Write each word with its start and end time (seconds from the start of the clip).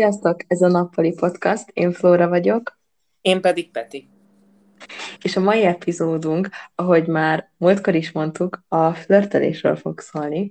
Sziasztok, 0.00 0.40
ez 0.46 0.62
a 0.62 0.68
Nappali 0.68 1.12
Podcast, 1.12 1.68
én 1.72 1.92
Flóra 1.92 2.28
vagyok. 2.28 2.78
Én 3.20 3.40
pedig 3.40 3.70
Peti. 3.70 4.08
És 5.22 5.36
a 5.36 5.40
mai 5.40 5.64
epizódunk, 5.64 6.48
ahogy 6.74 7.06
már 7.06 7.50
múltkor 7.56 7.94
is 7.94 8.12
mondtuk, 8.12 8.64
a 8.68 8.94
flörtelésről 8.94 9.76
fog 9.76 10.00
szólni, 10.00 10.50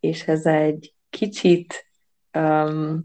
és 0.00 0.22
ez 0.22 0.46
egy 0.46 0.94
kicsit 1.10 1.86
um, 2.38 3.04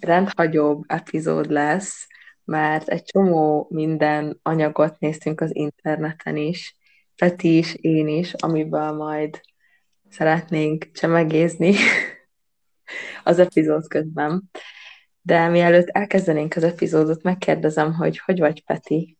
rendhagyóbb 0.00 0.84
epizód 0.86 1.50
lesz, 1.50 2.06
mert 2.44 2.88
egy 2.88 3.02
csomó 3.02 3.66
minden 3.70 4.38
anyagot 4.42 4.98
néztünk 4.98 5.40
az 5.40 5.54
interneten 5.54 6.36
is, 6.36 6.76
Peti 7.16 7.56
is, 7.56 7.74
én 7.74 8.08
is, 8.08 8.32
amiből 8.34 8.92
majd 8.92 9.40
szeretnénk 10.10 10.90
csemegézni 10.92 11.74
az 13.24 13.38
epizód 13.38 13.88
közben. 13.88 14.50
De 15.22 15.48
mielőtt 15.48 15.88
elkezdenénk 15.88 16.56
az 16.56 16.62
epizódot, 16.62 17.22
megkérdezem, 17.22 17.94
hogy 17.94 18.18
hogy 18.18 18.38
vagy, 18.38 18.64
Peti? 18.64 19.16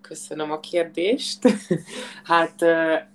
Köszönöm 0.00 0.50
a 0.50 0.60
kérdést. 0.60 1.38
hát 2.24 2.64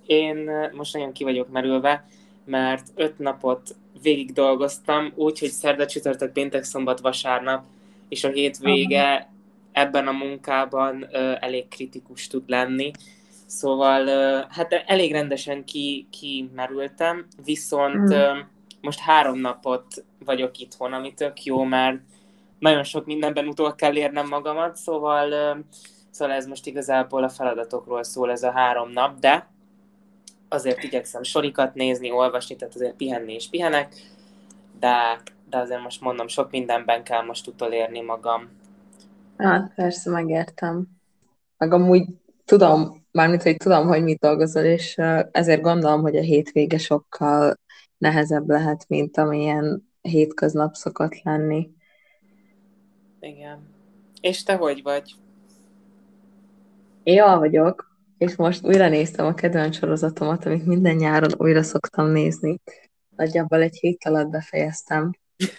én 0.06 0.50
most 0.72 0.94
nagyon 0.94 1.12
ki 1.12 1.24
vagyok 1.24 1.48
merülve, 1.48 2.04
mert 2.44 2.86
öt 2.94 3.18
napot 3.18 3.74
végig 4.02 4.32
dolgoztam, 4.32 5.12
úgyhogy 5.14 5.50
szerda, 5.50 5.86
csütörtök, 5.86 6.32
péntek, 6.32 6.64
szombat, 6.64 7.00
vasárnap, 7.00 7.64
és 8.08 8.24
a 8.24 8.28
hétvége 8.28 9.30
ebben 9.72 10.06
a 10.06 10.12
munkában 10.12 11.06
elég 11.40 11.68
kritikus 11.68 12.26
tud 12.26 12.42
lenni. 12.46 12.90
Szóval 13.46 14.06
hát 14.50 14.72
elég 14.86 15.12
rendesen 15.12 15.64
ki, 15.64 16.06
kimerültem, 16.10 17.26
viszont 17.44 18.14
mm. 18.14 18.38
Most 18.82 19.00
három 19.00 19.38
napot 19.38 20.04
vagyok 20.24 20.58
itthon, 20.58 20.92
ami 20.92 21.14
tök 21.14 21.44
jó, 21.44 21.62
mert 21.62 22.00
nagyon 22.58 22.82
sok 22.82 23.06
mindenben 23.06 23.46
utol 23.46 23.74
kell 23.74 23.96
érnem 23.96 24.28
magamat, 24.28 24.76
szóval, 24.76 25.58
szóval 26.10 26.34
ez 26.34 26.46
most 26.46 26.66
igazából 26.66 27.24
a 27.24 27.28
feladatokról 27.28 28.02
szól 28.02 28.30
ez 28.30 28.42
a 28.42 28.50
három 28.50 28.90
nap, 28.90 29.18
de 29.18 29.48
azért 30.48 30.82
igyekszem 30.82 31.22
sorikat 31.22 31.74
nézni, 31.74 32.10
olvasni, 32.10 32.56
tehát 32.56 32.74
azért 32.74 32.96
pihenni 32.96 33.32
és 33.32 33.48
pihenek, 33.48 33.94
de, 34.80 35.20
de 35.50 35.58
azért 35.58 35.82
most 35.82 36.00
mondom, 36.00 36.28
sok 36.28 36.50
mindenben 36.50 37.04
kell 37.04 37.22
most 37.22 37.46
utolérni 37.46 38.00
magam. 38.00 38.48
Hát 39.36 39.74
persze, 39.74 40.10
megértem. 40.10 40.86
Meg 41.58 41.72
amúgy 41.72 42.04
tudom, 42.44 43.04
mármint, 43.10 43.42
hogy 43.42 43.56
tudom, 43.56 43.86
hogy 43.86 44.02
mit 44.02 44.18
dolgozol, 44.18 44.62
és 44.62 44.96
ezért 45.30 45.60
gondolom, 45.60 46.00
hogy 46.00 46.16
a 46.16 46.20
hétvége 46.20 46.78
sokkal 46.78 47.54
nehezebb 48.02 48.48
lehet, 48.48 48.84
mint 48.88 49.16
amilyen 49.16 49.88
hétköznap 50.00 50.74
szokott 50.74 51.22
lenni. 51.22 51.70
Igen. 53.20 53.74
És 54.20 54.42
te 54.42 54.54
hogy 54.54 54.82
vagy? 54.82 55.14
Én 57.02 57.14
jól 57.14 57.38
vagyok, 57.38 57.98
és 58.18 58.36
most 58.36 58.66
újra 58.66 58.88
néztem 58.88 59.26
a 59.26 59.34
kedvenc 59.34 59.76
sorozatomat, 59.76 60.46
amit 60.46 60.66
minden 60.66 60.96
nyáron 60.96 61.30
újra 61.36 61.62
szoktam 61.62 62.06
nézni. 62.06 62.60
Nagyjából 63.16 63.60
egy 63.60 63.76
hét 63.76 64.04
alatt 64.04 64.28
befejeztem. 64.28 65.10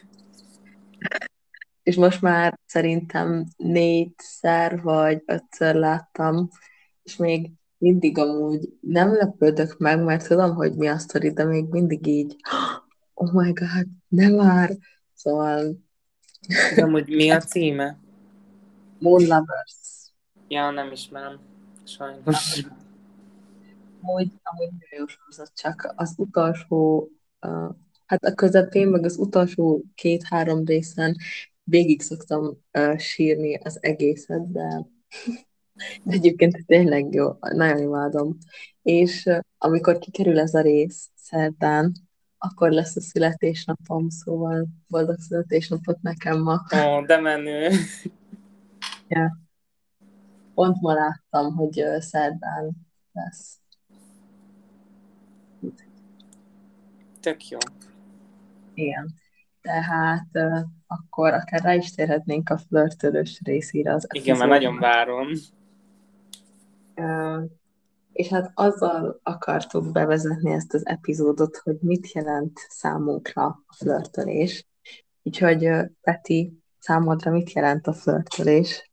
és 1.84 1.96
most 1.96 2.22
már 2.22 2.60
szerintem 2.66 3.46
négyszer 3.58 4.82
vagy 4.82 5.24
ötször 5.26 5.76
láttam, 5.76 6.50
és 7.04 7.16
még 7.16 7.52
mindig 7.84 8.18
amúgy 8.18 8.78
nem 8.80 9.14
lepődök 9.14 9.78
meg, 9.78 10.04
mert 10.04 10.28
tudom, 10.28 10.56
hogy 10.56 10.76
mi 10.76 10.88
a 10.88 10.98
sztori, 10.98 11.32
de 11.32 11.44
még 11.44 11.66
mindig 11.70 12.08
így 12.08 12.36
oh 13.14 13.34
my 13.34 13.52
god, 13.52 13.88
nem 14.08 14.34
már. 14.34 14.78
Szóval... 15.14 15.78
De 16.76 16.84
amúgy 16.84 17.08
mi 17.08 17.30
a 17.30 17.40
címe? 17.40 18.00
Moon 19.00 19.22
Lovers. 19.22 20.12
Ja, 20.48 20.70
nem 20.70 20.92
ismerem. 20.92 21.40
Sajnos. 21.84 22.66
Amúgy, 24.02 24.32
amúgy 24.44 24.72
jó 24.98 25.06
sorozat, 25.08 25.52
csak 25.56 25.94
az 25.96 26.14
utolsó, 26.18 27.10
uh, 27.42 27.76
hát 28.06 28.24
a 28.24 28.34
közepén, 28.34 28.88
meg 28.88 29.06
az 29.06 29.18
utolsó 29.18 29.84
két-három 29.96 30.66
részen 30.66 31.16
végig 31.64 32.02
szoktam 32.02 32.58
uh, 32.74 32.98
sírni 32.98 33.56
az 33.56 33.78
egészet, 33.82 34.52
de, 34.52 34.88
de 36.04 36.14
egyébként 36.14 36.66
tényleg 36.66 37.14
jó, 37.14 37.32
nagyon 37.40 37.78
imádom. 37.78 38.38
És 38.82 39.30
amikor 39.58 39.98
kikerül 39.98 40.40
ez 40.40 40.54
a 40.54 40.62
rész 40.62 41.10
szerdán, 41.16 41.92
akkor 42.38 42.72
lesz 42.72 42.96
a 42.96 43.02
születésnapom, 43.02 44.10
szóval 44.10 44.68
boldog 44.88 45.20
születésnapot 45.20 46.02
nekem 46.02 46.42
ma. 46.42 46.62
Ó, 46.88 47.06
de 47.06 47.20
menő. 47.20 47.70
Ja. 49.08 49.38
Pont 50.54 50.82
ma 50.82 50.94
láttam, 50.94 51.56
hogy 51.56 51.84
szerdán 52.00 52.72
lesz. 53.12 53.60
Tök 57.20 57.48
jó. 57.48 57.58
Igen. 58.74 59.14
Tehát 59.62 60.28
uh, 60.34 60.60
akkor 60.88 61.34
akár 61.34 61.62
rá 61.62 61.74
is 61.74 61.92
térhetnénk 61.92 62.50
a 62.50 62.58
flörtölős 62.58 63.40
részére 63.44 63.94
az 63.94 64.08
Igen, 64.12 64.38
mert 64.38 64.50
nagyon 64.50 64.80
várom. 64.80 65.28
És 68.12 68.28
hát 68.28 68.52
azzal 68.54 69.20
akartuk 69.24 69.92
bevezetni 69.92 70.52
ezt 70.52 70.74
az 70.74 70.86
epizódot, 70.86 71.58
hogy 71.58 71.78
mit 71.82 72.12
jelent 72.12 72.60
számunkra 72.70 73.46
a 73.46 73.74
flörtölés. 73.78 74.68
Úgyhogy 75.24 75.70
Peti, 76.02 76.58
számodra 76.80 77.32
mit 77.32 77.52
jelent 77.52 77.88
a 77.88 77.94
flörtölés? 77.94 78.92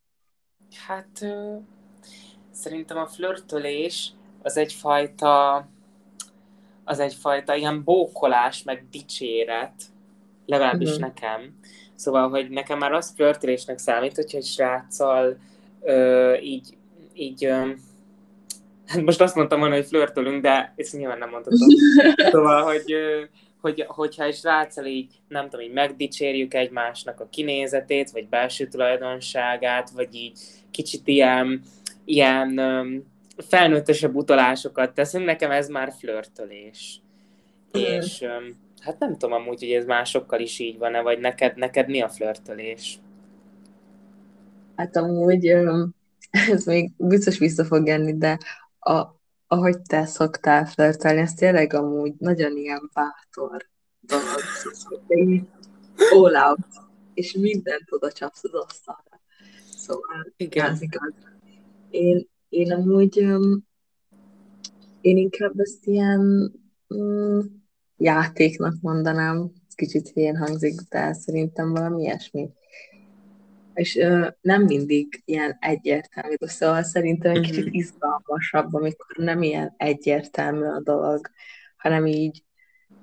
Hát 0.86 1.26
szerintem 2.50 2.96
a 2.96 3.06
flörtölés 3.06 4.12
az 4.42 4.56
egyfajta 4.56 5.68
az 6.84 6.98
egyfajta 6.98 7.54
ilyen 7.54 7.84
bókolás, 7.84 8.62
meg 8.62 8.86
dicséret, 8.90 9.82
legalábbis 10.46 10.88
uh-huh. 10.88 11.04
nekem. 11.04 11.58
Szóval, 11.94 12.28
hogy 12.28 12.50
nekem 12.50 12.78
már 12.78 12.92
az 12.92 13.12
flörtölésnek 13.14 13.78
számít, 13.78 14.14
hogyha 14.14 14.38
egy 14.38 14.44
sráccal 14.44 15.38
ö, 15.80 16.34
így, 16.36 16.76
így 17.12 17.44
ö, 17.44 17.70
most 19.04 19.20
azt 19.20 19.34
mondtam 19.34 19.58
volna, 19.58 19.74
hogy 19.74 19.86
flörtölünk, 19.86 20.42
de 20.42 20.72
ezt 20.76 20.96
nyilván 20.96 21.18
nem 21.18 21.30
mondhatom. 21.30 21.68
Szóval, 22.32 22.62
hogy, 22.62 22.94
hogy, 23.60 23.84
hogyha 23.88 24.24
egy 24.24 24.34
sráccal 24.34 24.84
így, 24.84 25.12
nem 25.28 25.48
tudom, 25.48 25.66
így 25.66 25.72
megdicsérjük 25.72 26.54
egymásnak 26.54 27.20
a 27.20 27.28
kinézetét, 27.30 28.10
vagy 28.10 28.28
belső 28.28 28.66
tulajdonságát, 28.66 29.90
vagy 29.90 30.14
így 30.14 30.38
kicsit 30.70 31.08
ilyen, 31.08 31.62
ilyen 32.04 32.60
felnőttesebb 33.36 34.14
utalásokat 34.14 34.94
teszünk, 34.94 35.24
nekem 35.24 35.50
ez 35.50 35.68
már 35.68 35.92
flörtölés. 35.98 37.00
Mm. 37.78 37.80
És 37.80 38.24
hát 38.80 38.98
nem 38.98 39.18
tudom 39.18 39.32
amúgy, 39.32 39.58
hogy 39.58 39.72
ez 39.72 39.84
másokkal 39.84 40.40
is 40.40 40.58
így 40.58 40.78
van-e, 40.78 41.00
vagy 41.00 41.18
neked, 41.18 41.56
neked 41.56 41.88
mi 41.88 42.00
a 42.00 42.08
flörtölés? 42.08 42.98
Hát 44.76 44.96
amúgy 44.96 45.46
ez 46.52 46.64
még 46.64 46.90
biztos 46.96 47.38
vissza 47.38 47.64
fog 47.64 47.86
jönni, 47.86 48.16
de 48.16 48.38
a, 48.80 49.20
ahogy 49.46 49.80
te 49.82 50.06
szoktál 50.06 50.66
flörtelni, 50.66 51.20
ez 51.20 51.34
tényleg 51.34 51.72
amúgy 51.72 52.14
nagyon 52.18 52.56
ilyen 52.56 52.90
bátor 52.94 53.68
dolog. 54.00 54.40
All 56.10 56.48
out, 56.48 56.66
és 57.14 57.32
mindent 57.32 57.84
oda 57.92 58.12
csapsz 58.12 58.44
az 58.44 58.52
asztalra. 58.52 59.20
Szóval 59.70 60.32
Igen. 60.36 60.70
ez 60.70 60.82
igaz. 60.82 61.14
Én, 61.90 62.28
én 62.48 62.72
amúgy 62.72 63.20
um, 63.20 63.68
én 65.00 65.16
inkább 65.16 65.60
ezt 65.60 65.86
ilyen 65.86 66.52
um, 66.88 67.64
játéknak 67.96 68.74
mondanám, 68.80 69.52
kicsit 69.74 70.08
hülyén 70.08 70.36
hangzik, 70.36 70.80
de 70.80 71.12
szerintem 71.12 71.72
valami 71.72 72.02
ilyesmi 72.02 72.50
és 73.80 73.96
ö, 73.96 74.26
nem 74.40 74.62
mindig 74.62 75.22
ilyen 75.24 75.56
egyértelmű, 75.60 76.34
szóval 76.40 76.82
szerintem 76.82 77.34
egy 77.34 77.40
kicsit 77.40 77.64
mhm. 77.64 77.74
izgalmasabb, 77.74 78.74
amikor 78.74 79.16
nem 79.16 79.42
ilyen 79.42 79.74
egyértelmű 79.76 80.64
a 80.64 80.80
dolog, 80.80 81.30
hanem 81.76 82.06
így, 82.06 82.44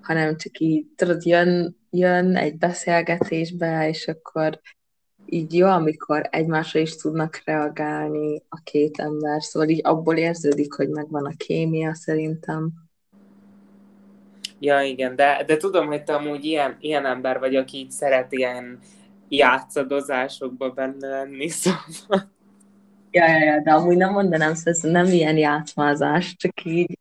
hanem 0.02 0.38
csak 0.38 0.60
így, 0.60 0.86
tudod, 0.96 1.26
jön, 1.26 1.78
jön 1.90 2.36
egy 2.36 2.58
beszélgetésbe, 2.58 3.88
és 3.88 4.08
akkor 4.08 4.60
így 5.26 5.54
jó, 5.54 5.68
amikor 5.68 6.28
egymásra 6.32 6.80
is 6.80 6.96
tudnak 6.96 7.42
reagálni 7.46 8.42
a 8.50 8.60
két 8.64 9.00
ember, 9.00 9.44
szóval 9.44 9.70
így 9.70 9.82
abból 9.84 10.18
érződik, 10.18 10.74
hogy 10.74 10.90
megvan 10.90 11.26
a 11.26 11.34
kémia 11.38 11.96
szerintem. 11.96 12.74
Ja, 14.60 14.82
igen, 14.82 15.16
de, 15.16 15.44
de 15.48 15.58
tudom, 15.58 15.88
hogy 15.88 16.04
te 16.04 16.16
amúgy 16.16 16.46
ilyen, 16.46 16.78
ilyen 16.80 17.06
ember 17.06 17.40
vagy, 17.40 17.56
aki 17.56 17.78
így 17.78 17.92
szeret 17.92 18.32
ilyen 18.32 18.80
játszadozásokba 19.30 20.70
benne 20.70 21.08
lenni, 21.08 21.48
szóval... 21.60 22.36
Ja, 23.12 23.28
ja, 23.28 23.44
ja, 23.44 23.62
de 23.62 23.72
amúgy 23.72 23.98
nem 23.98 24.12
mondanám, 24.12 24.54
szóval 24.54 24.92
nem 24.92 25.06
ilyen 25.06 25.38
játszmázás, 25.38 26.36
csak 26.36 26.66
így 26.66 26.98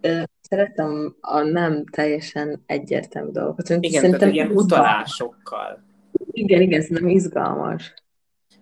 ö, 0.00 0.22
szeretem 0.40 1.16
a 1.20 1.40
nem 1.40 1.84
teljesen 1.84 2.62
egyértelmű 2.66 3.30
dolgokat. 3.30 3.68
Igen, 3.68 3.90
Szerintem 3.90 4.18
tehát 4.18 4.34
ilyen 4.34 4.50
utalásokkal. 4.50 5.82
Igen, 6.30 6.60
igen, 6.60 6.84
nem 6.88 7.08
izgalmas. 7.08 7.94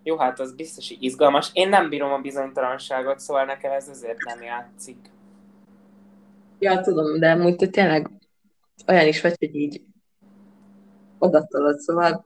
Jó, 0.03 0.17
hát 0.17 0.39
az 0.39 0.55
biztos, 0.55 0.87
hogy 0.87 1.03
izgalmas. 1.03 1.49
Én 1.53 1.69
nem 1.69 1.89
bírom 1.89 2.11
a 2.11 2.17
bizonytalanságot, 2.17 3.19
szóval 3.19 3.45
nekem 3.45 3.71
ez 3.71 3.87
azért 3.87 4.23
nem 4.25 4.41
játszik. 4.41 4.97
Ja, 6.59 6.81
tudom, 6.81 7.19
de 7.19 7.31
amúgy 7.31 7.55
te 7.55 7.67
tényleg 7.67 8.09
olyan 8.87 9.07
is 9.07 9.21
vagy, 9.21 9.35
hogy 9.39 9.55
így 9.55 9.81
odatolod, 11.17 11.79
szóval 11.79 12.23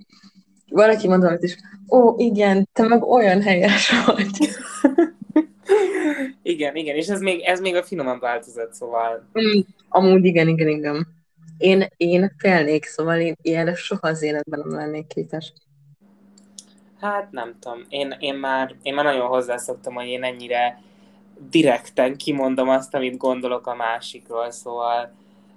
valaki 0.70 1.08
mondta, 1.08 1.30
hogy 1.30 1.44
is, 1.44 1.58
ó, 1.90 2.16
igen, 2.18 2.70
te 2.74 2.88
meg 2.88 3.04
olyan 3.04 3.42
helyes 3.42 3.92
vagy. 4.06 4.30
igen, 6.54 6.76
igen, 6.76 6.96
és 6.96 7.08
ez 7.08 7.20
még, 7.20 7.42
ez 7.42 7.60
még 7.60 7.76
a 7.76 7.84
finomabb 7.84 8.20
változat, 8.20 8.74
szóval. 8.74 9.30
Mm, 9.40 9.60
amúgy 9.90 10.26
igen, 10.26 10.48
igen, 10.48 10.68
igen. 10.68 11.08
Én, 11.58 11.88
én 11.98 12.36
félnék, 12.38 12.86
szóval 12.86 13.20
én 13.20 13.36
ilyenre 13.42 13.76
soha 13.76 14.08
az 14.08 14.22
életben 14.22 14.60
nem 14.60 14.78
lennék 14.78 15.08
képes. 15.08 15.54
Hát 17.00 17.32
nem 17.32 17.56
tudom, 17.60 17.86
én, 17.90 18.16
én, 18.20 18.36
már, 18.36 18.76
én 18.82 18.94
már 18.94 19.06
nagyon 19.06 19.28
hozzászoktam, 19.28 19.94
hogy 19.94 20.08
én 20.08 20.24
ennyire 20.24 20.82
direkten 21.50 22.18
kimondom 22.18 22.70
azt, 22.70 22.94
amit 22.94 23.18
gondolok 23.18 23.68
a 23.68 23.76
másikról, 23.76 24.52
szóval 24.52 25.14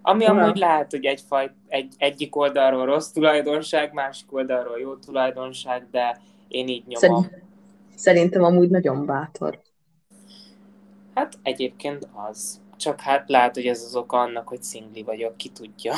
ami 0.08 0.24
Aha. 0.24 0.40
amúgy 0.40 0.56
lehet, 0.56 0.90
hogy 0.90 1.04
egyfajt, 1.04 1.52
egy, 1.66 1.94
egyik 1.96 2.36
oldalról 2.36 2.86
rossz 2.86 3.10
tulajdonság, 3.10 3.92
másik 3.92 4.32
oldalról 4.32 4.78
jó 4.78 4.96
tulajdonság, 4.96 5.86
de 5.90 6.20
én 6.48 6.68
így 6.68 6.86
nyomom. 6.86 7.22
Szerint, 7.22 7.44
szerintem 7.94 8.42
amúgy 8.42 8.70
nagyon 8.70 9.06
bátor. 9.06 9.60
Hát 11.14 11.32
egyébként 11.42 12.08
az. 12.28 12.60
Csak 12.76 13.00
hát 13.00 13.28
lehet, 13.28 13.54
hogy 13.54 13.66
ez 13.66 13.82
az 13.82 13.96
oka 13.96 14.18
annak, 14.18 14.48
hogy 14.48 14.62
szingli 14.62 15.02
vagyok, 15.02 15.36
ki 15.36 15.48
tudja. 15.48 15.94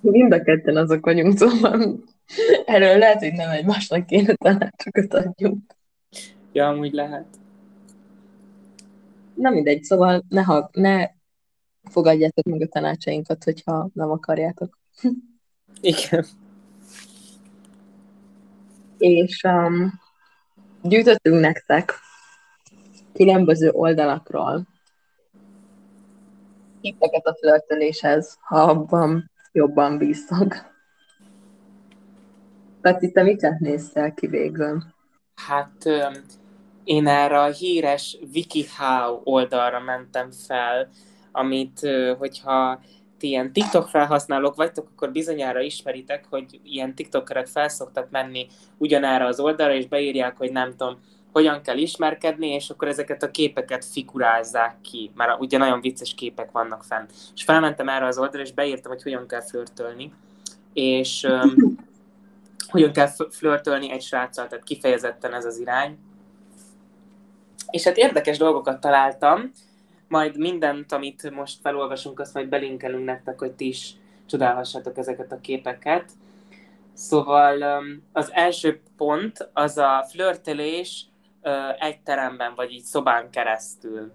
Mind 0.00 0.32
a 0.32 0.42
ketten 0.42 0.76
azok 0.76 1.04
vagyunk, 1.04 1.38
szóval 1.38 1.98
erről 2.64 2.98
lehet, 2.98 3.18
hogy 3.18 3.32
nem 3.32 3.50
egymásnak 3.50 4.06
kéne 4.06 4.34
tanácsokat 4.34 5.14
adjunk. 5.14 5.58
Ja, 6.52 6.68
amúgy 6.68 6.92
lehet. 6.92 7.26
Na 9.34 9.50
mindegy, 9.50 9.82
szóval 9.82 10.24
ne, 10.28 10.42
ha, 10.42 10.70
ne 10.72 11.15
fogadjátok 11.90 12.44
meg 12.44 12.60
a 12.60 12.66
tanácsainkat, 12.66 13.44
hogyha 13.44 13.88
nem 13.92 14.10
akarjátok. 14.10 14.78
Igen. 15.80 16.26
És 18.98 19.42
um, 19.42 20.00
gyűjtöttünk 20.82 21.40
nektek 21.40 21.94
különböző 23.12 23.70
oldalakról 23.70 24.66
tippeket 26.80 27.26
a 27.26 27.34
flörtöléshez, 27.34 28.38
ha 28.40 28.60
abban 28.60 29.30
jobban 29.52 29.98
bíztok. 29.98 30.54
Peti, 32.80 33.12
te 33.12 33.22
miket 33.22 33.58
néztél 33.58 34.12
ki 34.14 34.26
végül? 34.26 34.82
Hát 35.34 35.88
én 36.84 37.06
erre 37.06 37.40
a 37.40 37.50
híres 37.50 38.18
WikiHow 38.32 39.20
oldalra 39.24 39.80
mentem 39.80 40.30
fel, 40.30 40.88
amit, 41.36 41.88
hogyha 42.18 42.80
ti 43.18 43.28
ilyen 43.28 43.52
TikTok 43.52 43.88
felhasználók 43.88 44.54
vagytok, 44.54 44.88
akkor 44.94 45.12
bizonyára 45.12 45.60
ismeritek, 45.60 46.24
hogy 46.30 46.60
ilyen 46.64 46.94
TikTokerek 46.94 47.46
felszoktak 47.46 48.10
menni 48.10 48.46
ugyanára 48.76 49.26
az 49.26 49.40
oldalra, 49.40 49.74
és 49.74 49.86
beírják, 49.86 50.36
hogy 50.36 50.52
nem 50.52 50.70
tudom, 50.76 50.98
hogyan 51.32 51.62
kell 51.62 51.76
ismerkedni, 51.76 52.48
és 52.48 52.70
akkor 52.70 52.88
ezeket 52.88 53.22
a 53.22 53.30
képeket 53.30 53.84
figurázzák 53.84 54.76
ki, 54.80 55.10
mert 55.14 55.40
ugye 55.40 55.58
nagyon 55.58 55.80
vicces 55.80 56.14
képek 56.14 56.50
vannak 56.50 56.84
fent. 56.84 57.12
És 57.34 57.44
felmentem 57.44 57.88
erre 57.88 58.06
az 58.06 58.18
oldalra, 58.18 58.46
és 58.46 58.52
beírtam, 58.52 58.92
hogy 58.92 59.02
hogyan 59.02 59.26
kell 59.26 59.42
flörtölni, 59.42 60.12
és 60.72 61.26
um, 61.28 61.76
hogyan 62.72 62.92
kell 62.92 63.08
flörtölni 63.30 63.90
egy 63.90 64.02
sráccal, 64.02 64.46
tehát 64.46 64.64
kifejezetten 64.64 65.34
ez 65.34 65.44
az 65.44 65.58
irány. 65.58 65.98
És 67.70 67.84
hát 67.84 67.96
érdekes 67.96 68.38
dolgokat 68.38 68.80
találtam, 68.80 69.52
majd 70.08 70.36
mindent, 70.38 70.92
amit 70.92 71.30
most 71.30 71.60
felolvasunk, 71.60 72.20
azt 72.20 72.34
majd 72.34 72.48
belinkelünk 72.48 73.04
nektek, 73.04 73.38
hogy 73.38 73.52
ti 73.52 73.66
is 73.66 73.94
csodálhassatok 74.26 74.98
ezeket 74.98 75.32
a 75.32 75.40
képeket. 75.40 76.10
Szóval 76.92 77.82
az 78.12 78.32
első 78.32 78.80
pont 78.96 79.50
az 79.52 79.78
a 79.78 80.06
flörtelés 80.10 81.06
egy 81.78 82.00
teremben, 82.00 82.54
vagy 82.54 82.72
így 82.72 82.82
szobán 82.82 83.30
keresztül. 83.30 84.12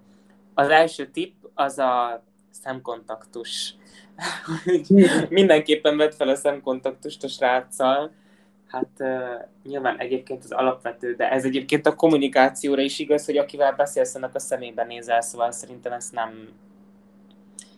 Az 0.54 0.70
első 0.70 1.08
tipp 1.08 1.34
az 1.54 1.78
a 1.78 2.24
szemkontaktus. 2.52 3.76
Mindenképpen 5.30 5.98
vedd 5.98 6.12
fel 6.12 6.30
a 6.30 6.36
szemkontaktust 6.36 7.24
a 7.24 7.28
sráccal, 7.28 8.12
Hát 8.72 8.90
uh, 9.00 9.48
nyilván 9.64 9.98
egyébként 9.98 10.44
az 10.44 10.52
alapvető, 10.52 11.16
de 11.16 11.32
ez 11.32 11.46
egyébként 11.46 11.86
a 11.86 11.96
kommunikációra 11.96 12.82
is 12.82 13.00
igaz, 13.00 13.26
hogy 13.26 13.38
akivel 13.38 13.74
beszélsz, 13.76 14.16
annak 14.16 14.36
a 14.36 14.40
szemébe 14.40 14.84
nézel, 14.84 15.22
szóval 15.22 15.52
szerintem 15.52 15.92
ezt 15.92 16.14
nem, 16.14 16.50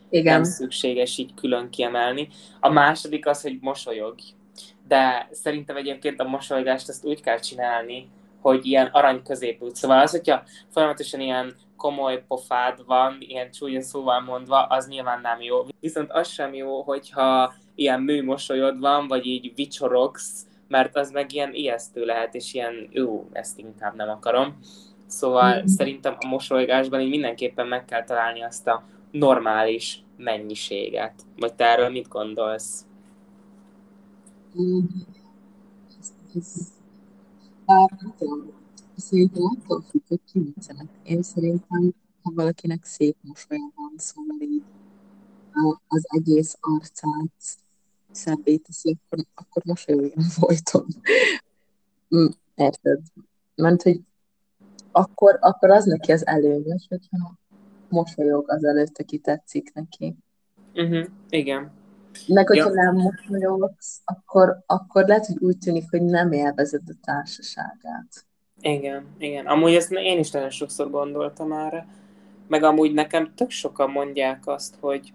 Igen. 0.08 0.32
nem 0.32 0.44
szükséges 0.44 1.18
így 1.18 1.34
külön 1.34 1.70
kiemelni. 1.70 2.28
A 2.60 2.68
második 2.68 3.26
az, 3.26 3.42
hogy 3.42 3.58
mosolyogj. 3.60 4.22
De 4.88 5.28
szerintem 5.32 5.76
egyébként 5.76 6.20
a 6.20 6.28
mosolygást 6.28 6.88
ezt 6.88 7.04
úgy 7.04 7.20
kell 7.20 7.38
csinálni, 7.38 8.08
hogy 8.40 8.66
ilyen 8.66 8.86
arany 8.86 9.22
középút. 9.22 9.76
Szóval 9.76 10.00
az, 10.00 10.10
hogyha 10.10 10.42
folyamatosan 10.68 11.20
ilyen 11.20 11.54
komoly 11.76 12.24
pofád 12.28 12.84
van, 12.86 13.16
ilyen 13.18 13.50
csúnya 13.50 13.80
szóval 13.80 14.20
mondva, 14.20 14.62
az 14.62 14.88
nyilván 14.88 15.20
nem 15.20 15.40
jó. 15.40 15.66
Viszont 15.80 16.12
az 16.12 16.28
sem 16.28 16.54
jó, 16.54 16.82
hogyha 16.82 17.54
ilyen 17.74 18.00
műmosolyod 18.00 18.80
van, 18.80 19.08
vagy 19.08 19.26
így 19.26 19.52
vicsorogsz, 19.54 20.46
mert 20.74 20.96
az 20.96 21.10
meg 21.10 21.32
ilyen 21.32 21.54
ijesztő 21.54 22.04
lehet, 22.04 22.34
és 22.34 22.54
ilyen, 22.54 22.88
jó, 22.90 23.28
ezt 23.32 23.58
inkább 23.58 23.94
nem 23.94 24.08
akarom. 24.08 24.58
Szóval 25.06 25.62
mm. 25.62 25.66
szerintem 25.66 26.16
a 26.18 26.26
mosolygásban 26.26 27.00
így 27.00 27.08
mindenképpen 27.08 27.66
meg 27.66 27.84
kell 27.84 28.04
találni 28.04 28.42
azt 28.42 28.66
a 28.66 28.84
normális 29.10 30.04
mennyiséget. 30.16 31.14
Vagy 31.36 31.54
te 31.54 31.64
erről 31.64 31.88
mit 31.88 32.08
gondolsz? 32.08 32.86
Mm. 34.60 34.78
Szerintem 38.96 39.42
attól 39.44 39.82
függ, 39.90 40.02
hogy 40.08 40.20
ki 40.32 40.54
Én 41.02 41.22
szerintem, 41.22 41.94
ha 42.22 42.32
valakinek 42.34 42.84
szép 42.84 43.16
mosolya 43.20 43.70
van, 43.74 43.92
szóval 43.96 44.40
így 44.40 44.62
az 45.88 46.06
egész 46.08 46.56
arcát 46.60 47.63
szebbé 48.14 48.56
teszi, 48.56 48.98
akkor, 49.04 49.24
akkor 49.34 49.62
mosolyogjon 49.64 50.24
folyton. 50.38 50.86
Mm, 52.16 52.26
érted? 52.54 53.00
Mert 53.54 53.82
hogy 53.82 54.00
akkor, 54.92 55.38
akkor 55.40 55.70
az 55.70 55.84
neki 55.84 56.12
az 56.12 56.26
előnyös, 56.26 56.86
hogyha 56.88 57.38
mosolyog 57.88 58.44
az 58.46 58.64
előtt, 58.64 58.98
aki 58.98 59.18
tetszik 59.18 59.72
neki. 59.72 60.16
Uh-huh. 60.74 61.04
Igen. 61.28 61.70
Meg 62.26 62.46
hogyha 62.46 62.68
ja. 62.68 62.82
nem 62.82 62.94
mosolyogsz, 62.94 64.00
akkor, 64.04 64.62
akkor 64.66 65.06
lehet, 65.06 65.26
hogy 65.26 65.36
úgy 65.38 65.58
tűnik, 65.58 65.90
hogy 65.90 66.02
nem 66.02 66.32
élvezed 66.32 66.82
a 66.86 66.94
társaságát. 67.04 68.26
Igen, 68.60 69.06
igen. 69.18 69.46
Amúgy 69.46 69.74
ezt 69.74 69.92
én 69.92 70.18
is 70.18 70.30
nagyon 70.30 70.50
sokszor 70.50 70.90
gondoltam 70.90 71.52
erre. 71.52 71.86
Meg 72.48 72.62
amúgy 72.62 72.92
nekem 72.92 73.34
tök 73.34 73.50
sokan 73.50 73.90
mondják 73.90 74.46
azt, 74.46 74.74
hogy 74.80 75.12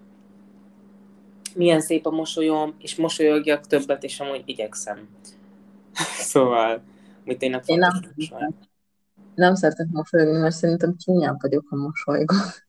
milyen 1.55 1.81
szép 1.81 2.05
a 2.05 2.09
mosolyom, 2.09 2.75
és 2.79 2.95
mosolyogjak 2.95 3.67
többet, 3.67 4.03
és 4.03 4.19
amúgy 4.19 4.41
igyekszem. 4.45 5.07
szóval, 6.31 6.81
mit 7.23 7.41
én, 7.41 7.59
én 7.65 7.77
nem, 7.77 7.91
nem 9.35 9.55
szeretek 9.55 9.87
mosolyogni, 9.91 10.39
mert 10.39 10.55
szerintem 10.55 10.97
csúnyán 10.97 11.37
vagyok, 11.41 11.65
ha 11.69 11.75
mosolygok. 11.75 12.67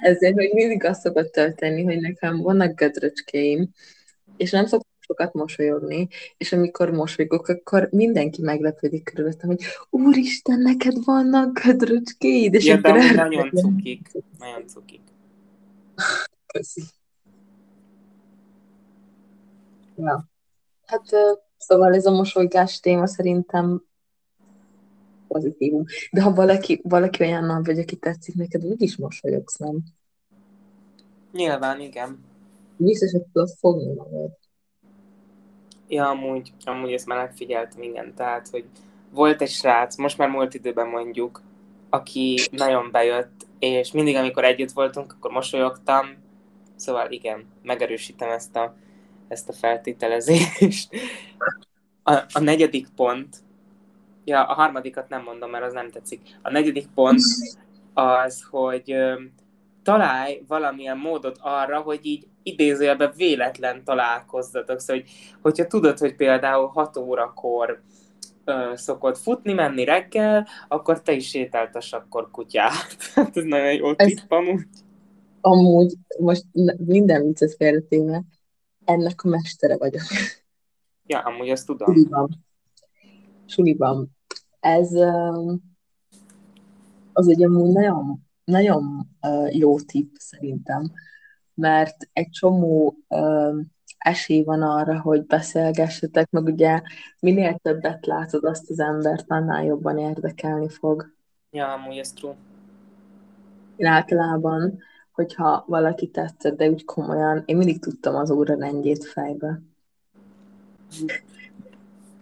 ezért 0.00 0.34
hogy 0.34 0.50
mindig 0.52 0.84
azt 0.84 1.00
szokott 1.00 1.32
történni, 1.32 1.84
hogy 1.84 2.00
nekem 2.00 2.40
vannak 2.40 2.74
gödröcskéim, 2.74 3.70
és 4.36 4.50
nem 4.50 4.66
szoktam 4.66 4.92
sokat 5.00 5.32
mosolyogni, 5.32 6.08
és 6.36 6.52
amikor 6.52 6.90
mosolygok, 6.90 7.48
akkor 7.48 7.88
mindenki 7.90 8.42
meglepődik 8.42 9.04
körülöttem, 9.04 9.48
hogy 9.48 9.62
úristen, 9.90 10.58
neked 10.58 11.04
vannak 11.04 11.60
gödröcskéid, 11.60 12.54
és 12.54 12.64
ja, 12.64 12.74
akkor 12.74 13.14
nagyon 13.14 13.50
cukik, 13.54 14.08
nagyon 14.38 14.66
cukik. 14.66 15.00
Köszi. 16.54 16.82
Ja. 19.96 20.28
Hát 20.86 21.02
szóval 21.56 21.94
ez 21.94 22.06
a 22.06 22.10
mosolygás 22.10 22.80
téma 22.80 23.06
szerintem 23.06 23.82
pozitívum. 25.28 25.84
De 26.10 26.22
ha 26.22 26.32
valaki, 26.32 26.80
valaki 26.82 27.22
olyan 27.22 27.44
nap 27.44 27.66
vagy, 27.66 27.78
aki 27.78 27.96
tetszik 27.96 28.34
neked, 28.34 28.64
úgyis 28.64 28.96
mosolyogsz, 28.96 29.56
nem? 29.56 29.82
Nyilván, 31.32 31.80
igen. 31.80 32.24
Biztos, 32.76 33.10
hogy 33.10 33.24
tudod 33.32 33.50
fogni 33.58 33.94
magad. 33.94 34.38
Ja, 35.88 36.08
amúgy, 36.08 36.52
amúgy 36.64 36.92
ezt 36.92 37.06
már 37.06 37.18
megfigyeltem, 37.18 37.82
igen. 37.82 38.14
Tehát, 38.14 38.48
hogy 38.48 38.64
volt 39.10 39.40
egy 39.40 39.50
srác, 39.50 39.96
most 39.96 40.18
már 40.18 40.28
múlt 40.28 40.54
időben 40.54 40.88
mondjuk, 40.88 41.42
aki 41.90 42.40
nagyon 42.50 42.90
bejött, 42.90 43.46
és 43.58 43.92
mindig, 43.92 44.16
amikor 44.16 44.44
együtt 44.44 44.72
voltunk, 44.72 45.12
akkor 45.12 45.30
mosolyogtam, 45.30 46.22
Szóval 46.76 47.10
igen, 47.10 47.46
megerősítem 47.62 48.30
ezt 48.30 48.56
a 48.56 48.74
ezt 49.28 49.48
a 49.48 49.52
feltételezést. 49.52 50.88
A, 52.02 52.12
a 52.12 52.40
negyedik 52.40 52.88
pont, 52.96 53.36
ja, 54.24 54.44
a 54.44 54.54
harmadikat 54.54 55.08
nem 55.08 55.22
mondom, 55.22 55.50
mert 55.50 55.64
az 55.64 55.72
nem 55.72 55.90
tetszik. 55.90 56.20
A 56.42 56.50
negyedik 56.50 56.86
pont 56.94 57.20
az, 57.94 58.46
hogy 58.50 58.92
ö, 58.92 59.20
találj 59.82 60.42
valamilyen 60.48 60.98
módot 60.98 61.38
arra, 61.40 61.80
hogy 61.80 62.00
így 62.02 62.26
idézőjelben 62.42 63.12
véletlen 63.16 63.84
találkozzatok. 63.84 64.80
Szóval, 64.80 65.02
hogy, 65.02 65.12
hogyha 65.40 65.66
tudod, 65.66 65.98
hogy 65.98 66.16
például 66.16 66.66
6 66.66 66.96
órakor 66.96 67.82
ö, 68.44 68.72
szokott 68.74 69.18
futni, 69.18 69.52
menni 69.52 69.84
reggel, 69.84 70.48
akkor 70.68 71.02
te 71.02 71.12
is 71.12 71.28
sétáltass 71.28 71.92
akkor 71.92 72.30
kutyát. 72.30 72.96
Hát 73.14 73.36
ez 73.36 73.44
nagyon 73.44 73.72
jó 73.72 73.94
tipp 73.94 74.18
amúgy. 74.32 74.66
Amúgy, 75.46 75.94
most 76.18 76.44
minden 76.76 77.22
viccet 77.22 77.54
félretéve, 77.54 78.24
ennek 78.84 79.22
a 79.22 79.28
mestere 79.28 79.76
vagyok. 79.76 80.02
Ja, 81.06 81.18
amúgy 81.18 81.48
azt 81.48 81.66
tudom. 81.66 81.94
Suliban. 81.94 82.44
Suliban. 83.46 84.16
Ez 84.60 84.92
az 87.12 87.28
egy 87.28 87.44
amúgy 87.44 87.72
nagyon, 87.72 88.26
nagyon 88.44 89.08
jó 89.50 89.80
tipp 89.80 90.14
szerintem, 90.18 90.92
mert 91.54 91.96
egy 92.12 92.30
csomó 92.30 92.96
esély 93.98 94.42
van 94.42 94.62
arra, 94.62 95.00
hogy 95.00 95.26
beszélgessetek, 95.26 96.30
meg 96.30 96.44
ugye 96.44 96.82
minél 97.20 97.58
többet 97.62 98.06
látod 98.06 98.44
azt 98.44 98.70
az 98.70 98.78
embert, 98.78 99.24
annál 99.30 99.64
jobban 99.64 99.98
érdekelni 99.98 100.68
fog. 100.68 101.14
Ja, 101.50 101.72
amúgy 101.72 101.96
ez 101.96 102.12
true. 102.12 102.36
Én 103.76 103.86
általában, 103.86 104.78
hogyha 105.14 105.64
valaki 105.66 106.06
tetszett, 106.08 106.56
de 106.56 106.68
úgy 106.68 106.84
komolyan, 106.84 107.42
én 107.46 107.56
mindig 107.56 107.80
tudtam 107.80 108.14
az 108.14 108.30
óra 108.30 108.54
rendjét 108.54 109.04
fejbe. 109.04 109.60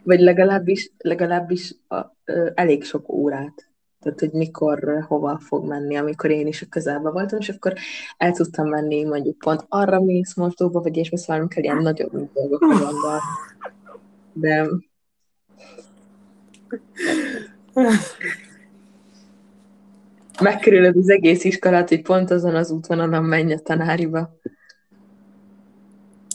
Vagy 0.03 0.21
legalábbis, 0.21 0.91
legalábbis 0.99 1.75
a, 1.89 2.01
ö, 2.25 2.51
elég 2.55 2.85
sok 2.85 3.09
órát. 3.09 3.71
Tehát, 4.01 4.21
hogy 4.21 4.33
mikor, 4.33 5.05
hova 5.09 5.39
fog 5.39 5.67
menni, 5.67 5.97
amikor 5.97 6.31
én 6.31 6.47
is 6.47 6.63
a 6.63 6.67
közelben 6.69 7.13
voltam, 7.13 7.39
és 7.39 7.49
akkor 7.49 7.75
el 8.17 8.33
tudtam 8.33 8.69
menni 8.69 9.05
mondjuk 9.05 9.39
pont 9.39 9.65
arra 9.69 10.01
mész 10.01 10.35
mosdóba, 10.35 10.81
vagy 10.81 10.97
és 10.97 11.27
nem 11.27 11.49
kell 11.49 11.63
ilyen 11.63 11.77
nagyobb 11.77 12.31
dolgokra 12.33 12.69
gondolni. 12.69 13.21
De... 14.33 14.69
Megkerülöd 20.41 20.97
az 20.97 21.11
egész 21.11 21.45
iskolát, 21.45 21.89
hogy 21.89 22.03
pont 22.03 22.31
azon 22.31 22.55
az 22.55 22.71
útvonalon 22.71 23.25
menj 23.25 23.53
a 23.53 23.59
tanáriba. 23.59 24.37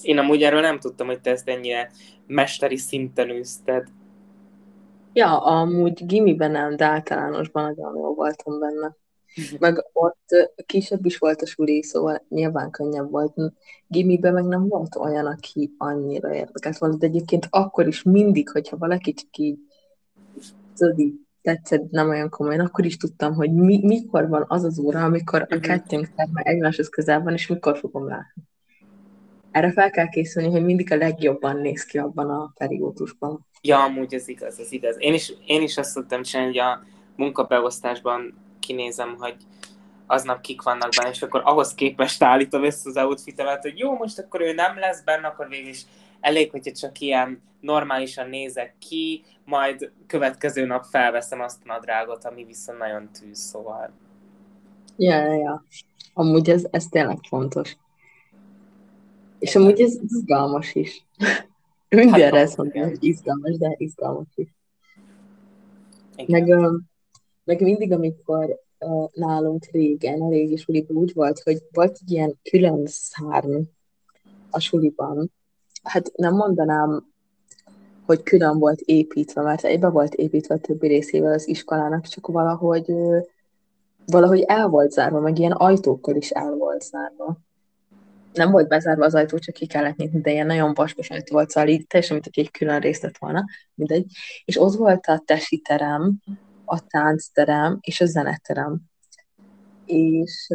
Én 0.01 0.17
amúgy 0.17 0.41
erről 0.41 0.61
nem 0.61 0.79
tudtam, 0.79 1.07
hogy 1.07 1.21
te 1.21 1.31
ezt 1.31 1.49
ennyire 1.49 1.91
mesteri 2.27 2.77
szinten 2.77 3.29
űzted. 3.29 3.87
Ja, 5.13 5.37
amúgy 5.37 6.05
gimiben 6.05 6.51
nem, 6.51 6.75
de 6.75 6.85
általánosban 6.85 7.63
nagyon 7.63 7.95
jó 7.95 8.13
voltam 8.13 8.59
benne. 8.59 8.95
Meg 9.59 9.85
ott 9.93 10.53
kisebb 10.65 11.05
is 11.05 11.17
volt 11.17 11.41
a 11.41 11.45
suli, 11.45 11.83
szóval 11.83 12.25
nyilván 12.29 12.71
könnyebb 12.71 13.11
volt. 13.11 13.33
Gimiben 13.87 14.33
meg 14.33 14.43
nem 14.43 14.67
volt 14.67 14.95
olyan, 14.95 15.25
aki 15.25 15.73
annyira 15.77 16.33
érdekelt 16.33 16.77
volna, 16.77 16.95
de 16.95 17.05
egyébként 17.05 17.47
akkor 17.49 17.87
is 17.87 18.03
mindig, 18.03 18.49
hogyha 18.49 18.77
valaki 18.77 19.13
csak 19.13 19.37
így 19.37 19.57
tudod, 20.77 20.99
így 20.99 21.26
tetszett, 21.47 21.89
nem 21.89 22.09
olyan 22.09 22.29
komolyan, 22.29 22.65
akkor 22.65 22.85
is 22.85 22.97
tudtam, 22.97 23.33
hogy 23.33 23.53
mi, 23.53 23.79
mikor 23.83 24.27
van 24.27 24.45
az 24.47 24.63
az 24.63 24.79
óra, 24.79 25.03
amikor 25.03 25.47
a 25.49 25.59
kettőnk 25.59 26.13
terme 26.15 26.41
egymáshoz 26.41 26.89
közel 26.89 27.21
van, 27.21 27.33
és 27.33 27.47
mikor 27.47 27.77
fogom 27.77 28.07
látni. 28.07 28.43
Erre 29.51 29.71
fel 29.71 29.89
kell 29.89 30.09
készülni, 30.09 30.51
hogy 30.51 30.63
mindig 30.63 30.91
a 30.91 30.95
legjobban 30.95 31.57
néz 31.57 31.83
ki 31.83 31.97
abban 31.97 32.29
a 32.29 32.51
periódusban. 32.57 33.45
Ja, 33.61 33.83
amúgy 33.83 34.13
ez 34.13 34.27
igaz, 34.27 34.59
ez 34.59 34.71
igaz. 34.71 34.95
Én 34.99 35.13
is, 35.13 35.33
én 35.45 35.61
is 35.61 35.77
azt 35.77 35.91
szoktam 35.91 36.21
csinálni, 36.21 36.51
hogy 36.51 36.59
a 36.59 36.83
munkabeosztásban 37.15 38.33
kinézem, 38.59 39.15
hogy 39.17 39.35
aznap 40.07 40.41
kik 40.41 40.61
vannak 40.61 40.89
benne, 40.95 41.09
és 41.09 41.21
akkor 41.21 41.41
ahhoz 41.43 41.73
képest 41.73 42.23
állítom 42.23 42.63
össze 42.63 42.89
az 42.89 42.97
outfitemet, 42.97 43.61
hogy 43.61 43.77
jó, 43.77 43.93
most 43.93 44.19
akkor 44.19 44.41
ő 44.41 44.53
nem 44.53 44.79
lesz 44.79 45.01
benne, 45.01 45.27
akkor 45.27 45.47
végül 45.47 45.69
is 45.69 45.85
elég, 46.19 46.51
hogyha 46.51 46.71
csak 46.71 46.99
ilyen 46.99 47.41
normálisan 47.59 48.29
nézek 48.29 48.75
ki, 48.79 49.23
majd 49.45 49.91
következő 50.07 50.65
nap 50.65 50.83
felveszem 50.83 51.41
azt 51.41 51.61
a 51.63 51.73
nadrágot, 51.73 52.25
ami 52.25 52.43
viszont 52.43 52.79
nagyon 52.79 53.09
tűz, 53.11 53.39
szóval. 53.39 53.91
Ja, 54.95 55.15
ja, 55.15 55.33
ja. 55.33 55.63
Amúgy 56.13 56.49
ez, 56.49 56.65
ez 56.71 56.85
tényleg 56.85 57.17
fontos. 57.27 57.77
És 59.39 59.55
amúgy 59.55 59.81
ez 59.81 59.97
izgalmas 60.07 60.75
is. 60.75 61.05
Mindenre 61.89 62.23
hát, 62.23 62.33
ezt 62.33 62.57
mondom, 62.57 62.83
hogy 62.83 63.03
izgalmas, 63.03 63.57
de 63.57 63.75
izgalmas 63.77 64.27
is. 64.35 64.55
Igen. 66.15 66.47
Meg, 66.47 66.71
meg 67.43 67.61
mindig, 67.61 67.91
amikor 67.91 68.59
nálunk 69.13 69.65
régen, 69.71 70.21
a 70.21 70.29
régi 70.29 70.55
suliban 70.55 70.97
úgy 70.97 71.13
volt, 71.13 71.39
hogy 71.39 71.57
volt 71.71 71.97
egy 72.01 72.11
ilyen 72.11 72.39
külön 72.49 72.83
szárny 72.85 73.61
a 74.49 74.59
suliban. 74.59 75.31
Hát 75.87 76.11
nem 76.15 76.35
mondanám, 76.35 77.05
hogy 78.05 78.23
külön 78.23 78.59
volt 78.59 78.79
építve, 78.79 79.41
mert 79.41 79.63
egybe 79.63 79.89
volt 79.89 80.13
építve 80.13 80.55
a 80.55 80.59
többi 80.59 80.87
részével 80.87 81.33
az 81.33 81.47
iskolának, 81.47 82.07
csak 82.07 82.27
valahogy 82.27 82.93
valahogy 84.05 84.41
el 84.41 84.67
volt 84.67 84.91
zárva, 84.91 85.19
meg 85.19 85.39
ilyen 85.39 85.51
ajtókkal 85.51 86.15
is 86.15 86.29
el 86.29 86.51
volt 86.51 86.81
zárva 86.81 87.37
nem 88.37 88.51
volt 88.51 88.67
bezárva 88.67 89.05
az 89.05 89.15
ajtó, 89.15 89.37
csak 89.37 89.55
ki 89.55 89.65
kellett 89.65 89.95
nyitni, 89.95 90.21
de 90.21 90.31
ilyen 90.31 90.45
nagyon 90.45 90.73
vaskos 90.73 91.09
ajtó 91.09 91.35
volt, 91.35 91.49
szóval 91.49 91.69
így 91.69 91.87
teljesen, 91.87 92.19
mint 92.23 92.37
egy 92.37 92.51
külön 92.51 92.79
részt 92.79 93.01
lett 93.01 93.17
volna, 93.17 93.45
mindegy. 93.73 94.05
És 94.45 94.59
ott 94.59 94.75
volt 94.75 95.05
a 95.05 95.21
tesi 95.25 95.57
terem, 95.57 96.19
a 96.65 96.85
táncterem 96.87 97.77
és 97.81 98.01
a 98.01 98.05
zeneterem. 98.05 98.79
És 99.85 100.47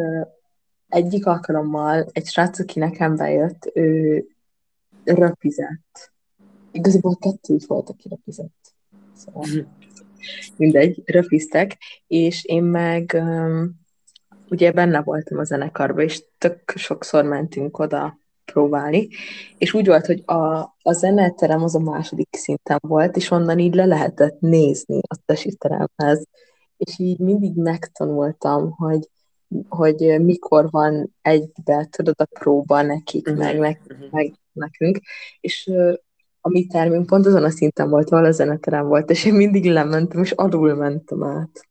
egyik 0.88 1.26
alkalommal 1.26 2.06
egy 2.12 2.26
srác, 2.26 2.58
aki 2.58 2.78
nekem 2.78 3.16
bejött, 3.16 3.70
ő 3.74 4.24
röpizett. 5.04 6.12
Igazából 6.71 7.16
kettő 7.16 7.56
volt, 7.66 7.88
aki 7.88 8.09
röpizett. 8.09 8.75
Szóval 9.14 9.66
mindegy, 10.56 11.02
röpiztek, 11.04 11.76
és 12.06 12.44
én 12.44 12.62
meg 12.62 13.11
um, 13.14 13.80
ugye 14.49 14.73
benne 14.73 15.02
voltam 15.02 15.38
a 15.38 15.44
zenekarban, 15.44 16.04
és 16.04 16.25
tök 16.38 16.73
sokszor 16.76 17.25
mentünk 17.25 17.78
oda 17.78 18.18
próbálni, 18.44 19.09
és 19.59 19.75
úgy 19.75 19.87
volt, 19.87 20.06
hogy 20.06 20.23
a, 20.25 20.59
a 20.82 20.92
zeneterem 20.92 21.62
az 21.62 21.75
a 21.75 21.78
második 21.78 22.28
szinten 22.37 22.78
volt, 22.80 23.16
és 23.16 23.30
onnan 23.30 23.59
így 23.59 23.75
le 23.75 23.85
lehetett 23.85 24.40
nézni 24.40 25.00
a 25.09 25.16
tesiteremhez, 25.25 26.26
és 26.76 26.99
így 26.99 27.18
mindig 27.18 27.56
megtanultam, 27.56 28.71
hogy, 28.71 29.09
hogy 29.68 30.21
mikor 30.21 30.71
van 30.71 31.14
egybe, 31.23 31.87
tudod, 31.90 32.14
a 32.18 32.25
próba 32.38 32.82
nekik, 32.82 33.28
uh-huh. 33.28 33.44
meg, 33.44 33.59
meg, 33.59 33.80
uh-huh. 33.88 34.11
meg 34.11 34.32
nekünk, 34.52 35.00
és 35.40 35.71
a 36.40 36.49
mi 36.49 36.66
termünk 36.66 37.06
pont 37.06 37.26
azon 37.26 37.44
a 37.44 37.50
szinten 37.50 37.88
volt, 37.88 38.11
ahol 38.11 38.25
a 38.25 38.30
zeneterem 38.30 38.87
volt, 38.87 39.11
és 39.11 39.25
én 39.25 39.35
mindig 39.35 39.64
lementem, 39.64 40.23
és 40.23 40.30
alul 40.30 40.75
mentem 40.75 41.23
át. 41.23 41.68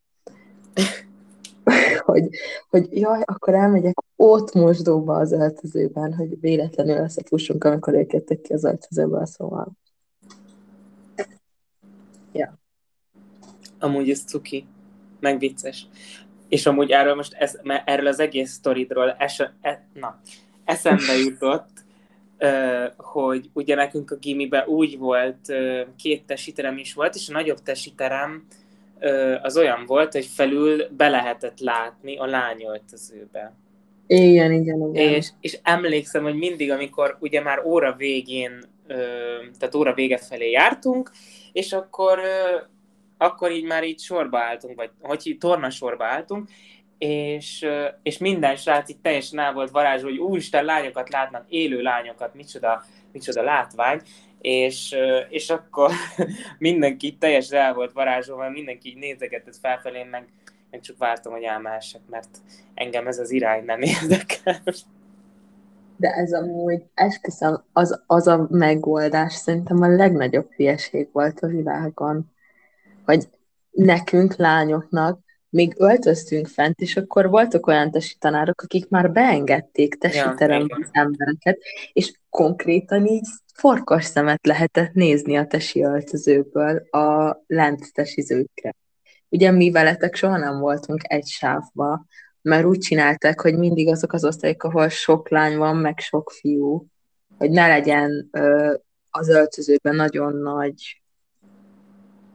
hogy, 2.05 2.29
hogy 2.69 2.97
jaj, 2.97 3.21
akkor 3.25 3.53
elmegyek 3.53 3.95
ott 4.15 4.53
mosdóba 4.53 5.15
az 5.15 5.31
öltözőben, 5.31 6.13
hogy 6.13 6.39
véletlenül 6.39 6.97
összefussunk, 6.97 7.63
amikor 7.63 7.93
ők 7.93 8.13
jöttek 8.13 8.41
ki 8.41 8.53
az 8.53 8.63
öltözőből, 8.63 9.25
szóval. 9.25 9.71
Ja. 12.31 12.59
Amúgy 13.79 14.09
ez 14.09 14.23
cuki, 14.23 14.65
meg 15.19 15.39
vicces. 15.39 15.87
És 16.47 16.65
amúgy 16.65 16.91
erről 16.91 17.15
most, 17.15 17.33
ez, 17.33 17.59
erről 17.85 18.07
az 18.07 18.19
egész 18.19 18.51
sztoridról 18.51 19.11
es, 19.11 19.39
e, 19.61 19.87
na, 19.93 20.21
eszembe 20.65 21.17
jutott, 21.25 21.80
hogy 22.97 23.49
ugye 23.53 23.75
nekünk 23.75 24.11
a 24.11 24.15
gimibe 24.15 24.67
úgy 24.67 24.97
volt, 24.97 25.53
két 25.97 26.25
tesiterem 26.25 26.77
is 26.77 26.93
volt, 26.93 27.15
és 27.15 27.29
a 27.29 27.31
nagyobb 27.31 27.59
tesiterem 27.63 28.47
az 29.41 29.57
olyan 29.57 29.85
volt, 29.85 30.13
hogy 30.13 30.25
felül 30.25 30.87
be 30.97 31.09
lehetett 31.09 31.59
látni 31.59 32.17
a 32.17 32.25
lányöltözőbe. 32.25 33.53
Igen, 34.07 34.51
igen, 34.51 34.89
igen. 34.89 34.95
És, 34.95 35.29
és 35.39 35.59
emlékszem, 35.63 36.23
hogy 36.23 36.35
mindig, 36.35 36.71
amikor 36.71 37.17
ugye 37.19 37.41
már 37.41 37.65
óra 37.65 37.93
végén, 37.95 38.63
tehát 39.57 39.75
óra 39.75 39.93
vége 39.93 40.17
felé 40.17 40.49
jártunk, 40.49 41.11
és 41.51 41.73
akkor, 41.73 42.19
akkor 43.17 43.51
így 43.51 43.65
már 43.65 43.83
így 43.83 43.99
sorba 43.99 44.39
álltunk, 44.39 44.75
vagy 44.75 44.89
hogy 45.01 45.37
torna 45.39 45.69
sorba 45.69 46.05
álltunk, 46.05 46.49
és, 47.01 47.67
és 48.03 48.17
minden 48.17 48.55
srác 48.55 48.89
így 48.89 48.99
teljesen 48.99 49.39
el 49.39 49.53
volt 49.53 49.69
varázsol, 49.69 50.09
hogy 50.09 50.19
úristen, 50.19 50.65
lányokat 50.65 51.09
látnak, 51.09 51.45
élő 51.49 51.81
lányokat, 51.81 52.33
micsoda, 52.33 52.83
micsoda 53.11 53.43
látvány, 53.43 54.01
és, 54.41 54.95
és 55.29 55.49
akkor 55.49 55.91
mindenki 56.57 57.17
teljesen 57.17 57.59
el 57.59 57.73
volt 57.73 57.91
varázsolva, 57.91 58.49
mindenki 58.49 58.89
így 58.89 58.97
nézegetett 58.97 59.57
felfelé, 59.57 60.03
meg, 60.03 60.27
meg 60.71 60.81
csak 60.81 60.97
vártam, 60.97 61.31
hogy 61.31 61.43
elmehessek, 61.43 62.01
mert 62.09 62.37
engem 62.73 63.07
ez 63.07 63.19
az 63.19 63.31
irány 63.31 63.65
nem 63.65 63.81
érdekel. 64.01 64.61
De 65.97 66.09
ez 66.09 66.33
amúgy, 66.33 66.83
esküszöm, 66.93 67.63
az, 67.73 68.03
az 68.07 68.27
a 68.27 68.47
megoldás 68.49 69.33
szerintem 69.33 69.81
a 69.81 69.87
legnagyobb 69.87 70.51
hülyeség 70.51 71.09
volt 71.11 71.39
a 71.39 71.47
világon. 71.47 72.31
Hogy 73.05 73.29
nekünk, 73.71 74.35
lányoknak, 74.35 75.19
még 75.51 75.73
öltöztünk 75.77 76.47
fent, 76.47 76.79
és 76.79 76.97
akkor 76.97 77.29
voltak 77.29 77.67
olyan 77.67 77.91
tesi 77.91 78.15
tanárok, 78.19 78.61
akik 78.61 78.89
már 78.89 79.11
beengedték 79.11 79.95
tesi 79.95 80.17
ja, 80.17 80.29
az 80.29 80.89
embereket, 80.91 81.57
és 81.93 82.13
konkrétan 82.29 83.05
így 83.05 83.27
farkas 83.53 84.05
szemet 84.05 84.47
lehetett 84.47 84.93
nézni 84.93 85.35
a 85.35 85.47
tesi 85.47 85.83
öltözőből 85.83 86.77
a 86.77 87.37
lent 87.47 87.93
tesizőkre. 87.93 88.75
Ugye 89.29 89.51
mi 89.51 89.71
veletek 89.71 90.15
soha 90.15 90.37
nem 90.37 90.59
voltunk 90.59 91.01
egy 91.03 91.27
sávba, 91.27 92.05
mert 92.41 92.65
úgy 92.65 92.79
csinálták, 92.79 93.41
hogy 93.41 93.57
mindig 93.57 93.87
azok 93.87 94.13
az 94.13 94.25
osztályok, 94.25 94.63
ahol 94.63 94.89
sok 94.89 95.29
lány 95.29 95.57
van, 95.57 95.75
meg 95.75 95.99
sok 95.99 96.29
fiú, 96.29 96.85
hogy 97.37 97.49
ne 97.49 97.67
legyen 97.67 98.29
ö, 98.31 98.73
az 99.09 99.29
öltözőben 99.29 99.95
nagyon 99.95 100.35
nagy 100.35 101.00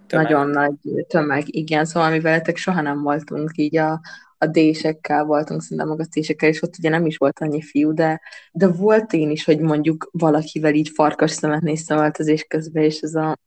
tömeg. 0.06 0.24
nagyon 0.24 0.48
nagy 0.48 1.06
tömeg, 1.08 1.54
igen, 1.54 1.84
szóval 1.84 2.10
mi 2.10 2.20
veletek 2.20 2.56
soha 2.56 2.80
nem 2.80 3.02
voltunk 3.02 3.50
így 3.54 3.76
a, 3.76 4.00
a 4.38 4.46
désekkel 4.46 5.24
voltunk, 5.24 5.62
szerintem 5.62 5.88
meg 5.88 6.00
a 6.00 6.06
désekkel, 6.10 6.48
és 6.48 6.62
ott 6.62 6.78
ugye 6.78 6.88
nem 6.88 7.06
is 7.06 7.16
volt 7.16 7.38
annyi 7.38 7.62
fiú, 7.62 7.92
de, 7.92 8.20
de 8.52 8.68
volt 8.68 9.12
én 9.12 9.30
is, 9.30 9.44
hogy 9.44 9.60
mondjuk 9.60 10.08
valakivel 10.12 10.74
így 10.74 10.88
farkas 10.88 11.30
szemet 11.30 11.60
néztem 11.60 11.98
öltözés 11.98 12.44
közben, 12.48 12.82
és 12.82 13.00
ez 13.00 13.14
a 13.14 13.38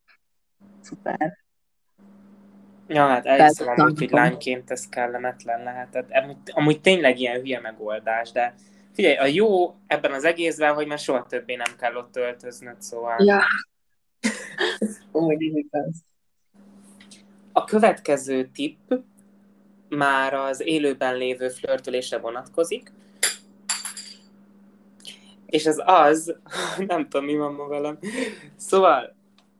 szuper. 0.81 1.37
Ja, 2.87 3.07
hát 3.07 3.25
elhiszem 3.25 3.67
amúgy, 3.67 3.97
hogy 3.97 4.11
lányként 4.11 4.71
ez 4.71 4.87
kellemetlen 4.89 5.63
lehetett. 5.63 6.09
Amúgy, 6.11 6.37
amúgy 6.45 6.81
tényleg 6.81 7.19
ilyen 7.19 7.39
hülye 7.39 7.59
megoldás, 7.59 8.31
de 8.31 8.53
figyelj, 8.93 9.15
a 9.15 9.25
jó 9.25 9.75
ebben 9.87 10.11
az 10.11 10.23
egészben, 10.23 10.73
hogy 10.73 10.87
már 10.87 10.99
soha 10.99 11.25
többé 11.25 11.55
nem 11.55 11.75
kell 11.77 11.95
ott 11.95 12.15
öltöznöd, 12.15 12.81
szóval... 12.81 13.23
Ja. 13.23 13.41
Úgy 15.11 15.41
igaz. 15.41 16.03
A 17.59 17.63
következő 17.63 18.49
tipp 18.53 18.91
már 19.89 20.33
az 20.33 20.61
élőben 20.61 21.17
lévő 21.17 21.49
flörtölésre 21.49 22.17
vonatkozik, 22.17 22.91
és 25.45 25.65
az 25.65 25.81
az, 25.85 26.35
nem 26.87 27.09
tudom, 27.09 27.25
mi 27.25 27.37
van 27.37 27.53
ma 27.53 27.67
velem. 27.67 27.99
Szóval, 28.55 29.15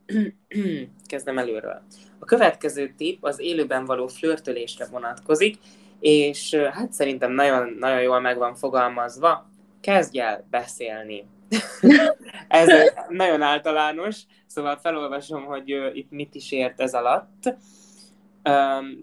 kezdem 1.06 1.38
előről. 1.38 1.82
A 2.18 2.24
következő 2.24 2.94
tipp 2.96 3.24
az 3.24 3.40
élőben 3.40 3.84
való 3.84 4.06
flörtölésre 4.06 4.86
vonatkozik, 4.86 5.58
és 5.98 6.54
hát 6.54 6.92
szerintem 6.92 7.32
nagyon, 7.32 7.76
nagyon 7.78 8.02
jól 8.02 8.20
meg 8.20 8.38
van 8.38 8.54
fogalmazva, 8.54 9.50
kezdj 9.80 10.18
el 10.18 10.46
beszélni. 10.50 11.26
ez 12.48 12.68
nagyon 13.08 13.42
általános, 13.42 14.20
szóval 14.46 14.76
felolvasom, 14.76 15.44
hogy 15.44 15.68
itt 15.92 16.10
mit 16.10 16.34
is 16.34 16.52
ért 16.52 16.80
ez 16.80 16.94
alatt. 16.94 17.54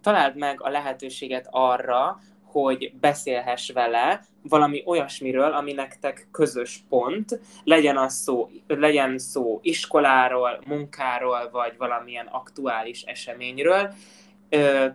Találd 0.01 0.35
meg 0.35 0.61
a 0.61 0.69
lehetőséget 0.69 1.47
arra, 1.51 2.19
hogy 2.43 2.93
beszélhess 2.99 3.71
vele 3.71 4.25
valami 4.41 4.83
olyasmiről, 4.85 5.51
ami 5.51 5.73
nektek 5.73 6.27
közös 6.31 6.83
pont, 6.89 7.39
legyen, 7.63 7.97
az 7.97 8.13
szó, 8.13 8.49
legyen 8.67 9.17
szó 9.17 9.59
iskoláról, 9.61 10.59
munkáról, 10.67 11.49
vagy 11.51 11.73
valamilyen 11.77 12.27
aktuális 12.31 13.01
eseményről, 13.01 13.93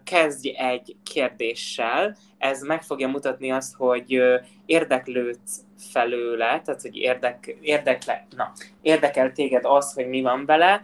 kezdj 0.04 0.48
egy 0.56 0.96
kérdéssel, 1.02 2.16
ez 2.38 2.62
meg 2.62 2.82
fogja 2.82 3.08
mutatni 3.08 3.50
azt, 3.50 3.74
hogy 3.74 4.22
érdeklődsz 4.66 5.60
felőle, 5.92 6.60
tehát 6.64 6.82
hogy 6.82 6.96
érdek, 6.96 7.56
érdekle, 7.60 8.26
na, 8.36 8.52
érdekel 8.82 9.32
téged 9.32 9.64
az, 9.64 9.92
hogy 9.92 10.08
mi 10.08 10.22
van 10.22 10.46
vele, 10.46 10.82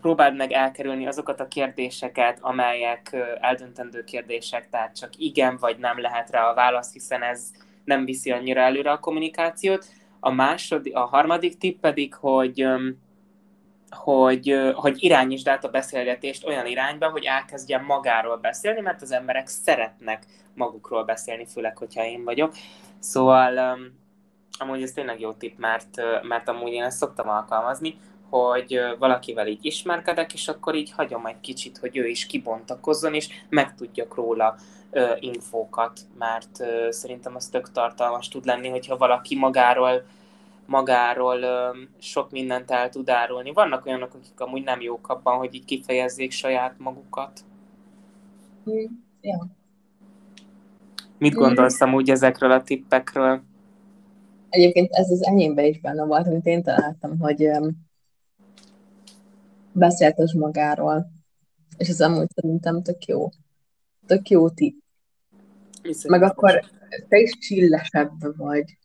próbáld 0.00 0.36
meg 0.36 0.52
elkerülni 0.52 1.06
azokat 1.06 1.40
a 1.40 1.48
kérdéseket, 1.48 2.38
amelyek 2.40 3.16
eldöntendő 3.40 4.04
kérdések, 4.04 4.68
tehát 4.68 4.96
csak 4.96 5.10
igen 5.16 5.56
vagy 5.56 5.78
nem 5.78 6.00
lehet 6.00 6.30
rá 6.30 6.50
a 6.50 6.54
válasz, 6.54 6.92
hiszen 6.92 7.22
ez 7.22 7.50
nem 7.84 8.04
viszi 8.04 8.30
annyira 8.30 8.60
előre 8.60 8.90
a 8.90 8.98
kommunikációt. 8.98 9.86
A, 10.20 10.30
második, 10.30 10.96
a 10.96 11.04
harmadik 11.04 11.58
tipp 11.58 11.80
pedig, 11.80 12.14
hogy 12.14 12.66
hogy, 13.90 14.72
hogy 14.74 15.02
irányítsd 15.02 15.48
át 15.48 15.64
a 15.64 15.70
beszélgetést 15.70 16.46
olyan 16.46 16.66
irányba, 16.66 17.08
hogy 17.08 17.24
elkezdjen 17.24 17.84
magáról 17.84 18.36
beszélni, 18.36 18.80
mert 18.80 19.02
az 19.02 19.12
emberek 19.12 19.46
szeretnek 19.46 20.22
magukról 20.54 21.04
beszélni, 21.04 21.46
főleg, 21.46 21.76
hogyha 21.76 22.04
én 22.04 22.24
vagyok. 22.24 22.54
Szóval 22.98 23.78
amúgy 24.58 24.82
ez 24.82 24.92
tényleg 24.92 25.20
jó 25.20 25.32
tipp, 25.32 25.58
mert, 25.58 26.00
mert 26.22 26.48
amúgy 26.48 26.72
én 26.72 26.82
ezt 26.82 26.96
szoktam 26.96 27.28
alkalmazni, 27.28 27.98
hogy 28.30 28.80
valakivel 28.98 29.46
így 29.46 29.64
ismerkedek, 29.64 30.32
és 30.32 30.48
akkor 30.48 30.74
így 30.74 30.90
hagyom 30.90 31.26
egy 31.26 31.40
kicsit, 31.40 31.78
hogy 31.78 31.96
ő 31.96 32.06
is 32.06 32.26
kibontakozzon, 32.26 33.14
és 33.14 33.28
megtudjak 33.48 34.14
róla 34.14 34.56
ö, 34.90 35.12
infókat, 35.20 36.00
mert 36.18 36.60
ö, 36.60 36.90
szerintem 36.90 37.34
az 37.34 37.48
tök 37.48 37.72
tartalmas 37.72 38.28
tud 38.28 38.44
lenni, 38.44 38.68
hogyha 38.68 38.96
valaki 38.96 39.36
magáról 39.36 40.04
magáról 40.66 41.42
ö, 41.42 41.68
sok 41.98 42.30
mindent 42.30 42.70
el 42.70 42.88
tud 42.88 43.08
árulni. 43.08 43.52
Vannak 43.52 43.86
olyanok, 43.86 44.14
akik 44.14 44.40
amúgy 44.40 44.62
nem 44.62 44.80
jók 44.80 45.08
abban, 45.08 45.38
hogy 45.38 45.54
így 45.54 45.64
kifejezzék 45.64 46.30
saját 46.30 46.74
magukat. 46.78 47.40
Mm, 48.70 48.84
ja. 49.20 49.46
Mit 51.18 51.34
gondolsz 51.34 51.80
amúgy 51.80 52.10
ezekről 52.10 52.50
a 52.50 52.62
tippekről? 52.62 53.42
Egyébként 54.48 54.88
ez 54.92 55.10
az 55.10 55.26
enyémben 55.26 55.64
is 55.64 55.80
benne 55.80 56.04
volt, 56.04 56.26
amit 56.26 56.46
én 56.46 56.62
találtam, 56.62 57.18
hogy 57.18 57.50
beszéltes 59.72 60.32
magáról. 60.32 61.12
És 61.76 61.88
ez 61.88 62.00
amúgy 62.00 62.28
szerintem 62.34 62.82
tök 62.82 63.04
jó. 63.04 63.28
Tök 64.06 64.28
jó 64.28 64.50
tipp. 64.50 64.78
Meg 66.08 66.22
akkor 66.22 66.64
te 67.08 67.18
is 67.18 67.38
csillesebb 67.38 68.36
vagy. 68.36 68.78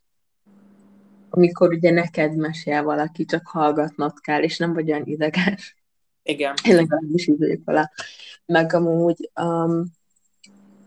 Amikor 1.29 1.73
ugye 1.73 1.91
neked 1.91 2.35
mesél 2.35 2.83
valaki, 2.83 3.25
csak 3.25 3.47
hallgatnod 3.47 4.19
kell, 4.19 4.43
és 4.43 4.57
nem 4.57 4.73
vagy 4.73 4.91
olyan 4.91 5.05
ideges. 5.05 5.75
Igen. 6.23 6.53
Én 6.63 6.75
legalábbis 6.75 7.27
így 7.27 7.63
vele. 7.63 7.91
Meg 8.45 8.73
amúgy 8.73 9.31
um, 9.41 9.83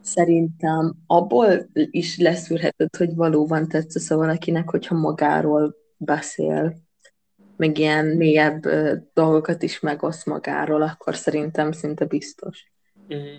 szerintem 0.01 0.95
abból 1.07 1.69
is 1.73 2.19
leszűrheted, 2.19 2.97
hogy 2.97 3.15
valóban 3.15 3.69
tetszesz 3.69 4.09
valakinek, 4.09 4.71
hogyha 4.71 4.95
magáról 4.95 5.77
beszél 5.97 6.88
meg 7.59 7.79
ilyen 7.79 8.07
mélyebb 8.07 8.67
dolgokat 9.15 9.63
is 9.63 9.81
megosz 9.81 10.25
magáról, 10.25 10.83
akkor 10.83 11.17
szerintem 11.17 11.73
szinte 11.73 12.05
biztos. 12.05 12.67
Mm, 13.15 13.37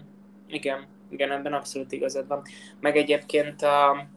igen, 0.48 0.88
igen, 1.10 1.32
ebben 1.32 1.54
abszolút 1.54 1.92
igazad 1.92 2.28
van. 2.28 2.42
Meg 2.80 2.98
egyébként 2.98 3.62
a, 3.62 4.08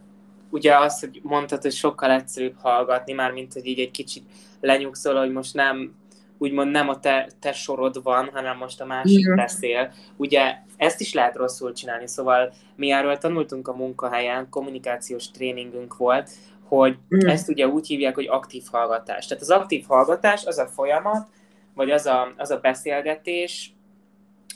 ugye 0.50 0.76
az, 0.76 1.00
hogy 1.00 1.20
mondtad, 1.22 1.62
hogy 1.62 1.72
sokkal 1.72 2.10
egyszerűbb 2.10 2.56
hallgatni, 2.56 3.12
már 3.12 3.32
mint 3.32 3.52
hogy 3.52 3.66
így 3.66 3.80
egy 3.80 3.90
kicsit 3.90 4.24
lenyugszol, 4.60 5.18
hogy 5.18 5.32
most 5.32 5.54
nem 5.54 6.00
úgymond 6.38 6.70
nem 6.70 6.88
a 6.88 7.00
te, 7.00 7.30
te 7.40 7.52
sorod 7.52 8.02
van, 8.02 8.30
hanem 8.32 8.56
most 8.56 8.80
a 8.80 8.84
másik 8.84 9.28
mm. 9.28 9.34
beszél. 9.34 9.92
Ugye 10.16 10.54
ezt 10.76 11.00
is 11.00 11.12
lehet 11.12 11.36
rosszul 11.36 11.72
csinálni, 11.72 12.08
szóval 12.08 12.52
mi 12.76 12.90
erről 12.90 13.18
tanultunk 13.18 13.68
a 13.68 13.76
munkahelyen, 13.76 14.48
kommunikációs 14.50 15.30
tréningünk 15.30 15.96
volt, 15.96 16.30
hogy 16.76 16.96
mm. 17.14 17.28
ezt 17.28 17.48
ugye 17.48 17.66
úgy 17.68 17.86
hívják, 17.86 18.14
hogy 18.14 18.26
aktív 18.28 18.62
hallgatás. 18.70 19.26
Tehát 19.26 19.42
az 19.42 19.50
aktív 19.50 19.84
hallgatás 19.86 20.44
az 20.44 20.58
a 20.58 20.66
folyamat, 20.66 21.28
vagy 21.74 21.90
az 21.90 22.06
a, 22.06 22.32
az 22.36 22.50
a 22.50 22.58
beszélgetés, 22.58 23.74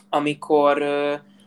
amikor 0.08 0.82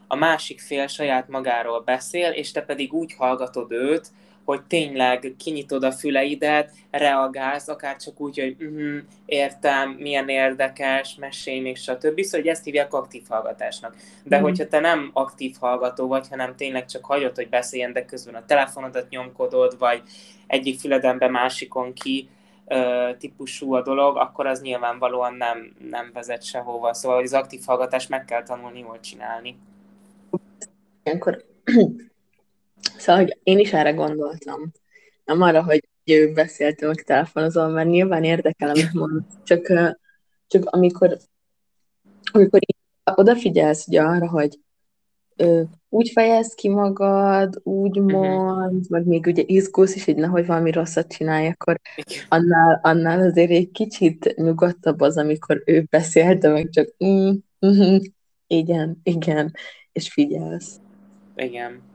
a 0.08 0.16
másik 0.16 0.60
fél 0.60 0.88
saját 0.88 1.28
magáról 1.28 1.82
beszél, 1.82 2.32
és 2.32 2.52
te 2.52 2.62
pedig 2.62 2.94
úgy 2.94 3.14
hallgatod 3.14 3.72
őt, 3.72 4.08
hogy 4.50 4.64
tényleg 4.64 5.36
kinyitod 5.38 5.84
a 5.84 5.92
füleidet, 5.92 6.72
reagálsz, 6.92 7.68
akár 7.68 7.96
csak 7.96 8.22
úgy, 8.22 8.40
hogy 8.40 8.56
uh-huh, 8.60 8.98
értem, 9.26 9.90
milyen 9.90 10.30
érdekes, 10.30 11.16
mesélj 11.16 11.60
még, 11.60 11.78
stb. 11.78 12.22
Szóval, 12.22 12.40
hogy 12.40 12.48
ezt 12.48 12.64
hívják 12.64 12.94
aktív 12.94 13.24
hallgatásnak. 13.30 13.96
De 14.24 14.36
uh-huh. 14.36 14.50
hogyha 14.50 14.68
te 14.68 14.80
nem 14.80 15.10
aktív 15.14 15.56
hallgató 15.60 16.08
vagy, 16.08 16.28
hanem 16.30 16.56
tényleg 16.56 16.86
csak 16.86 17.06
hagyod, 17.06 17.36
hogy 17.36 17.50
beszéljen, 17.50 17.94
de 17.94 18.06
közben 18.06 18.36
a 18.36 18.46
telefonodat 18.46 19.10
nyomkodod, 19.10 19.78
vagy 19.78 20.02
egyik 20.48 20.80
füledembe 20.80 21.28
másikon 21.28 21.94
ki, 21.94 22.30
típusú 23.18 23.74
a 23.74 23.82
dolog, 23.82 24.18
akkor 24.18 24.46
az 24.46 24.62
nyilvánvalóan 24.62 25.34
nem, 25.34 25.76
nem 25.90 26.10
vezet 26.14 26.44
sehova. 26.44 26.94
Szóval 26.94 27.22
az 27.22 27.34
aktív 27.34 27.62
hallgatás 27.66 28.08
meg 28.08 28.26
kell 28.26 28.44
tanulni 28.44 28.80
jól 28.80 29.00
csinálni. 29.00 29.60
Ilyenkor 31.04 31.46
Szóval, 33.00 33.22
hogy 33.22 33.40
én 33.44 33.60
is 33.60 33.74
erre 33.74 33.92
gondoltam. 33.92 34.72
Nem 35.26 35.42
arra, 35.42 35.64
hogy 35.64 35.88
ő 36.06 36.32
beszélt, 36.32 36.82
meg 36.82 37.04
telefonozom, 37.04 37.72
mert 37.72 37.90
nyilván 37.90 38.24
érdekel, 38.24 38.70
amit 38.70 38.94
mond. 38.94 39.22
Csak, 39.44 39.68
csak 40.48 40.66
amikor, 40.66 41.18
amikor 42.32 42.60
odafigyelsz 43.16 43.88
ugye 43.88 44.02
arra, 44.02 44.30
hogy 44.30 44.60
ö, 45.36 45.62
úgy 45.90 46.10
fejez 46.10 46.54
ki 46.54 46.70
magad, 46.70 47.60
úgy 47.64 48.00
Uh-huh. 48.00 48.22
mond, 48.22 48.90
meg 48.90 49.06
még 49.06 49.26
ugye 49.26 49.44
izgulsz 49.46 49.96
is, 49.96 50.06
hogy 50.06 50.16
nehogy 50.16 50.46
valami 50.46 50.72
rosszat 50.72 51.08
csinálj, 51.08 51.48
akkor 51.48 51.80
annál, 52.30 52.80
annál 52.84 53.20
azért 53.20 53.52
egy 53.52 53.72
kicsit 53.72 54.34
nyugodtabb 54.36 55.02
az, 55.02 55.18
amikor 55.18 55.64
ő 55.66 55.88
beszél, 55.90 56.36
de 56.36 56.50
meg 56.50 56.70
csak 56.70 56.96
mm, 57.06 57.32
mm, 57.66 57.98
igen, 58.48 59.00
igen, 59.04 59.54
és 59.92 60.12
figyelsz. 60.12 60.80
Igen. 61.36 61.89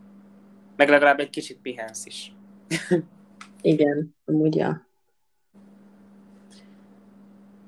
Meg 0.76 0.88
legalább 0.88 1.20
egy 1.20 1.30
kicsit 1.30 1.58
pihensz 1.62 2.06
is. 2.06 2.32
Igen, 3.62 4.14
amúgy 4.24 4.54
ja. 4.54 4.86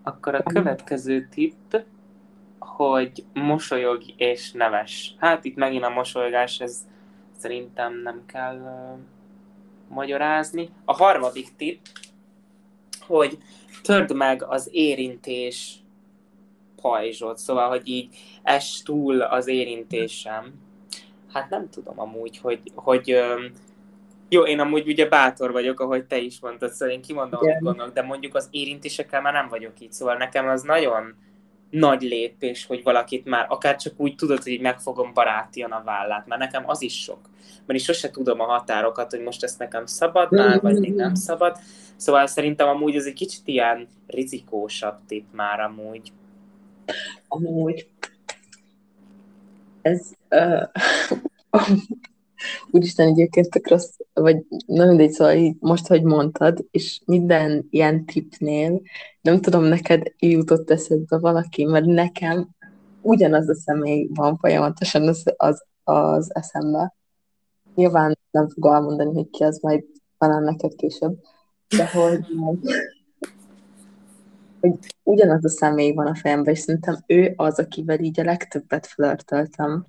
Akkor 0.03 0.35
a 0.35 0.43
következő 0.43 1.29
tipp, 1.31 1.75
hogy 2.59 3.25
mosolyog 3.33 4.03
és 4.17 4.53
neves. 4.53 5.15
Hát 5.19 5.45
itt 5.45 5.57
megint 5.57 5.85
a 5.85 5.89
mosolygás, 5.89 6.61
ez 6.61 6.87
szerintem 7.39 8.01
nem 8.03 8.23
kell 8.27 8.57
uh, 8.57 8.99
magyarázni. 9.89 10.71
A 10.85 10.93
harmadik 10.93 11.57
tipp, 11.57 11.85
hogy 13.01 13.39
törd 13.83 14.15
meg 14.15 14.43
az 14.43 14.69
érintés 14.73 15.77
pajzsot, 16.81 17.39
szóval, 17.39 17.69
hogy 17.69 17.89
így 17.89 18.17
es 18.43 18.83
túl 18.83 19.21
az 19.21 19.47
érintésem. 19.47 20.53
Hát 21.37 21.51
nem 21.51 21.69
tudom 21.71 22.01
amúgy, 22.01 22.39
hogy, 22.39 22.61
hogy 22.75 23.19
jó, 24.29 24.43
én 24.43 24.61
amúgy 24.61 24.89
ugye 24.89 25.09
bátor 25.09 25.53
vagyok, 25.53 25.81
ahogy 25.81 26.05
te 26.05 26.19
is 26.19 26.41
mondtad, 26.41 26.73
szóval 26.73 26.95
én 26.95 27.03
kimondom, 27.03 27.41
Igen. 27.43 27.53
amit 27.53 27.65
gondolok, 27.65 27.95
de 27.95 28.03
mondjuk 28.03 28.35
az 28.35 28.49
érintésekkel 28.51 29.21
már 29.21 29.33
nem 29.33 29.49
vagyok 29.49 29.81
így, 29.81 29.93
szóval 29.93 30.17
nekem 30.17 30.49
az 30.49 30.63
nagyon 30.63 31.15
nagy 31.71 32.03
lépés, 32.03 32.67
hogy 32.67 32.83
valakit 32.83 33.25
már 33.25 33.47
akár 33.49 33.77
csak 33.77 33.93
úgy 33.97 34.15
tudod, 34.15 34.43
hogy 34.43 34.61
megfogom 34.61 35.13
barátian 35.15 35.73
a 35.73 35.83
vállát, 35.85 36.27
mert 36.27 36.41
nekem 36.41 36.69
az 36.69 36.83
is 36.83 37.03
sok. 37.03 37.21
Mert 37.67 37.79
is 37.79 37.85
sose 37.85 38.11
tudom 38.11 38.41
a 38.41 38.45
határokat, 38.45 39.11
hogy 39.11 39.21
most 39.21 39.43
ezt 39.43 39.59
nekem 39.59 39.87
szabad 39.87 40.33
már, 40.33 40.61
vagy 40.61 40.79
még 40.79 40.95
nem 40.95 41.15
szabad. 41.15 41.57
Szóval 41.97 42.27
szerintem 42.27 42.69
amúgy 42.69 42.95
ez 42.95 43.07
egy 43.07 43.13
kicsit 43.13 43.49
ilyen 43.49 43.89
rizikósabb 44.07 44.99
tipp 45.07 45.27
már 45.33 45.61
amúgy. 45.61 46.13
Amúgy 47.29 47.89
ez 49.83 50.11
uh, 50.31 50.63
úristen 52.71 53.09
egyébként 53.09 53.51
tök 53.51 53.69
rossz, 53.69 53.97
vagy 54.13 54.47
nem 54.67 54.89
mindegy, 54.89 55.11
szóval 55.11 55.35
így 55.35 55.57
most, 55.61 55.87
hogy 55.87 56.03
mondtad, 56.03 56.67
és 56.71 57.01
minden 57.05 57.67
ilyen 57.71 58.05
tippnél, 58.05 58.81
nem 59.21 59.41
tudom, 59.41 59.63
neked 59.63 60.03
jutott 60.19 60.71
eszedbe 60.71 61.19
valaki, 61.19 61.65
mert 61.65 61.85
nekem 61.85 62.49
ugyanaz 63.01 63.49
a 63.49 63.55
személy 63.55 64.09
van 64.15 64.37
folyamatosan 64.37 65.09
az, 65.09 65.35
az, 65.37 65.65
az 65.85 66.35
eszembe. 66.35 66.95
Nyilván 67.75 68.19
nem 68.31 68.49
fog 68.49 68.67
elmondani, 68.67 69.15
hogy 69.15 69.31
ki 69.31 69.45
az, 69.45 69.59
majd 69.61 69.85
talán 70.19 70.43
neked 70.43 70.75
később, 70.75 71.19
de 71.77 71.91
hogy, 71.91 72.27
hogy 74.61 74.79
ugyanaz 75.03 75.45
a 75.45 75.49
személy 75.49 75.93
van 75.93 76.07
a 76.07 76.15
fejemben, 76.15 76.55
és 76.55 76.59
szerintem 76.59 76.97
ő 77.07 77.33
az, 77.37 77.59
akivel 77.59 78.01
így 78.01 78.21
a 78.21 78.25
legtöbbet 78.25 78.87
flörtöltem. 78.87 79.87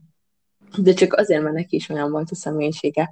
De 0.77 0.93
csak 0.93 1.13
azért, 1.13 1.41
mert 1.41 1.56
neki 1.56 1.75
is 1.75 1.89
olyan 1.89 2.12
volt 2.12 2.32
a 2.32 2.36
személyisége. 2.36 3.10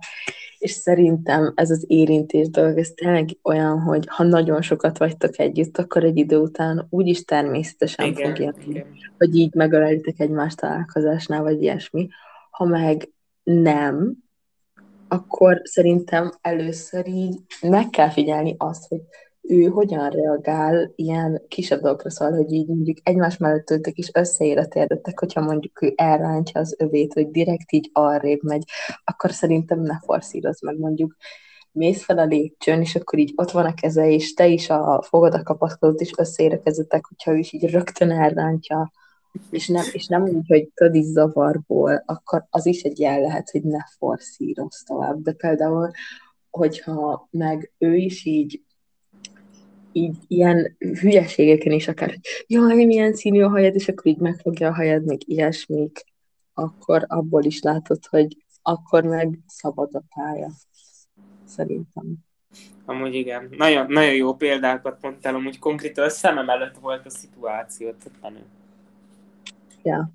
És 0.58 0.72
szerintem 0.72 1.54
ez 1.56 1.70
az 1.70 1.86
érintés 1.88 2.50
dolog, 2.50 2.78
ez 2.78 2.89
tényleg 2.89 3.30
olyan, 3.44 3.80
hogy 3.80 4.06
ha 4.08 4.24
nagyon 4.24 4.62
sokat 4.62 4.98
vagytok 4.98 5.39
együtt, 5.39 5.78
akkor 5.78 6.04
egy 6.04 6.18
idő 6.18 6.38
után 6.38 6.88
úgyis 6.89 7.24
természetesen 7.24 8.06
Igen, 8.06 8.30
fog 8.30 8.39
jönni, 8.39 8.63
igen. 8.68 8.88
hogy 9.18 9.36
így 9.36 9.54
megölelitek 9.54 10.20
egymást 10.20 10.58
találkozásnál, 10.58 11.41
vagy 11.41 11.62
ilyesmi. 11.62 12.08
Ha 12.50 12.65
meg 12.65 13.10
nem, 13.44 14.24
akkor 15.08 15.62
szerintem 15.63 16.32
először 16.41 17.08
így 17.08 17.39
meg 17.62 17.89
kell 17.89 18.10
figyelni 18.10 18.56
azt, 18.58 18.88
hogy 18.88 19.02
ő 19.48 19.64
hogyan 19.64 20.10
reagál 20.10 20.92
ilyen 20.96 21.42
kisebb 21.48 21.82
dolgokra, 21.82 22.10
szóval, 22.10 22.36
hogy 22.36 22.52
így 22.52 22.68
mondjuk 22.68 22.98
egymás 23.04 23.38
mellett 23.38 23.70
ültek 23.70 23.98
és 23.98 24.10
összeér 24.14 24.58
a 24.58 24.68
térdetek, 24.68 25.20
hogyha 25.20 25.42
mondjuk 25.42 25.82
ő 25.82 25.94
elrántja 25.96 26.60
az 26.62 26.76
övét, 26.80 27.14
vagy 27.14 27.32
direkt 27.32 27.72
így 27.72 27.90
arrébb 27.94 28.44
megy, 28.44 28.64
akkor 29.04 29.32
szerintem 29.32 29.82
ne 29.82 30.00
forszíroz 30.00 30.62
meg 30.62 30.78
mondjuk 30.78 31.16
mész 31.72 32.04
fel 32.04 32.18
a 32.18 32.26
lépcsőn, 32.26 32.82
és 32.82 32.96
akkor 32.96 33.20
így 33.20 33.34
ott 33.36 33.52
van 33.52 33.66
a 33.66 33.74
keze, 33.74 34.10
és 34.10 34.34
te 34.34 34.48
is 34.48 34.70
a 34.70 35.02
fogod 35.02 35.34
a 35.34 35.94
és 35.98 36.14
összeér 36.18 36.54
a 36.54 36.62
kezetek, 36.62 37.06
hogyha 37.06 37.32
ő 37.32 37.38
is 37.38 37.54
így 37.54 37.70
rögtön 37.70 38.12
elrántja, 38.12 38.92
és 39.50 39.68
nem, 39.68 39.84
és 39.92 40.08
nem 40.08 40.24
úgy, 40.24 40.48
hogy 40.48 40.70
tudod 40.74 40.96
is 40.96 41.06
zavarból, 41.06 42.04
akkor 42.06 42.46
az 42.50 42.66
is 42.66 42.82
egy 42.82 43.00
jel 43.00 43.22
lehet, 43.22 43.50
hogy 43.50 43.64
ne 43.64 43.80
forszíroz 43.98 44.84
tovább. 44.86 45.22
De 45.22 45.32
például, 45.32 45.92
hogyha 46.50 47.28
meg 47.32 47.72
ő 47.78 47.96
is 47.96 48.26
így 48.26 48.64
így 49.96 50.18
ilyen 50.28 50.76
hülyeségeken 50.78 51.72
is 51.72 51.88
akár, 51.88 52.10
hogy 52.10 52.46
jaj, 52.48 52.86
milyen 52.86 53.14
színű 53.14 53.42
a 53.42 53.50
hajad, 53.50 53.76
és 53.76 53.88
akkor 53.88 54.08
így 54.08 54.18
megfogja 54.18 54.68
a 54.68 54.74
hajad, 54.74 55.06
meg 55.06 55.30
ilyesmik, 55.30 56.04
akkor 56.54 57.06
abból 57.08 57.44
is 57.44 57.62
látod, 57.62 58.06
hogy 58.06 58.38
akkor 58.62 59.04
meg 59.04 59.40
szabad 59.48 59.96
a 59.96 60.04
pálya. 60.16 60.50
Szerintem. 61.46 62.16
Amúgy 62.86 63.14
igen. 63.14 63.48
Nagyon, 63.58 63.86
nagyon 63.90 64.14
jó 64.14 64.36
példákat 64.36 65.02
mondtál, 65.02 65.36
amúgy 65.36 65.60
konkrétan 65.60 66.06
a 66.06 66.10
szemem 66.10 66.50
előtt 66.50 66.78
volt 66.78 67.06
a 67.06 67.10
szituáció. 67.10 67.92
Tehát 67.92 68.22
menő. 68.22 68.46
Ja. 69.84 70.10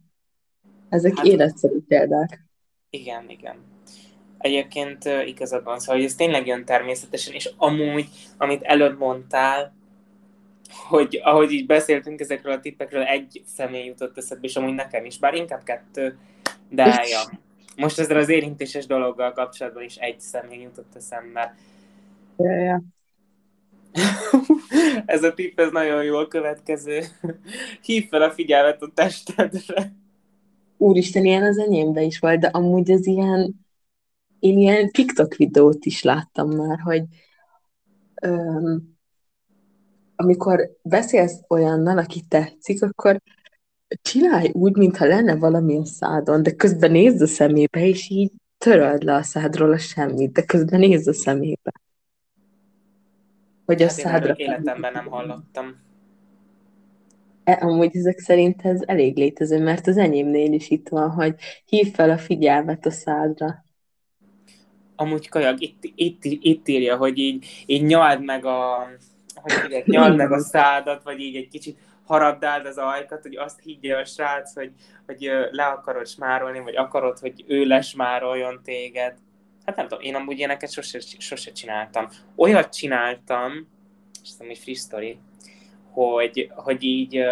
Ezek 0.89 1.17
hát, 1.17 1.27
életszerű 1.27 1.79
példák. 1.89 2.47
Igen, 2.91 3.31
igen. 3.31 3.57
Egyébként 4.41 5.05
igazad 5.27 5.65
van, 5.65 5.79
szóval 5.79 5.97
hogy 5.97 6.05
ez 6.05 6.15
tényleg 6.15 6.47
jön 6.47 6.65
természetesen, 6.65 7.35
és 7.35 7.51
amúgy, 7.57 8.09
amit 8.37 8.63
előbb 8.63 8.99
mondtál, 8.99 9.75
hogy 10.89 11.21
ahogy 11.23 11.53
így 11.53 11.67
beszéltünk 11.67 12.21
ezekről 12.21 12.53
a 12.53 12.61
tippekről, 12.61 13.03
egy 13.03 13.43
személy 13.47 13.85
jutott 13.85 14.19
eszedbe, 14.19 14.47
és 14.47 14.57
amúgy 14.57 14.75
nekem 14.75 15.05
is, 15.05 15.19
bár 15.19 15.35
inkább 15.35 15.63
kettő, 15.63 16.19
de 16.69 16.85
ja. 16.85 17.21
Most 17.77 17.99
ezzel 17.99 18.17
az 18.17 18.29
érintéses 18.29 18.87
dologgal 18.87 19.33
kapcsolatban 19.33 19.83
is 19.83 19.97
egy 19.97 20.21
személy 20.21 20.61
jutott 20.61 20.97
eszembe. 20.97 21.55
Ja, 22.37 22.51
ja. 22.51 22.83
ez 25.07 25.23
a 25.23 25.35
tipp, 25.35 25.61
ez 25.61 25.71
nagyon 25.71 26.05
jó 26.05 26.17
a 26.17 26.29
következő. 26.29 27.01
Hív 27.83 28.09
fel 28.09 28.23
a 28.23 28.31
figyelmet 28.31 28.83
a 28.83 28.91
testedre. 28.95 29.93
Úristen, 30.77 31.25
ilyen 31.25 31.43
az 31.43 31.59
enyémbe 31.59 32.03
is 32.03 32.19
volt, 32.19 32.41
de 32.41 32.47
amúgy 32.47 32.91
az 32.91 33.07
ilyen, 33.07 33.55
én 34.41 34.59
ilyen 34.59 34.91
TikTok 34.91 35.35
videót 35.35 35.85
is 35.85 36.03
láttam 36.03 36.51
már, 36.51 36.79
hogy 36.79 37.03
öm, 38.23 38.99
amikor 40.17 40.71
beszélsz 40.83 41.41
olyannal, 41.49 41.99
aki 41.99 42.23
tetszik, 42.29 42.83
akkor 42.83 43.21
csinálj 44.03 44.51
úgy, 44.53 44.77
mintha 44.77 45.05
lenne 45.05 45.37
valami 45.37 45.77
a 45.77 45.85
szádon, 45.85 46.43
de 46.43 46.51
közben 46.51 46.91
nézd 46.91 47.21
a 47.21 47.27
szemébe, 47.27 47.87
és 47.87 48.11
így 48.11 48.33
töröld 48.59 49.03
le 49.03 49.15
a 49.15 49.23
szádról 49.23 49.73
a 49.73 49.79
semmit, 49.79 50.33
de 50.33 50.43
közben 50.43 50.81
nézd 50.81 51.09
a 51.09 51.13
szemébe. 51.13 51.73
Hogy 53.67 53.83
a 53.83 53.87
Hát 53.87 53.99
én 53.99 54.05
szádra... 54.05 54.35
életemben 54.37 54.93
nem 54.93 55.07
hallottam. 55.07 55.77
E, 57.45 57.59
amúgy 57.61 57.97
ezek 57.97 58.19
szerint 58.19 58.63
ez 58.63 58.83
elég 58.87 59.17
létező, 59.17 59.63
mert 59.63 59.87
az 59.87 59.97
enyémnél 59.97 60.53
is 60.53 60.71
itt 60.71 60.89
van, 60.89 61.11
hogy 61.11 61.35
hív 61.65 61.95
fel 61.95 62.11
a 62.11 62.19
figyelmet 62.19 62.87
a 62.87 62.91
szádra. 62.91 63.65
Amúgy 65.01 65.29
kajag, 65.29 65.63
itt, 65.63 65.83
itt, 65.95 66.25
itt 66.25 66.69
írja, 66.69 66.97
hogy 66.97 67.19
így, 67.19 67.65
így 67.67 67.83
nyald 67.83 68.25
meg 68.25 68.45
a, 68.45 68.89
hogy 69.35 69.53
hívják, 69.53 69.87
nyald 69.87 70.17
meg 70.17 70.33
a 70.33 70.39
szádat, 70.39 71.03
vagy 71.03 71.21
így 71.21 71.37
egy 71.37 71.49
kicsit 71.49 71.79
harabdáld 72.07 72.67
az 72.67 72.79
ajkat, 72.79 73.23
hogy 73.23 73.37
azt 73.37 73.61
higgye 73.61 73.97
a 73.97 74.05
srác, 74.05 74.55
hogy, 74.55 74.73
hogy 75.07 75.31
le 75.51 75.65
akarod 75.65 76.07
smárolni, 76.07 76.61
vagy 76.61 76.77
akarod, 76.77 77.19
hogy 77.19 77.45
ő 77.47 77.65
lesmároljon 77.65 78.61
téged. 78.65 79.17
Hát 79.65 79.77
nem 79.77 79.89
tudom, 79.89 80.05
én 80.05 80.15
amúgy 80.15 80.39
ilyeneket 80.39 80.73
sose, 80.73 81.01
sose 81.19 81.53
csináltam. 81.53 82.09
Olyat 82.37 82.75
csináltam, 82.75 83.53
és 84.23 84.29
ez 84.39 84.47
egy 84.49 84.59
free 84.59 84.75
story, 84.75 85.19
hogy, 85.91 86.51
hogy 86.55 86.83
így 86.83 87.25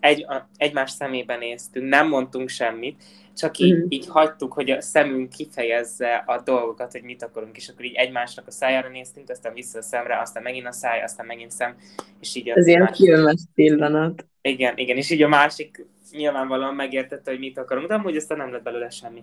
egy, 0.00 0.26
egymás 0.56 0.90
szemébe 0.90 1.36
néztünk, 1.36 1.88
nem 1.88 2.08
mondtunk 2.08 2.48
semmit, 2.48 3.04
csak 3.36 3.58
így, 3.58 3.76
Mhm. 3.78 3.86
így 3.88 4.06
hagytuk, 4.06 4.52
hogy 4.52 4.70
a 4.70 4.80
szemünk 4.80 5.28
kifejezze 5.28 6.14
a 6.26 6.42
dolgokat, 6.42 6.92
hogy 6.92 7.02
mit 7.02 7.22
akarunk, 7.22 7.56
és 7.56 7.68
akkor 7.68 7.84
így 7.84 7.94
egymásnak 7.94 8.46
a 8.46 8.50
szájára 8.50 8.88
néztünk, 8.88 9.30
aztán 9.30 9.54
vissza 9.54 9.78
a 9.78 9.82
szemre, 9.82 10.20
aztán 10.20 10.42
megint 10.42 10.66
a 10.66 10.72
száj, 10.72 11.02
aztán 11.02 11.26
megint 11.26 11.50
szem, 11.50 11.74
és 12.20 12.34
így 12.34 12.50
a 12.50 12.56
Ez 12.56 12.66
ilyen 12.66 12.80
másik, 12.82 13.06
filmes 13.06 13.40
pillanat. 13.54 14.26
igen, 14.42 14.76
igen, 14.76 14.96
és 14.96 15.10
így 15.10 15.22
a 15.22 15.28
másik 15.28 15.86
nyilvánvalóan 16.10 16.74
megértette, 16.74 17.30
hogy 17.30 17.40
mit 17.40 17.58
akarunk, 17.58 17.88
de 17.88 17.94
amúgy 17.94 18.16
aztán 18.16 18.38
nem 18.38 18.52
lett 18.52 18.62
belőle 18.62 18.90
semmi. 18.90 19.22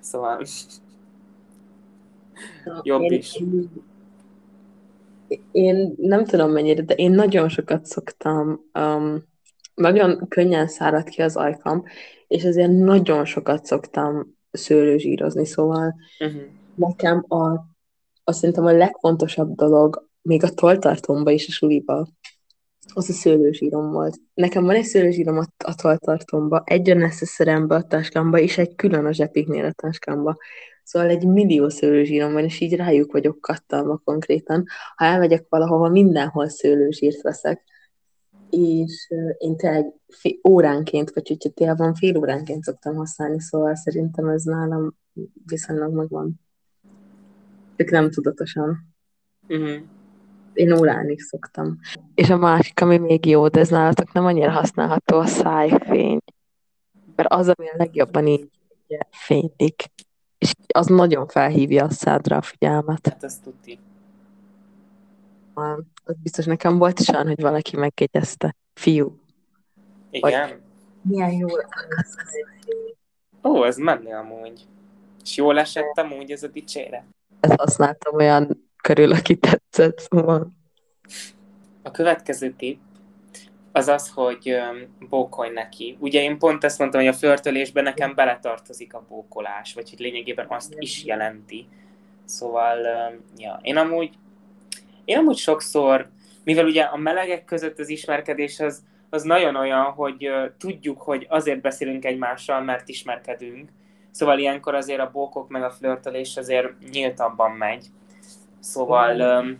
Szóval 0.00 0.42
Jobb 2.82 3.02
én, 3.02 3.12
is. 3.12 3.34
Én, 5.28 5.40
én 5.52 5.94
nem 5.96 6.24
tudom 6.24 6.50
mennyire, 6.50 6.82
de 6.82 6.94
én 6.94 7.10
nagyon 7.10 7.48
sokat 7.48 7.84
szoktam, 7.86 8.60
um, 8.74 9.24
nagyon 9.74 10.28
könnyen 10.28 10.68
szárad 10.68 11.08
ki 11.08 11.22
az 11.22 11.36
ajkam, 11.36 11.84
és 12.26 12.42
ezért 12.42 12.72
nagyon 12.72 13.24
sokat 13.24 13.64
szoktam 13.64 14.36
szőlőzsírozni, 14.50 15.46
szóval 15.46 15.94
Uh-huh. 16.20 16.42
nekem 16.74 17.24
a, 17.28 17.66
azt 18.24 18.38
szerintem 18.38 18.64
a 18.64 18.72
legfontosabb 18.72 19.54
dolog, 19.54 20.08
még 20.22 20.44
a 20.44 20.48
toltartomba 20.48 21.30
is 21.30 21.48
a 21.48 21.50
suliba, 21.50 22.08
az 22.94 23.10
a 23.10 23.12
szőlőzsírom 23.12 23.92
volt. 23.92 24.16
Nekem 24.34 24.64
van 24.64 24.74
egy 24.74 24.84
szőlőzsírom 24.84 25.38
a, 25.38 25.44
a 25.64 25.74
toltartomba, 25.74 26.62
egy 26.64 26.90
a 26.90 26.94
necesszerembe 26.94 27.74
a 27.74 27.82
táskámba, 27.82 28.38
és 28.38 28.58
egy 28.58 28.74
külön 28.74 29.04
a 29.04 29.12
zsepiknél 29.12 29.64
a 29.64 29.72
táskámba. 29.72 30.36
Szóval 30.82 31.08
egy 31.08 31.26
millió 31.26 31.68
szőlőzsírom 31.68 32.32
van, 32.32 32.44
és 32.44 32.60
így 32.60 32.76
rájuk 32.76 33.12
vagyok 33.12 33.40
kattalva 33.40 34.00
konkrétan. 34.04 34.64
Ha 34.96 35.04
elmegyek 35.04 35.46
valahova, 35.48 35.88
mindenhol 35.88 36.48
szőlőzsírt 36.48 37.22
veszek. 37.22 37.64
És 38.50 39.12
én 39.38 39.56
tényleg 39.56 39.92
óránként, 40.48 41.10
vagy 41.10 41.28
hogyha 41.28 41.50
tél 41.50 41.74
van, 41.74 41.94
fél 41.94 42.16
óránként 42.16 42.62
szoktam 42.62 42.94
használni, 42.94 43.40
szóval 43.40 43.74
szerintem 43.74 44.28
ez 44.28 44.42
nálam 44.42 44.94
viszonylag 45.44 45.92
megvan. 45.92 46.40
Csak 47.76 47.90
nem 47.90 48.10
tudatosan. 48.10 48.94
Uh-huh. 49.48 49.82
Én 50.52 50.72
óránig 50.72 51.20
szoktam. 51.20 51.78
És 52.14 52.30
a 52.30 52.36
másik, 52.36 52.80
ami 52.80 52.98
még 52.98 53.26
jó, 53.26 53.48
de 53.48 53.60
ez 53.60 53.68
nálatok 53.68 54.12
nem 54.12 54.24
annyira 54.24 54.50
használható, 54.50 55.18
a 55.18 55.26
szájfény. 55.26 56.18
Mert 57.16 57.32
az, 57.32 57.48
ami 57.48 57.68
a 57.68 57.74
legjobban 57.76 58.26
így 58.26 58.48
fénylik. 59.10 59.92
És 60.38 60.52
az 60.74 60.86
nagyon 60.86 61.26
felhívja 61.26 61.84
a 61.84 61.90
szádra 61.90 62.36
a 62.36 62.42
figyelmet. 62.42 63.06
Hát 63.08 63.24
azt 63.24 63.42
tudti. 63.42 63.78
Az 66.04 66.14
biztos 66.22 66.44
nekem 66.44 66.78
volt 66.78 66.98
is 66.98 67.08
olyan, 67.08 67.26
hogy 67.26 67.40
valaki 67.40 67.76
megjegyezte. 67.76 68.56
Fiú. 68.74 69.18
Igen? 70.10 70.62
Milyen 71.02 71.32
jó 71.32 71.48
Ó, 73.44 73.64
ez 73.64 73.76
menni 73.76 74.12
amúgy. 74.12 74.66
És 75.22 75.36
jól 75.36 75.58
esett 75.58 75.98
amúgy 75.98 76.30
ez 76.30 76.42
a 76.42 76.48
dicséret. 76.48 77.04
Ezt 77.40 77.60
használtam 77.60 78.14
olyan 78.14 78.70
körül, 78.82 79.12
aki 79.12 79.36
tetszett, 79.36 79.98
szóval. 79.98 80.52
A 81.82 81.90
következő 81.90 82.52
tipp 82.52 82.80
az 83.72 83.88
az, 83.88 84.08
hogy 84.08 84.48
öm, 84.48 84.96
bókolj 85.08 85.50
neki. 85.50 85.96
Ugye 86.00 86.22
én 86.22 86.38
pont 86.38 86.64
ezt 86.64 86.78
mondtam, 86.78 87.00
hogy 87.00 87.10
a 87.10 87.12
flörtölésben 87.12 87.84
nekem 87.84 88.14
beletartozik 88.14 88.94
a 88.94 89.04
bókolás, 89.08 89.74
vagy 89.74 89.90
hogy 89.90 89.98
lényegében 89.98 90.46
azt 90.48 90.74
is 90.78 91.04
jelenti. 91.04 91.68
Szóval, 92.24 92.78
öm, 92.84 93.24
ja, 93.36 93.58
én 93.62 93.76
amúgy, 93.76 94.10
én 95.04 95.18
amúgy 95.18 95.36
sokszor, 95.36 96.08
mivel 96.44 96.66
ugye 96.66 96.82
a 96.82 96.96
melegek 96.96 97.44
között 97.44 97.78
az 97.78 97.88
ismerkedés 97.88 98.60
az, 98.60 98.82
az 99.10 99.22
nagyon 99.22 99.56
olyan, 99.56 99.84
hogy 99.84 100.30
tudjuk, 100.58 101.02
hogy 101.02 101.26
azért 101.28 101.60
beszélünk 101.60 102.04
egymással, 102.04 102.60
mert 102.60 102.88
ismerkedünk. 102.88 103.68
Szóval 104.10 104.38
ilyenkor 104.38 104.74
azért 104.74 105.00
a 105.00 105.10
bókok 105.12 105.48
meg 105.48 105.62
a 105.62 105.70
flörtölés 105.70 106.36
azért 106.36 106.68
nyíltabban 106.92 107.50
megy. 107.50 107.86
Szóval 108.60 109.20
öm, 109.20 109.58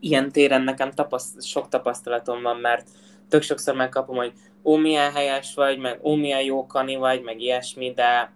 ilyen 0.00 0.32
téren 0.32 0.62
nekem 0.62 0.90
tapaszt, 0.90 1.44
sok 1.44 1.68
tapasztalatom 1.68 2.42
van, 2.42 2.56
mert 2.56 2.88
tök 3.28 3.42
sokszor 3.42 3.74
megkapom, 3.74 4.16
hogy 4.16 4.32
ó, 4.64 4.76
milyen 4.76 5.12
helyes 5.12 5.54
vagy, 5.54 5.78
meg 5.78 5.98
ó, 6.02 6.14
milyen 6.14 6.42
jó 6.42 6.66
kani 6.66 6.96
vagy, 6.96 7.22
meg 7.22 7.40
ilyesmi, 7.40 7.92
de 7.92 8.32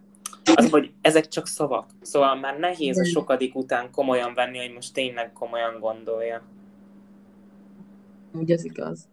az, 0.55 0.71
hogy 0.71 0.93
ezek 1.01 1.29
csak 1.29 1.47
szavak. 1.47 1.91
Szóval 2.03 2.35
már 2.35 2.59
nehéz 2.59 2.99
a 2.99 3.05
sokadik 3.05 3.55
után 3.55 3.91
komolyan 3.91 4.35
venni, 4.35 4.59
hogy 4.59 4.73
most 4.73 4.93
tényleg 4.93 5.33
komolyan 5.33 5.81
gondolja. 5.81 6.43
Úgy 8.33 8.51
ez 8.51 8.65
igaz. 8.65 9.09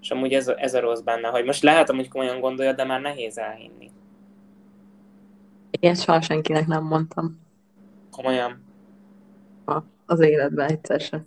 És 0.00 0.10
amúgy 0.10 0.32
ez, 0.32 0.48
ez 0.48 0.74
a 0.74 0.80
rossz 0.80 1.00
benne, 1.00 1.28
hogy 1.28 1.44
most 1.44 1.62
lehet 1.62 1.90
amúgy 1.90 2.08
komolyan 2.08 2.40
gondolja, 2.40 2.72
de 2.72 2.84
már 2.84 3.00
nehéz 3.00 3.38
elhinni. 3.38 3.90
Én 5.70 5.94
soha 5.94 6.20
senkinek 6.20 6.66
nem 6.66 6.84
mondtam. 6.84 7.40
Komolyan. 8.10 8.64
Ha, 9.64 9.84
az 10.06 10.20
életben 10.20 10.70
egyszer 10.70 11.00
sem. 11.00 11.26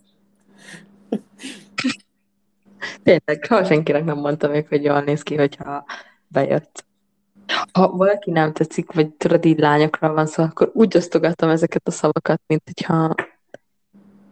Tényleg, 3.04 3.44
soha 3.44 3.64
senkinek 3.64 4.04
nem 4.04 4.18
mondtam 4.18 4.52
még, 4.52 4.68
hogy 4.68 4.84
jól 4.84 5.02
néz 5.02 5.22
ki, 5.22 5.36
hogyha 5.36 5.86
bejött. 6.28 6.86
Ha 7.72 7.88
valaki 7.88 8.32
nem 8.32 8.54
tetszik, 8.54 8.92
vagy 8.92 9.10
tudod, 9.10 9.46
így 9.46 9.60
lányokról 9.60 10.14
van 10.14 10.26
szó, 10.26 10.44
akkor 10.44 10.72
úgy 10.74 10.98
osztogatom 10.98 11.50
ezeket 11.50 11.88
a 11.88 11.92
szavakat, 11.92 12.42
mint 12.48 12.62
hogyha 12.66 13.16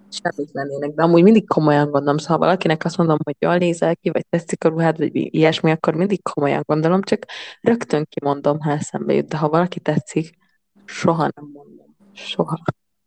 semmit 0.10 0.50
lennének, 0.54 0.92
de 0.92 1.04
amúgy 1.04 1.24
mindig 1.24 1.48
komolyan 1.48 1.92
gondolom, 1.92 2.18
szóval 2.18 2.38
valakinek 2.38 2.86
azt 2.86 2.98
mondom, 2.98 3.18
hogy 3.24 3.36
jól 3.40 3.58
nézel 3.58 3.96
ki, 3.96 4.10
vagy 4.10 4.26
tetszik 4.30 4.64
a 4.64 4.70
ruhád, 4.70 4.98
vagy 4.98 5.12
ilyesmi, 5.14 5.72
akkor 5.72 5.94
mindig 5.94 6.22
komolyan 6.22 6.64
gondolom, 6.66 7.02
csak 7.02 7.26
rögtön 7.62 8.06
kimondom, 8.10 8.60
ha 8.60 8.72
eszembe 8.72 9.14
jut, 9.14 9.28
de 9.28 9.38
ha 9.38 9.50
valaki 9.50 9.80
tetszik, 9.80 10.38
soha 10.86 11.30
nem 11.36 11.50
mondom. 11.54 11.96
Soha. 12.14 12.58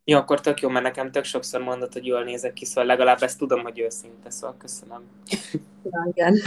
Jó, 0.04 0.18
akkor 0.18 0.40
tök 0.40 0.60
jó, 0.60 0.68
mert 0.68 0.84
nekem 0.84 1.10
tök 1.10 1.24
sokszor 1.24 1.60
mondod, 1.60 1.92
hogy 1.92 2.06
jól 2.06 2.24
nézek 2.24 2.52
ki, 2.52 2.64
szóval 2.64 2.84
legalább 2.84 3.22
ezt 3.22 3.38
tudom, 3.38 3.62
hogy 3.62 3.78
őszinte, 3.78 4.30
szóval 4.30 4.56
köszönöm. 4.58 5.02
Ja, 5.90 6.06
igen. 6.12 6.38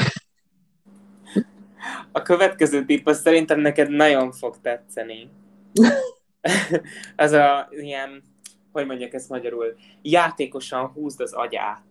A 2.12 2.22
következő 2.22 2.86
tipp, 2.86 3.08
az 3.08 3.22
szerintem 3.22 3.60
neked 3.60 3.90
nagyon 3.90 4.32
fog 4.32 4.56
tetszeni. 4.62 5.30
az 7.16 7.32
a 7.32 7.68
ilyen, 7.72 8.24
hogy 8.72 8.86
mondjak 8.86 9.14
ezt 9.14 9.30
magyarul, 9.30 9.76
játékosan 10.02 10.88
húzd 10.88 11.22
az 11.22 11.34
agyát. 11.34 11.86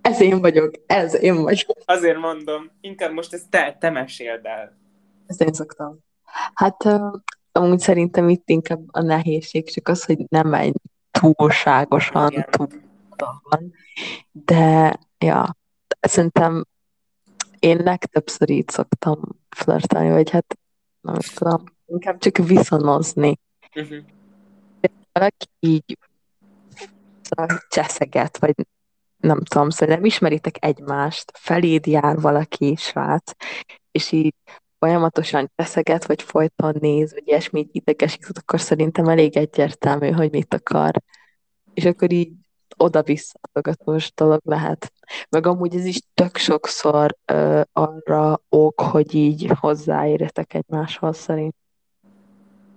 Ez 0.00 0.20
én 0.20 0.40
vagyok, 0.40 0.70
ez 0.86 1.14
én 1.14 1.42
vagyok. 1.42 1.76
Azért 1.84 2.18
mondom, 2.18 2.70
inkább 2.80 3.12
most 3.12 3.32
ezt 3.32 3.50
te, 3.50 3.76
te 3.80 3.90
meséld 3.90 4.46
el. 4.46 4.76
Ezt 5.26 5.42
én 5.42 5.52
szoktam. 5.52 5.98
Hát 6.54 6.84
amúgy 7.52 7.78
szerintem 7.78 8.28
itt 8.28 8.48
inkább 8.48 8.80
a 8.90 9.02
nehézség 9.02 9.70
csak 9.70 9.88
az, 9.88 10.04
hogy 10.04 10.24
nem 10.28 10.48
menj 10.48 10.72
túlságosan 11.10 12.30
Igen. 12.30 12.46
túl 12.50 12.68
van. 13.42 13.72
De 14.32 14.98
ja, 15.18 15.56
szerintem 16.00 16.66
én 17.66 17.76
legtöbbször 17.76 18.50
így 18.50 18.68
szoktam 18.68 19.20
flörtálni, 19.48 20.10
vagy 20.10 20.30
hát 20.30 20.58
nem 21.00 21.14
is 21.18 21.28
tudom, 21.28 21.64
inkább 21.86 22.18
csak 22.18 22.36
viszonozni. 22.36 23.38
Uh-huh. 23.74 23.98
Valaki 25.12 25.46
így 25.60 25.98
szóval 27.22 27.60
cseszeget, 27.68 28.38
vagy 28.38 28.54
nem 29.16 29.40
tudom, 29.40 29.70
szóval 29.70 29.94
nem 29.94 30.04
ismeritek 30.04 30.64
egymást, 30.64 31.32
feléd 31.34 31.86
jár 31.86 32.20
valaki, 32.20 32.74
srác, 32.78 33.32
és 33.90 34.12
így 34.12 34.34
folyamatosan 34.78 35.52
cseszeget, 35.54 36.06
vagy 36.06 36.22
folyton 36.22 36.76
néz, 36.80 37.12
vagy 37.12 37.28
ilyesmit 37.28 37.68
idegesít, 37.72 38.38
akkor 38.38 38.60
szerintem 38.60 39.08
elég 39.08 39.36
egyértelmű, 39.36 40.10
hogy 40.10 40.30
mit 40.30 40.54
akar. 40.54 41.02
És 41.74 41.84
akkor 41.84 42.12
így 42.12 42.32
oda-vissza 42.76 43.38
adogatós 43.40 44.12
dolog 44.14 44.40
lehet. 44.44 44.92
Meg 45.28 45.46
amúgy 45.46 45.74
ez 45.74 45.84
is 45.84 46.00
tök 46.14 46.36
sokszor 46.36 47.16
ö, 47.24 47.60
arra 47.72 48.40
ok, 48.48 48.80
hogy 48.80 49.14
így 49.14 49.50
hozzáérjetek 49.60 50.54
egymáshoz 50.54 51.16
szerint. 51.16 51.54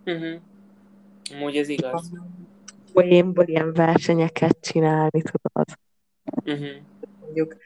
Uh-huh. 0.06 0.40
Amúgy 1.34 1.56
ez 1.58 1.70
igaz. 1.70 2.12
Poénból 2.94 3.48
ilyen 3.48 3.74
versenyeket 3.74 4.58
csinálni, 4.62 5.22
tudod. 5.22 5.68
Uh-huh. 6.44 6.76
Mondjuk 7.22 7.58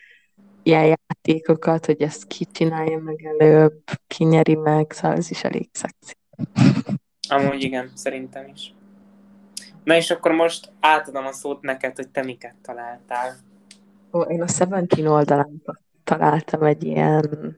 ilyen 0.64 0.86
játékokat, 0.86 1.86
hogy 1.86 2.02
ezt 2.02 2.28
ki 2.28 2.46
csinálja 2.46 3.00
meg 3.00 3.26
előbb, 3.26 3.84
ki 4.08 4.24
nyeri 4.24 4.56
meg, 4.56 4.92
szóval 4.92 5.18
ez 5.18 5.30
is 5.30 5.44
elég 5.44 5.70
szexi. 5.72 6.14
Amúgy 7.30 7.64
igen, 7.64 7.92
szerintem 7.94 8.48
is. 8.54 8.74
Na 9.84 9.96
és 9.96 10.12
akkor 10.12 10.32
most 10.32 10.72
átadom 10.80 11.26
a 11.26 11.32
szót 11.32 11.62
neked, 11.62 11.96
hogy 11.96 12.10
te 12.10 12.24
miket 12.24 12.56
találtál. 12.62 13.36
Ó, 14.14 14.22
én 14.22 14.42
a 14.42 14.48
Seventeen 14.48 15.08
oldalán 15.08 15.62
találtam 16.04 16.64
egy 16.64 16.84
ilyen 16.84 17.58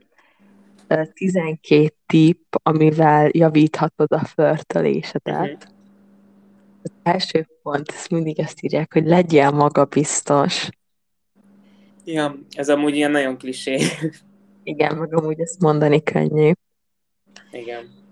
ö, 0.88 1.04
12 1.14 1.96
tipp, 2.06 2.54
amivel 2.64 3.30
javíthatod 3.32 4.12
a 4.12 4.26
flörtölésedet. 4.26 5.54
Uh-huh. 5.54 5.74
Az 6.84 6.92
első 7.04 7.48
pont, 7.64 7.92
ezt 7.92 8.10
mindig 8.10 8.40
ezt 8.40 8.64
írják, 8.64 8.94
hogy 8.94 9.06
legyél 9.06 9.52
magabiztos. 9.52 10.70
Ja, 12.06 12.36
ez 12.52 12.70
amúgy 12.70 12.96
ilyen 12.96 13.12
nagyon 13.12 13.38
klisé. 13.38 13.80
Igen, 14.64 14.96
meg 14.96 15.16
amúgy 15.16 15.40
ezt 15.40 15.60
mondani 15.60 16.04
könnyű. 16.04 16.52
igen. 17.52 18.04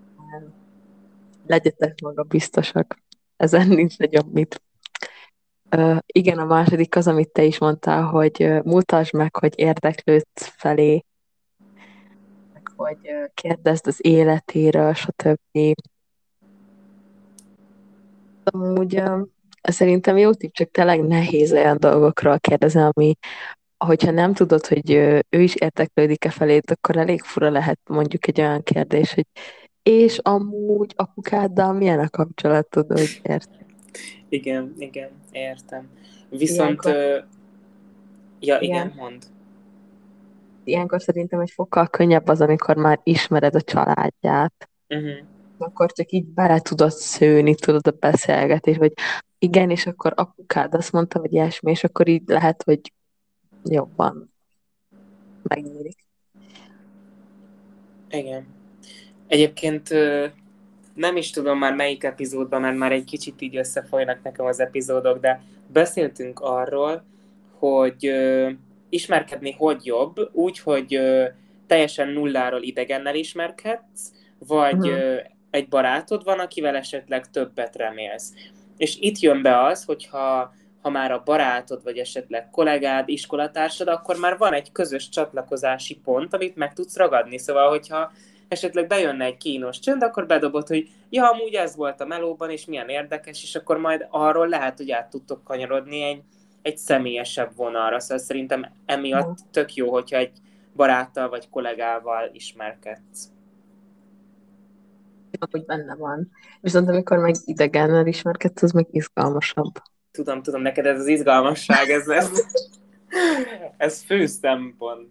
Legyetek 1.46 2.00
magabiztosak. 2.00 3.02
Ezen 3.36 3.68
nincs 3.68 3.98
nagyon 3.98 4.28
mit. 4.32 4.62
Ö, 5.68 5.96
igen, 6.06 6.38
a 6.38 6.44
második 6.44 6.96
az, 6.96 7.06
amit 7.06 7.32
te 7.32 7.42
is 7.44 7.58
mondtál, 7.58 8.02
hogy 8.02 8.62
mutasd 8.64 9.14
meg, 9.14 9.36
hogy 9.36 9.52
érdeklődsz 9.56 10.52
felé, 10.56 11.04
meg 12.52 12.62
hogy 12.76 12.98
kérdezd 13.34 13.86
az 13.86 14.04
életéről, 14.04 14.92
stb. 14.92 15.74
Amúgy 18.44 18.96
ö, 18.96 19.22
szerintem 19.62 20.16
jó 20.16 20.32
tipp, 20.32 20.52
csak 20.52 20.70
tényleg 20.70 21.02
nehéz 21.06 21.52
olyan 21.52 21.76
dolgokról 21.78 22.38
kérdezni, 22.38 22.80
ami, 22.80 23.14
hogyha 23.84 24.10
nem 24.10 24.34
tudod, 24.34 24.66
hogy 24.66 24.90
ő 25.28 25.40
is 25.40 25.54
érdeklődik-e 25.54 26.30
feléd, 26.30 26.70
akkor 26.70 26.96
elég 26.96 27.22
fura 27.22 27.50
lehet 27.50 27.78
mondjuk 27.88 28.26
egy 28.26 28.40
olyan 28.40 28.62
kérdés, 28.62 29.14
hogy 29.14 29.26
és 29.84 30.18
amúgy 30.18 30.92
apukáddal 30.96 31.72
milyen 31.72 31.98
a 31.98 32.08
kapcsolatod, 32.08 32.86
hogy 32.86 33.20
érted? 33.22 33.66
Igen, 34.28 34.74
igen, 34.78 35.10
értem. 35.32 35.88
Viszont, 36.28 36.84
Ilyenkor- 36.84 37.26
ja, 38.40 38.58
Igen. 38.60 38.60
igen, 38.60 38.92
mond. 38.96 39.22
Ilyenkor 40.64 41.02
szerintem 41.02 41.40
egy 41.40 41.50
fokkal 41.50 41.86
könnyebb 41.86 42.28
az, 42.28 42.40
amikor 42.40 42.76
már 42.76 43.00
ismered 43.02 43.54
a 43.54 43.60
családját. 43.60 44.68
Uh-huh. 44.88 45.10
Akkor 45.58 45.92
csak 45.92 46.10
így 46.10 46.24
bele 46.24 46.60
tudod 46.60 46.90
szőni, 46.90 47.54
tudod 47.54 47.86
a 47.86 47.96
beszélgetés, 48.00 48.76
hogy 48.76 48.92
igen, 49.38 49.70
és 49.70 49.86
akkor 49.86 50.12
apukád 50.16 50.74
azt 50.74 50.92
mondta, 50.92 51.18
hogy 51.18 51.32
ilyesmi, 51.32 51.70
és 51.70 51.84
akkor 51.84 52.08
így 52.08 52.22
lehet, 52.26 52.62
hogy 52.62 52.80
jobban 53.64 54.32
megnyílik. 55.42 56.06
Igen. 58.10 58.46
Egyébként 59.26 59.88
nem 60.94 61.16
is 61.16 61.30
tudom 61.30 61.58
már 61.58 61.74
melyik 61.74 62.04
epizódban, 62.04 62.60
mert 62.60 62.76
már 62.76 62.92
egy 62.92 63.04
kicsit 63.04 63.40
így 63.40 63.56
összefolynak 63.56 64.22
nekem 64.22 64.46
az 64.46 64.60
epizódok, 64.60 65.18
de 65.18 65.42
beszéltünk 65.66 66.40
arról, 66.40 67.04
hogy 67.58 68.06
ö, 68.06 68.50
ismerkedni 68.88 69.52
hogy 69.52 69.86
jobb, 69.86 70.30
úgy, 70.32 70.58
hogy 70.58 70.94
ö, 70.94 71.24
teljesen 71.66 72.08
nulláról 72.08 72.62
idegennel 72.62 73.14
ismerkedsz, 73.14 74.12
vagy 74.38 74.88
ö, 74.88 75.16
egy 75.50 75.68
barátod 75.68 76.24
van, 76.24 76.38
akivel 76.38 76.76
esetleg 76.76 77.30
többet 77.30 77.76
remélsz. 77.76 78.32
És 78.76 78.96
itt 79.00 79.18
jön 79.18 79.42
be 79.42 79.62
az, 79.62 79.84
hogyha 79.84 80.54
ha 80.82 80.90
már 80.90 81.12
a 81.12 81.22
barátod, 81.24 81.82
vagy 81.82 81.98
esetleg 81.98 82.50
kollégád, 82.50 83.08
iskolatársad, 83.08 83.88
akkor 83.88 84.16
már 84.16 84.38
van 84.38 84.52
egy 84.52 84.72
közös 84.72 85.08
csatlakozási 85.08 86.00
pont, 86.04 86.34
amit 86.34 86.56
meg 86.56 86.72
tudsz 86.72 86.96
ragadni. 86.96 87.38
Szóval, 87.38 87.68
hogyha 87.68 88.12
esetleg 88.54 88.86
bejönne 88.86 89.24
egy 89.24 89.36
kínos 89.36 89.78
csönd, 89.78 90.02
akkor 90.02 90.26
bedobod, 90.26 90.68
hogy 90.68 90.90
ja, 91.10 91.30
amúgy 91.30 91.54
ez 91.54 91.76
volt 91.76 92.00
a 92.00 92.06
melóban, 92.06 92.50
és 92.50 92.64
milyen 92.64 92.88
érdekes, 92.88 93.42
és 93.42 93.54
akkor 93.54 93.78
majd 93.78 94.06
arról 94.10 94.48
lehet, 94.48 94.76
hogy 94.76 94.90
át 94.90 95.10
tudtok 95.10 95.44
kanyarodni 95.44 96.02
egy, 96.02 96.22
egy 96.62 96.78
személyesebb 96.78 97.50
vonalra. 97.56 98.00
Szóval 98.00 98.18
szerintem 98.18 98.66
emiatt 98.86 99.38
tök 99.50 99.74
jó, 99.74 99.92
hogyha 99.92 100.16
egy 100.16 100.32
baráttal 100.76 101.28
vagy 101.28 101.48
kollégával 101.48 102.30
ismerkedsz. 102.32 103.28
hogy 105.50 105.64
benne 105.64 105.94
van. 105.94 106.30
Viszont 106.60 106.88
amikor 106.88 107.18
meg 107.18 107.34
idegennel 107.44 108.06
ismerkedsz, 108.06 108.62
az 108.62 108.72
meg 108.72 108.86
izgalmasabb. 108.90 109.72
Tudom, 110.10 110.42
tudom, 110.42 110.62
neked 110.62 110.86
ez 110.86 110.98
az 110.98 111.06
izgalmasság, 111.06 111.90
ez, 111.90 112.08
ez, 112.08 112.30
ez 113.76 114.02
fő 114.02 114.26
szempont. 114.26 115.10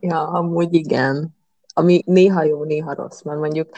Ja, 0.00 0.28
amúgy 0.28 0.74
igen. 0.74 1.34
Ami 1.78 2.02
néha 2.06 2.42
jó, 2.42 2.64
néha 2.64 2.94
rossz, 2.94 3.22
mert 3.22 3.38
mondjuk 3.38 3.70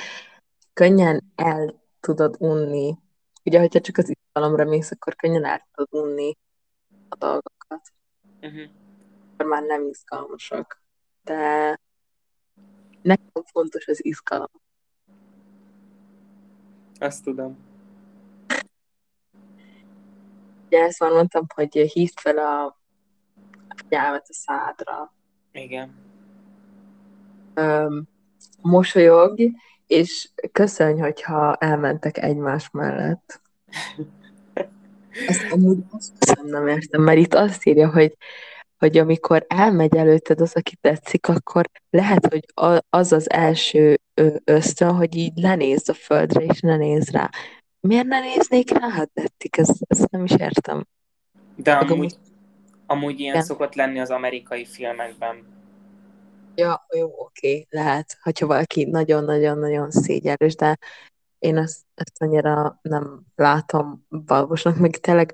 könnyen 0.72 1.32
el 1.34 1.82
tudod 2.00 2.37
unni. 2.38 2.98
Ugye, 3.44 3.58
hogyha 3.58 3.80
csak 3.80 3.96
az 3.96 4.08
izgalomra 4.16 4.64
mész, 4.64 4.90
akkor 4.90 5.16
könnyen 5.16 5.44
el 5.44 5.68
tudod 5.72 6.04
unni 6.04 6.37
a 7.08 7.16
dolgokat. 7.16 7.92
Uh-huh. 8.40 8.70
Akkor 9.32 9.46
már 9.46 9.62
nem 9.62 9.87
izgalmasak. 9.87 10.82
De 11.24 11.80
nekem 13.02 13.42
fontos 13.44 13.88
az 13.88 14.04
izgalom. 14.04 14.62
Azt 16.98 17.24
tudom. 17.24 17.58
Ugye 20.66 20.82
ezt 20.82 21.00
már 21.00 21.11
mondtam, 21.11 21.46
hogy 21.54 21.74
hívd 21.76 22.18
fel 22.18 22.38
a 22.38 22.64
a 23.68 23.74
figyelmet 23.76 24.26
a 24.28 24.32
szádra. 24.32 25.14
Igen. 25.52 26.06
Mosolyog, 28.62 29.40
és 29.87 30.29
köszönj, 30.53 31.01
hogyha 31.01 31.55
elmentek 31.55 32.18
egymás 32.18 32.71
mellett. 32.71 33.40
Ezt 35.27 35.53
amúgy 35.53 35.79
azt 35.90 36.42
nem 36.42 36.66
értem, 36.66 37.03
mert 37.03 37.18
itt 37.18 37.35
azt 37.35 37.66
írja, 37.66 37.90
hogy, 37.90 38.16
hogy 38.79 38.99
amikor 38.99 39.44
elmegy 39.49 39.97
előtted 39.97 40.40
az, 40.40 40.55
aki 40.55 40.77
tetszik, 40.81 41.29
akkor 41.29 41.71
lehet, 41.90 42.27
hogy 42.27 42.44
az 42.88 43.12
az 43.12 43.31
első 43.31 44.01
ösztön, 44.44 44.94
hogy 44.94 45.16
így 45.16 45.33
lenézd 45.37 45.88
a 45.88 45.94
földre, 45.94 46.40
és 46.44 46.61
ne 46.61 46.77
nézd 46.77 47.11
rá. 47.11 47.31
Miért 47.81 48.07
ne 48.07 48.21
néznék 48.21 48.71
rá, 48.71 48.88
ha 48.88 49.05
tetszik? 49.05 49.57
Ezt, 49.57 49.77
ezt 49.87 50.11
nem 50.11 50.25
is 50.25 50.35
értem. 50.38 50.87
De 51.57 51.73
amúgy, 51.73 52.14
amúgy 52.87 53.21
ilyen 53.21 53.33
Igen. 53.35 53.47
szokott 53.47 53.75
lenni 53.75 54.01
az 54.01 54.11
amerikai 54.11 54.64
filmekben. 54.64 55.58
Ja, 56.59 56.87
jó, 56.97 57.11
oké, 57.16 57.66
lehet, 57.71 58.18
hogyha 58.23 58.47
valaki 58.47 58.85
nagyon-nagyon-nagyon 58.85 59.90
szégyellős, 59.90 60.55
de 60.55 60.79
én 61.38 61.57
ezt, 61.57 61.81
ezt 61.94 62.23
annyira 62.23 62.79
nem 62.83 63.21
látom 63.35 64.07
valósnak, 64.09 64.77
meg 64.77 64.97
tényleg, 64.97 65.33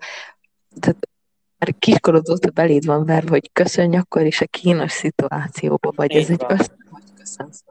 tehát 0.81 1.09
már 1.59 1.75
kiskorod 1.79 2.29
óta 2.31 2.51
beléd 2.51 2.85
van 2.85 3.05
verve, 3.05 3.31
hogy 3.31 3.53
köszönj 3.53 3.97
akkor 3.97 4.23
is 4.23 4.41
a 4.41 4.47
kínos 4.47 4.93
szituációba, 4.93 5.93
vagy 5.95 6.13
ez 6.13 6.23
Így 6.23 6.31
egy 6.31 6.41
van. 6.41 6.59
ösztön, 6.59 6.87
hogy 6.91 7.03
köszönsz. 7.19 7.65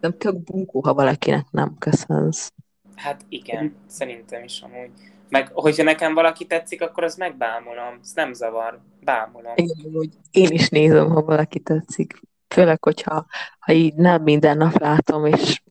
Nem 0.00 0.18
tök 0.18 0.42
bunkó, 0.42 0.80
ha 0.80 0.94
valakinek 0.94 1.46
nem 1.50 1.76
köszönsz. 1.78 2.52
Hát 2.96 3.24
igen, 3.28 3.74
szerintem 3.86 4.44
is 4.44 4.60
amúgy. 4.60 4.90
Meg, 5.28 5.50
hogyha 5.52 5.82
nekem 5.82 6.14
valaki 6.14 6.46
tetszik, 6.46 6.82
akkor 6.82 7.04
az 7.04 7.16
megbámulom. 7.16 7.98
Ez 8.02 8.12
nem 8.14 8.32
zavar. 8.32 8.80
Bámulom. 9.00 9.54
Hogy 9.92 10.10
én 10.30 10.50
is 10.50 10.68
nézem, 10.68 11.10
ha 11.10 11.22
valaki 11.22 11.58
tetszik. 11.60 12.20
Főleg, 12.52 12.84
hogyha 12.84 13.26
ha 13.58 13.72
így 13.72 13.94
nem 13.94 14.22
minden 14.22 14.56
nap 14.56 14.78
látom, 14.78 15.26
és 15.26 15.62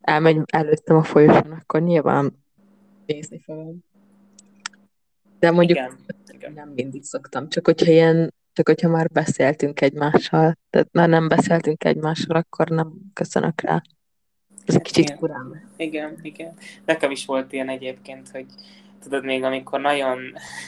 elmegy 0.00 0.40
előttem 0.46 0.96
a 0.96 1.02
folyosón, 1.02 1.52
akkor 1.52 1.82
nyilván 1.82 2.44
nézni 3.06 3.40
fogom. 3.44 3.78
De 5.38 5.50
mondjuk 5.50 5.78
Igen. 5.78 5.98
igen. 6.32 6.52
nem 6.52 6.68
mindig 6.68 7.02
szoktam, 7.04 7.48
csak 7.48 7.66
hogyha 7.66 7.90
ilyen, 7.90 8.34
csak 8.52 8.68
hogyha 8.68 8.88
már 8.88 9.08
beszéltünk 9.08 9.80
egymással, 9.80 10.56
tehát 10.70 10.88
már 10.92 11.08
nem 11.08 11.28
beszéltünk 11.28 11.84
egymással, 11.84 12.36
akkor 12.36 12.68
nem 12.68 12.92
köszönök 13.12 13.60
rá. 13.60 13.82
Ez 14.66 14.74
egy 14.74 14.82
kicsit 14.82 15.04
Igen. 15.04 15.18
kurán. 15.18 15.70
Igen, 15.76 16.18
igen. 16.22 16.54
Nekem 16.84 17.10
is 17.10 17.26
volt 17.26 17.52
ilyen 17.52 17.68
egyébként, 17.68 18.30
hogy 18.30 18.46
tudod 19.02 19.24
még, 19.24 19.42
amikor 19.42 19.80
nagyon, 19.80 20.18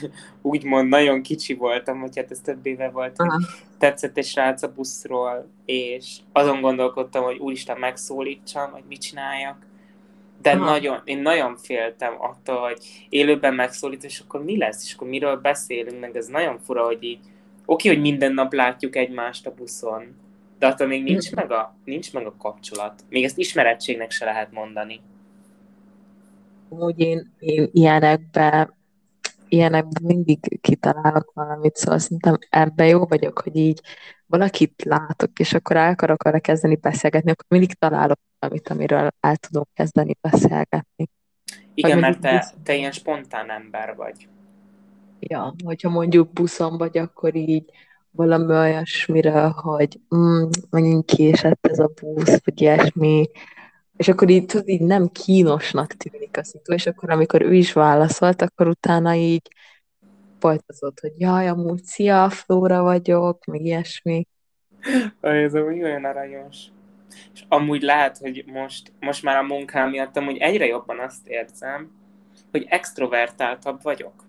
úgymond 0.41 0.89
nagyon 0.89 1.21
kicsi 1.21 1.53
voltam, 1.53 1.99
hogy 1.99 2.15
hát 2.15 2.31
ez 2.31 2.39
több 2.39 2.65
éve 2.65 2.89
volt, 2.89 3.17
hogy 3.17 3.27
Aha. 3.27 3.39
tetszett 3.77 4.17
egy 4.17 4.25
srác 4.25 4.63
a 4.63 4.73
buszról, 4.73 5.47
és 5.65 6.17
azon 6.31 6.61
gondolkodtam, 6.61 7.23
hogy 7.23 7.37
úristen 7.37 7.77
megszólítsam, 7.77 8.71
vagy 8.71 8.83
mit 8.87 9.01
csináljak. 9.01 9.65
De 10.41 10.51
Aha. 10.51 10.65
nagyon, 10.65 11.01
én 11.03 11.19
nagyon 11.19 11.57
féltem 11.57 12.13
attól, 12.17 12.59
hogy 12.59 13.05
élőben 13.09 13.53
megszólít, 13.53 14.03
és 14.03 14.19
akkor 14.19 14.43
mi 14.43 14.57
lesz, 14.57 14.83
és 14.83 14.93
akkor 14.93 15.07
miről 15.07 15.35
beszélünk, 15.35 15.99
meg 15.99 16.15
ez 16.15 16.27
nagyon 16.27 16.59
fura, 16.59 16.85
hogy 16.85 17.03
így, 17.03 17.19
oké, 17.65 17.87
hogy 17.87 18.01
minden 18.01 18.33
nap 18.33 18.53
látjuk 18.53 18.95
egymást 18.95 19.47
a 19.47 19.53
buszon, 19.53 20.15
de 20.59 20.67
attól 20.67 20.87
még 20.87 21.03
nincs 21.03 21.31
meg 21.31 21.51
a, 21.51 21.75
nincs 21.83 22.13
meg 22.13 22.25
a 22.25 22.35
kapcsolat. 22.37 23.03
Még 23.09 23.23
ezt 23.23 23.37
ismerettségnek 23.37 24.11
se 24.11 24.25
lehet 24.25 24.51
mondani. 24.51 25.01
Amúgy 26.73 26.99
én, 26.99 27.33
én 27.39 27.69
ilyenekbe, 27.71 28.77
ilyenekbe 29.47 29.99
mindig 30.03 30.59
kitalálok 30.61 31.31
valamit, 31.33 31.75
szóval 31.75 31.99
szerintem 31.99 32.37
ebben 32.49 32.87
jó 32.87 33.05
vagyok, 33.05 33.39
hogy 33.39 33.55
így 33.55 33.81
valakit 34.25 34.83
látok, 34.83 35.39
és 35.39 35.53
akkor 35.53 35.75
el 35.75 35.91
akarok 35.91 36.23
arra 36.23 36.39
kezdeni 36.39 36.75
beszélgetni, 36.75 37.31
akkor 37.31 37.45
mindig 37.47 37.73
találok 37.73 38.19
valamit, 38.39 38.69
amiről 38.69 39.09
el 39.19 39.35
tudom 39.35 39.63
kezdeni 39.73 40.17
beszélgetni. 40.21 41.09
Igen, 41.73 41.91
Vagy 41.91 41.99
mert 41.99 42.19
te, 42.19 42.53
te 42.63 42.75
ilyen 42.75 42.91
spontán 42.91 43.49
ember 43.51 43.95
vagy. 43.95 44.27
Ja, 45.19 45.55
hogyha 45.63 45.89
mondjuk 45.89 46.33
buszon 46.33 46.77
vagy, 46.77 46.97
akkor 46.97 47.35
így 47.35 47.65
valami 48.11 48.53
olyasmiről, 48.53 49.49
hogy 49.49 49.99
mm, 50.15 50.43
megint 50.69 51.05
késett 51.05 51.67
ez 51.67 51.79
a 51.79 51.91
busz, 52.01 52.43
vagy 52.45 52.61
ilyesmi, 52.61 53.29
és 53.97 54.07
akkor 54.07 54.29
így, 54.29 54.45
tudod, 54.45 54.67
így 54.67 54.81
nem 54.81 55.07
kínosnak 55.07 55.93
tűnik 55.93 56.37
a 56.37 56.43
szitu, 56.43 56.73
és 56.73 56.85
akkor 56.85 57.09
amikor 57.09 57.41
ő 57.41 57.53
is 57.53 57.73
válaszolt, 57.73 58.41
akkor 58.41 58.67
utána 58.67 59.13
így 59.13 59.47
folytatott, 60.39 60.99
hogy 60.99 61.13
jaj, 61.17 61.47
amúgy 61.47 61.83
szia, 61.83 62.29
Flóra 62.29 62.81
vagyok, 62.81 63.45
meg 63.45 63.61
ilyesmi. 63.61 64.27
Ez 65.21 65.53
amúgy 65.53 65.83
olyan 65.83 66.05
aranyos. 66.05 66.57
És 67.33 67.43
amúgy 67.47 67.81
lehet, 67.81 68.17
hogy 68.17 68.43
most, 68.47 68.91
most 68.99 69.23
már 69.23 69.35
a 69.35 69.43
munkám 69.43 69.89
miatt 69.89 70.17
amúgy 70.17 70.37
egyre 70.37 70.65
jobban 70.65 70.99
azt 70.99 71.27
érzem, 71.27 71.91
hogy 72.51 72.65
extrovertáltabb 72.69 73.81
vagyok. 73.81 74.25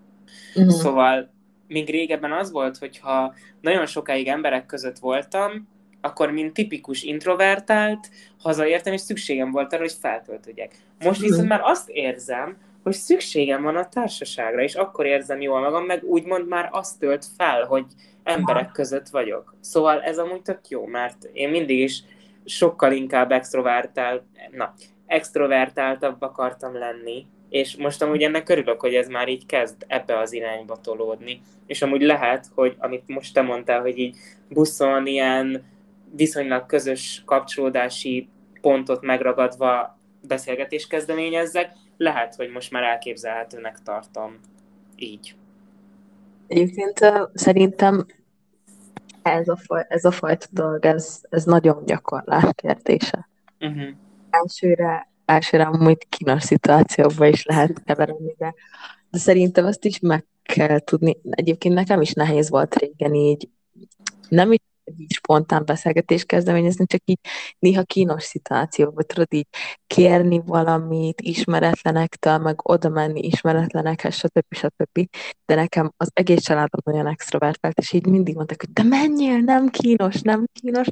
Mhm. 0.55 0.69
Szóval 0.69 1.33
még 1.67 1.91
régebben 1.91 2.33
az 2.33 2.51
volt, 2.51 2.79
hogyha 2.79 3.35
nagyon 3.61 3.87
sokáig 3.87 4.27
emberek 4.27 4.67
között 4.67 4.99
voltam, 4.99 5.69
akkor 6.05 6.31
mint 6.31 6.53
tipikus 6.53 7.03
introvertált, 7.03 8.11
hazaértem, 8.39 8.93
és 8.93 9.01
szükségem 9.01 9.51
volt 9.51 9.73
arra, 9.73 9.83
hogy 9.83 9.97
feltöltődjek. 10.01 10.75
Most 11.05 11.21
Mhm. 11.21 11.29
viszont 11.29 11.49
már 11.49 11.61
azt 11.63 11.89
érzem, 11.89 12.57
hogy 12.83 12.93
szükségem 12.93 13.63
van 13.63 13.77
a 13.77 13.89
társaságra, 13.89 14.63
és 14.63 14.75
akkor 14.75 15.07
érzem 15.07 15.41
jól 15.41 15.61
magam, 15.61 15.85
meg 15.85 16.05
úgymond 16.05 16.49
már 16.49 16.69
azt 16.73 16.99
tölt 16.99 17.27
fel, 17.37 17.65
hogy 17.65 17.85
emberek 18.25 18.71
között 18.73 19.09
vagyok. 19.09 19.55
Szóval 19.61 20.03
ez 20.03 20.19
amúgy 20.19 20.43
tök 20.43 20.69
jó, 20.69 20.87
mert 20.87 21.29
én 21.33 21.49
mindig 21.49 21.79
is 21.79 22.03
sokkal 22.45 22.93
inkább 22.93 23.33
extrovertált, 23.33 24.23
na, 24.51 24.75
extrovertáltabb 25.07 26.23
akartam 26.23 26.79
lenni, 26.79 27.27
és 27.49 27.77
most 27.77 28.03
amúgy 28.03 28.23
ennek 28.23 28.49
örülök, 28.49 28.81
hogy 28.81 28.95
ez 28.95 29.09
már 29.09 29.29
így 29.29 29.47
kezd 29.47 29.85
ebbe 29.87 30.19
az 30.19 30.33
irányba 30.33 30.77
tolódni. 30.81 31.41
És 31.67 31.83
amúgy 31.83 32.03
lehet, 32.03 32.47
hogy 32.55 32.75
amit 32.79 33.03
most 33.07 33.35
te 33.35 33.43
mondtál, 33.43 33.81
hogy 33.81 33.99
így 33.99 34.17
buszon 34.49 35.07
ilyen 35.07 35.65
viszonylag 36.17 36.67
közös 36.67 37.23
kapcsolódási 37.27 38.29
pontot 38.61 39.03
megragadva 39.03 39.99
beszélgetést 40.21 40.89
kezdeményezzek, 40.89 41.73
lehet, 41.97 42.35
hogy 42.35 42.51
most 42.51 42.71
már 42.71 42.83
elképzelhetőnek 42.83 43.79
tartom 43.83 44.41
így. 44.97 45.35
Egyébként 46.47 46.99
szerintem 47.35 48.07
ez 49.23 49.49
a, 49.49 49.57
faj, 49.57 49.87
ez 49.89 50.05
a 50.05 50.11
fajta 50.11 50.47
dolog, 50.51 50.85
ez, 50.85 51.21
ez 51.31 51.45
nagyon 51.45 51.85
gyakorlás 51.85 52.45
kérdése. 52.55 53.29
Uh-huh. 53.61 53.89
Elsőre, 54.31 55.09
elsőre 55.25 55.65
amúgy 55.65 56.09
kínos 56.09 56.43
szituációkban 56.43 57.29
is 57.29 57.45
lehet 57.45 57.83
keveredni, 57.85 58.35
de, 58.39 58.55
de 59.11 59.19
szerintem 59.19 59.65
azt 59.65 59.85
is 59.85 59.99
meg 60.01 60.25
kell 60.43 60.79
tudni. 60.79 61.17
Egyébként 61.31 61.75
nekem 61.75 62.01
is 62.01 62.13
nehéz 62.13 62.51
volt 62.51 62.75
régen 62.75 63.15
így, 63.15 63.49
nem 64.29 64.53
is 64.53 64.61
így 64.97 65.13
spontán 65.13 65.65
beszélgetést 65.65 66.27
kezdeményezni, 66.27 66.87
csak 66.87 67.01
így 67.05 67.19
néha 67.59 67.83
kínos 67.83 68.23
szituációkban 68.23 69.05
tudod 69.07 69.35
így 69.35 69.47
kérni 69.87 70.43
valamit 70.47 71.21
ismeretlenektől, 71.21 72.39
meg 72.39 72.69
oda 72.69 72.89
menni 72.89 73.21
ismeretlenekhez, 73.21 74.15
stb. 74.15 74.55
stb. 74.55 75.09
De 75.47 75.55
nekem 75.55 75.93
az 75.97 76.11
egész 76.13 76.43
családom 76.43 76.95
olyan 76.95 77.07
extrovertált, 77.07 77.79
és 77.79 77.93
így 77.93 78.07
mindig 78.07 78.35
mondták, 78.35 78.61
hogy 78.61 78.73
de 78.73 78.83
menjél, 78.83 79.39
nem 79.39 79.69
kínos, 79.69 80.21
nem 80.21 80.45
kínos. 80.53 80.87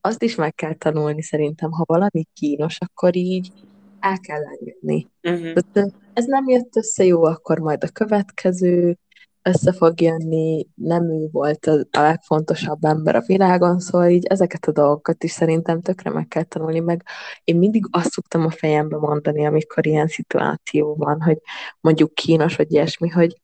Azt 0.00 0.22
is 0.22 0.34
meg 0.34 0.54
kell 0.54 0.74
tanulni 0.74 1.22
szerintem, 1.22 1.70
ha 1.70 1.84
valami 1.86 2.24
kínos, 2.32 2.78
akkor 2.80 3.16
így 3.16 3.52
el 4.00 4.18
kell 4.18 4.42
engedni. 4.44 5.08
Uh-huh. 5.22 5.90
Ez 6.12 6.24
nem 6.24 6.48
jött 6.48 6.76
össze 6.76 7.04
jó, 7.04 7.24
akkor 7.24 7.58
majd 7.58 7.84
a 7.84 7.88
következő, 7.88 8.96
össze 9.42 9.72
fog 9.72 10.00
jönni, 10.00 10.66
nem 10.74 11.10
ő 11.10 11.28
volt 11.32 11.66
a, 11.66 12.00
legfontosabb 12.00 12.84
ember 12.84 13.16
a 13.16 13.22
világon, 13.26 13.78
szóval 13.78 14.08
így 14.08 14.26
ezeket 14.26 14.64
a 14.66 14.72
dolgokat 14.72 15.24
is 15.24 15.30
szerintem 15.30 15.80
tökre 15.80 16.10
meg 16.10 16.28
kell 16.28 16.42
tanulni, 16.42 16.80
meg 16.80 17.02
én 17.44 17.56
mindig 17.56 17.84
azt 17.90 18.10
szoktam 18.10 18.46
a 18.46 18.50
fejembe 18.50 18.96
mondani, 18.96 19.46
amikor 19.46 19.86
ilyen 19.86 20.06
szituáció 20.06 20.94
van, 20.94 21.20
hogy 21.20 21.38
mondjuk 21.80 22.14
kínos, 22.14 22.56
vagy 22.56 22.72
ilyesmi, 22.72 23.08
hogy 23.08 23.40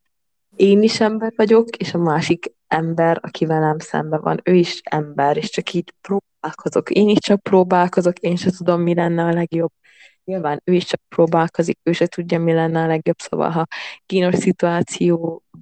én 0.57 0.83
is 0.83 1.01
ember 1.01 1.33
vagyok, 1.37 1.77
és 1.77 1.95
a 1.95 1.99
másik 1.99 2.53
ember, 2.67 3.19
aki 3.23 3.47
velem 3.47 3.79
szemben 3.79 4.21
van, 4.21 4.41
ő 4.45 4.55
is 4.55 4.81
ember, 4.85 5.37
és 5.37 5.51
csak 5.51 5.73
így 5.73 5.95
próbálkozok. 6.01 6.91
Én 6.91 7.09
is 7.09 7.19
csak 7.19 7.43
próbálkozok, 7.43 8.19
én 8.19 8.37
sem 8.37 8.53
tudom, 8.53 8.81
mi 8.81 8.95
lenne 8.95 9.25
a 9.25 9.33
legjobb 9.33 9.71
nyilván 10.29 10.61
ő 10.65 10.73
is 10.73 10.85
csak 10.85 11.01
próbálkozik, 11.09 11.79
ő 11.83 11.93
se 11.93 12.07
tudja, 12.07 12.41
mi 12.41 12.53
lenne 12.53 12.83
a 12.83 12.87
legjobb, 12.87 13.19
szóval 13.19 13.51
ha 13.51 13.67
kínos 14.07 14.35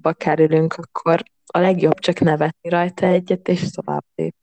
szituációba 0.07 0.13
kerülünk, 0.13 0.73
akkor 0.73 1.23
a 1.45 1.59
legjobb 1.59 1.99
csak 1.99 2.19
nevetni 2.19 2.69
rajta 2.69 3.05
egyet, 3.05 3.47
és 3.47 3.69
tovább 3.71 4.03
lép. 4.15 4.35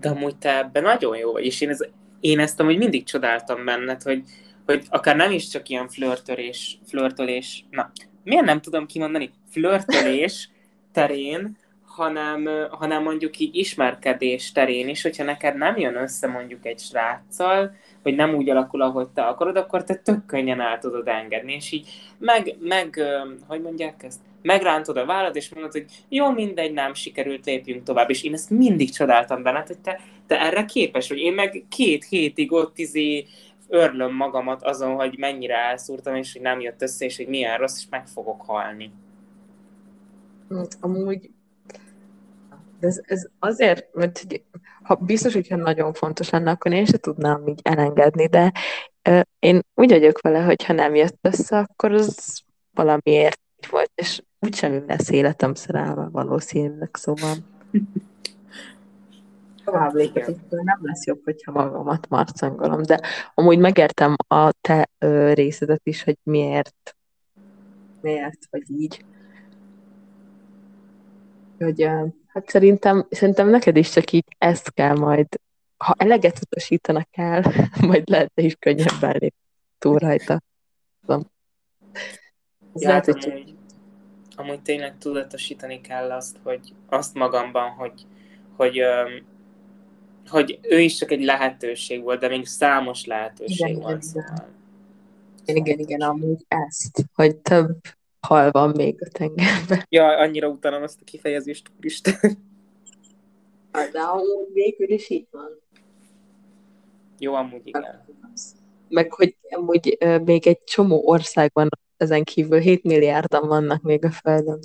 De 0.00 0.08
amúgy 0.08 0.36
te 0.36 0.58
ebben 0.58 0.82
nagyon 0.82 1.16
jó 1.16 1.32
vagy, 1.32 1.44
és 1.44 1.60
én, 1.60 1.68
ez, 1.68 1.80
én 2.20 2.38
ezt 2.38 2.60
amúgy 2.60 2.78
mindig 2.78 3.04
csodáltam 3.04 3.64
benned, 3.64 4.02
hogy, 4.02 4.22
hogy 4.66 4.86
akár 4.88 5.16
nem 5.16 5.30
is 5.30 5.48
csak 5.48 5.68
ilyen 5.68 5.88
flörtölés, 5.88 6.78
flörtölés, 6.86 7.64
na, 7.70 7.92
miért 8.24 8.44
nem 8.44 8.60
tudom 8.60 8.86
kimondani, 8.86 9.30
flörtölés 9.50 10.50
terén, 10.92 11.56
hanem, 11.94 12.48
hanem 12.70 13.02
mondjuk 13.02 13.38
így 13.38 13.56
ismerkedés 13.56 14.52
terén 14.52 14.88
is, 14.88 15.02
hogyha 15.02 15.24
neked 15.24 15.56
nem 15.56 15.76
jön 15.76 15.96
össze 15.96 16.26
mondjuk 16.26 16.66
egy 16.66 16.78
sráccal, 16.78 17.76
hogy 18.02 18.14
nem 18.14 18.34
úgy 18.34 18.50
alakul, 18.50 18.82
ahogy 18.82 19.08
te 19.08 19.22
akarod, 19.22 19.56
akkor 19.56 19.84
te 19.84 19.94
tök 19.94 20.26
könnyen 20.26 20.60
el 20.60 20.78
tudod 20.78 21.08
engedni, 21.08 21.52
és 21.52 21.72
így 21.72 21.88
meg, 22.18 22.56
meg 22.60 23.02
hogy 23.46 23.62
mondják 23.62 24.02
ezt, 24.02 24.20
megrántod 24.42 24.96
a 24.96 25.04
vállad, 25.04 25.36
és 25.36 25.54
mondod, 25.54 25.72
hogy 25.72 25.84
jó, 26.08 26.30
mindegy, 26.30 26.72
nem 26.72 26.94
sikerült, 26.94 27.46
lépjünk 27.46 27.82
tovább. 27.82 28.10
És 28.10 28.22
én 28.22 28.32
ezt 28.32 28.50
mindig 28.50 28.90
csodáltam 28.90 29.42
benned, 29.42 29.66
hogy 29.66 29.78
te, 29.78 30.00
te 30.26 30.40
erre 30.40 30.64
képes 30.64 31.08
vagy. 31.08 31.18
Én 31.18 31.32
meg 31.32 31.64
két 31.68 32.04
hétig 32.04 32.52
ott 32.52 32.78
izé 32.78 33.26
örlöm 33.68 34.14
magamat 34.14 34.62
azon, 34.62 34.94
hogy 34.94 35.18
mennyire 35.18 35.56
elszúrtam, 35.56 36.14
és 36.14 36.32
hogy 36.32 36.42
nem 36.42 36.60
jött 36.60 36.82
össze, 36.82 37.04
és 37.04 37.16
hogy 37.16 37.28
milyen 37.28 37.58
rossz, 37.58 37.78
és 37.78 37.86
meg 37.90 38.06
fogok 38.06 38.42
halni. 38.42 38.92
Hát, 40.50 40.76
amúgy 40.80 41.30
ez, 42.84 43.00
ez 43.02 43.26
azért, 43.38 43.94
mert 43.94 44.26
ha 44.82 44.94
biztos, 44.94 45.32
hogyha 45.32 45.56
nagyon 45.56 45.92
fontos 45.92 46.30
lenne, 46.30 46.50
akkor 46.50 46.72
én 46.72 46.84
se 46.84 46.98
tudnám 46.98 47.46
így 47.46 47.60
elengedni, 47.62 48.26
de 48.26 48.52
uh, 49.08 49.20
én 49.38 49.60
úgy 49.74 49.90
vagyok 49.90 50.20
vele, 50.20 50.42
hogy 50.42 50.64
ha 50.64 50.72
nem 50.72 50.94
jött 50.94 51.18
össze, 51.20 51.58
akkor 51.58 51.92
az 51.92 52.42
valamiért 52.74 53.40
volt, 53.70 53.90
és 53.94 54.22
úgysem 54.40 54.84
lesz 54.86 55.10
életem 55.10 55.54
szerelme 55.54 56.08
valószínűleg, 56.08 56.90
szóval 56.92 57.34
tovább 59.64 59.94
lépek, 59.94 60.26
nem 60.50 60.78
lesz 60.80 61.06
jobb, 61.06 61.20
hogyha 61.24 61.52
magamat 61.52 62.08
marcangolom, 62.08 62.82
de 62.82 63.00
amúgy 63.34 63.58
megértem 63.58 64.14
a 64.28 64.50
te 64.60 64.88
ö, 64.98 65.32
részedet 65.32 65.80
is, 65.84 66.02
hogy 66.02 66.18
miért 66.22 66.96
miért 68.02 68.46
vagy 68.50 68.70
így. 68.70 69.04
Hogy 71.58 71.88
Hát 72.32 72.48
szerintem, 72.48 73.06
szerintem 73.10 73.48
neked 73.48 73.76
is 73.76 73.90
csak 73.90 74.12
így 74.12 74.24
ezt 74.38 74.72
kell 74.72 74.96
majd, 74.96 75.26
ha 75.76 75.94
eleget 75.98 76.40
utasítanak 76.40 77.08
el, 77.10 77.52
majd 77.88 78.08
lehet 78.08 78.32
is 78.34 78.56
könnyebben 78.58 79.10
lépni 79.10 79.40
túl 79.82 79.98
rajta. 79.98 80.42
Ja, 81.06 82.88
lehet, 82.88 83.04
hogy 83.04 83.24
amúgy, 83.24 83.54
amúgy 84.36 84.62
tényleg 84.62 84.98
tudatosítani 84.98 85.80
kell 85.80 86.10
azt, 86.10 86.36
hogy 86.42 86.74
azt 86.86 87.14
magamban, 87.14 87.70
hogy, 87.70 88.06
hogy, 88.56 88.82
hogy 90.26 90.58
ő 90.62 90.80
is 90.80 90.96
csak 90.96 91.10
egy 91.10 91.24
lehetőség 91.24 92.02
volt, 92.02 92.20
de 92.20 92.28
még 92.28 92.46
számos 92.46 93.04
lehetőség 93.04 93.68
igen, 93.68 93.80
van. 93.80 93.90
Igen, 93.90 94.00
szóval. 94.00 94.48
igen, 95.44 95.78
igen, 95.78 96.00
amúgy 96.00 96.44
ezt, 96.48 97.04
hogy 97.14 97.36
több 97.36 97.76
hal 98.26 98.50
van 98.50 98.70
még 98.76 99.02
a 99.02 99.08
tengerben. 99.08 99.86
Ja, 99.88 100.18
annyira 100.18 100.48
utálom 100.48 100.82
azt 100.82 101.00
a 101.00 101.04
kifejezést, 101.04 101.70
úristen. 101.78 102.14
De 103.92 104.00
amúgy 104.00 104.52
végül 104.52 104.90
is 104.90 105.10
így 105.10 105.26
van. 105.30 105.60
Jó, 107.18 107.34
amúgy 107.34 107.60
igen. 107.64 108.04
Meg 108.88 109.12
hogy 109.12 109.36
amúgy 109.50 109.98
még 110.24 110.46
egy 110.46 110.64
csomó 110.64 111.08
ország 111.08 111.50
van 111.54 111.68
ezen 111.96 112.24
kívül, 112.24 112.58
7 112.58 112.82
milliárdan 112.82 113.48
vannak 113.48 113.82
még 113.82 114.04
a 114.04 114.10
Földön. 114.10 114.60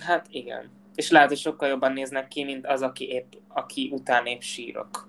Hát 0.00 0.26
igen. 0.30 0.70
És 0.94 1.10
lehet, 1.10 1.28
hogy 1.28 1.38
sokkal 1.38 1.68
jobban 1.68 1.92
néznek 1.92 2.28
ki, 2.28 2.44
mint 2.44 2.66
az, 2.66 2.82
aki, 2.82 3.08
épp, 3.08 3.32
aki 3.48 3.90
után 3.92 4.26
épp 4.26 4.40
sírok. 4.40 5.08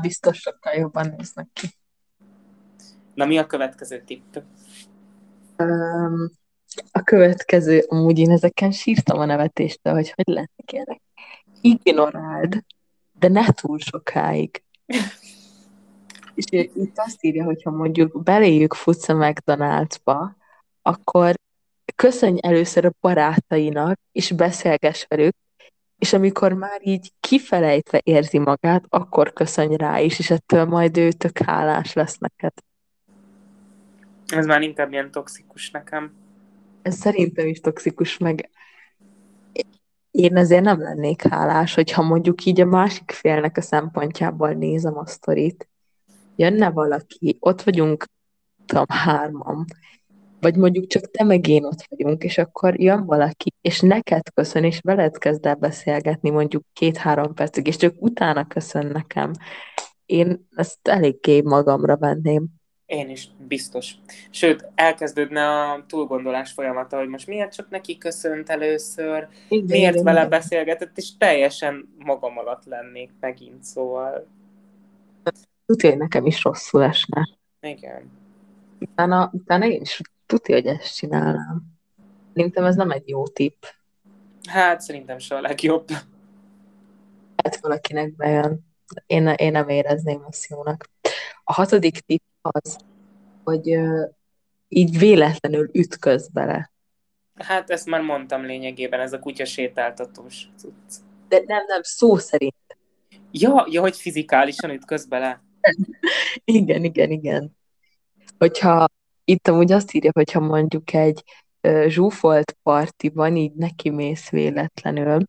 Biztos 0.00 0.38
sokkal 0.38 0.74
jobban 0.74 1.14
néznek 1.16 1.48
ki. 1.52 1.66
Na 3.14 3.24
mi 3.24 3.38
a 3.38 3.46
következő 3.46 4.02
tipp? 4.06 4.36
Um, 5.58 6.30
a 6.90 7.00
következő, 7.00 7.84
amúgy 7.88 8.18
én 8.18 8.30
ezeken 8.30 8.70
sírtam 8.70 9.18
a 9.18 9.24
nevetéstől, 9.24 9.92
hogy 9.94 10.12
hogy 10.14 10.34
lehet 10.34 10.50
kérek. 10.64 11.00
Ignoráld, 11.60 12.64
de 13.18 13.28
ne 13.28 13.46
túl 13.46 13.78
sokáig. 13.78 14.62
És 16.34 16.44
itt 16.50 16.98
azt 16.98 17.24
írja, 17.24 17.44
hogyha 17.44 17.70
mondjuk 17.70 18.22
beléjük 18.22 18.74
futsz 18.74 19.08
a 19.08 19.14
McDonald'sba, 19.14 20.28
akkor 20.82 21.34
köszönj 21.94 22.38
először 22.42 22.84
a 22.84 22.92
barátainak, 23.00 23.98
és 24.12 24.32
beszélgess 24.32 25.04
velük, 25.08 25.34
és 25.98 26.12
amikor 26.12 26.52
már 26.52 26.80
így 26.82 27.12
kifelejtve 27.20 28.00
érzi 28.04 28.38
magát, 28.38 28.84
akkor 28.88 29.32
köszönj 29.32 29.76
rá 29.76 30.00
is, 30.00 30.18
és 30.18 30.30
ettől 30.30 30.64
majd 30.64 30.96
ő 30.96 31.12
tök 31.12 31.38
hálás 31.38 31.92
lesz 31.92 32.18
neked. 32.18 32.52
Ez 34.28 34.46
már 34.46 34.62
inkább 34.62 34.92
ilyen 34.92 35.10
toxikus 35.10 35.70
nekem. 35.70 36.14
Ez 36.82 36.96
szerintem 36.96 37.46
is 37.46 37.60
toxikus, 37.60 38.18
meg 38.18 38.50
én 40.10 40.36
ezért 40.36 40.62
nem 40.62 40.80
lennék 40.80 41.22
hálás, 41.22 41.74
hogyha 41.74 42.02
mondjuk 42.02 42.44
így 42.44 42.60
a 42.60 42.64
másik 42.64 43.10
félnek 43.10 43.56
a 43.56 43.60
szempontjából 43.60 44.52
nézem 44.52 44.98
a 44.98 45.06
sztorit, 45.06 45.68
jönne 46.36 46.70
valaki, 46.70 47.36
ott 47.40 47.62
vagyunk, 47.62 48.04
tudom, 48.66 48.84
hárman, 48.88 49.64
vagy 50.40 50.56
mondjuk 50.56 50.86
csak 50.86 51.10
te 51.10 51.24
meg 51.24 51.48
én 51.48 51.64
ott 51.64 51.86
vagyunk, 51.88 52.24
és 52.24 52.38
akkor 52.38 52.80
jön 52.80 53.06
valaki, 53.06 53.52
és 53.60 53.80
neked 53.80 54.32
köszön, 54.34 54.64
és 54.64 54.80
veled 54.82 55.18
kezd 55.18 55.46
el 55.46 55.54
beszélgetni 55.54 56.30
mondjuk 56.30 56.64
két-három 56.72 57.34
percig, 57.34 57.66
és 57.66 57.76
csak 57.76 57.94
utána 57.98 58.46
köszön 58.46 58.86
nekem. 58.86 59.32
Én 60.06 60.46
ezt 60.54 60.88
eléggé 60.88 61.40
magamra 61.40 61.96
venném. 61.96 62.46
Én 62.86 63.10
is, 63.10 63.28
biztos. 63.38 63.94
Sőt, 64.30 64.68
elkezdődne 64.74 65.48
a 65.48 65.84
túlgondolás 65.88 66.52
folyamata, 66.52 66.98
hogy 66.98 67.08
most 67.08 67.26
miért 67.26 67.54
csak 67.54 67.70
neki 67.70 67.98
köszönt 67.98 68.50
először, 68.50 69.28
igen, 69.48 69.66
miért 69.66 69.92
igen, 69.92 70.04
vele 70.04 70.18
igen. 70.18 70.30
beszélgetett, 70.30 70.98
és 70.98 71.16
teljesen 71.16 71.94
magam 71.98 72.38
alatt 72.38 72.64
lennék 72.64 73.10
megint, 73.20 73.64
szóval... 73.64 74.26
Tudja, 75.66 75.96
nekem 75.96 76.26
is 76.26 76.42
rosszul 76.42 76.82
esne. 76.82 77.28
Igen. 77.60 78.10
Utána, 78.80 79.30
utána 79.32 79.66
én 79.66 79.80
is 79.80 80.00
tudja, 80.26 80.54
hogy 80.54 80.66
ezt 80.66 80.96
csinálnám. 80.96 81.62
Szerintem 82.34 82.64
ez 82.64 82.76
nem 82.76 82.90
egy 82.90 83.08
jó 83.08 83.26
tipp. 83.26 83.64
Hát 84.48 84.80
szerintem 84.80 85.18
se 85.18 85.36
a 85.36 85.40
legjobb. 85.40 85.90
Hát 87.36 87.60
valakinek 87.60 88.16
bejön. 88.16 88.66
Én, 89.06 89.28
én 89.28 89.52
nem 89.52 89.68
érezném 89.68 90.24
azt 90.28 90.50
jónak. 90.50 90.90
A 91.44 91.52
hatodik 91.52 91.98
tipp 91.98 92.22
az, 92.50 92.76
hogy 93.44 93.78
így 94.68 94.98
véletlenül 94.98 95.70
ütköz 95.72 96.28
bele. 96.28 96.72
Hát 97.34 97.70
ezt 97.70 97.86
már 97.86 98.00
mondtam 98.00 98.44
lényegében, 98.44 99.00
ez 99.00 99.12
a 99.12 99.18
kutya 99.18 99.44
sétáltatós 99.44 100.48
cucc. 100.56 100.94
De 101.28 101.42
nem, 101.46 101.64
nem, 101.66 101.82
szó 101.82 102.16
szerint. 102.16 102.54
Ja, 103.30 103.66
ja, 103.70 103.80
hogy 103.80 103.96
fizikálisan 103.96 104.70
ütköz 104.70 105.06
bele. 105.06 105.42
igen, 106.44 106.84
igen, 106.84 107.10
igen. 107.10 107.56
Hogyha 108.38 108.88
itt 109.24 109.48
amúgy 109.48 109.72
azt 109.72 109.94
írja, 109.94 110.10
hogyha 110.14 110.40
mondjuk 110.40 110.92
egy 110.92 111.22
zsúfolt 111.86 112.56
partiban 112.62 113.36
így 113.36 113.54
neki 113.54 113.90
mész 113.90 114.28
véletlenül. 114.28 115.24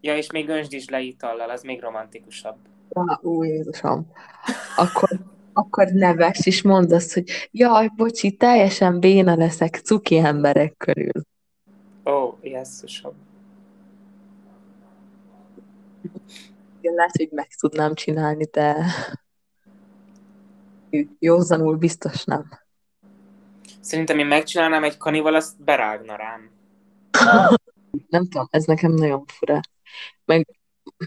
Ja, 0.00 0.16
és 0.16 0.30
még 0.30 0.48
öntsd 0.48 0.72
is 0.72 0.88
le 0.88 1.00
itallal, 1.00 1.50
az 1.50 1.62
még 1.62 1.80
romantikusabb. 1.80 2.56
Ja, 2.90 3.20
ó, 3.22 3.44
Jézusom. 3.44 4.10
Akkor 4.76 5.08
akkor 5.52 5.86
neves, 5.86 6.46
és 6.46 6.62
mondd 6.62 6.94
azt, 6.94 7.12
hogy 7.12 7.48
jaj, 7.50 7.88
bocsi, 7.96 8.36
teljesen 8.36 9.00
béna 9.00 9.36
leszek 9.36 9.76
cuki 9.76 10.16
emberek 10.16 10.76
körül. 10.76 11.22
Ó, 12.04 12.10
oh, 12.10 12.34
jesszusom. 12.42 13.12
Igen, 16.80 16.94
lehet, 16.94 17.16
hogy 17.16 17.28
meg 17.30 17.48
tudnám 17.60 17.94
csinálni, 17.94 18.44
de 18.44 18.76
józanul 21.18 21.76
biztos 21.76 22.24
nem. 22.24 22.60
Szerintem 23.80 24.18
én 24.18 24.26
megcsinálnám 24.26 24.84
egy 24.84 24.96
kanival, 24.96 25.34
azt 25.34 25.64
berágna 25.64 26.16
rám. 26.16 26.50
Nem 28.08 28.28
tudom, 28.28 28.46
ez 28.50 28.64
nekem 28.64 28.92
nagyon 28.92 29.24
fura. 29.26 29.60
Meg 30.24 30.46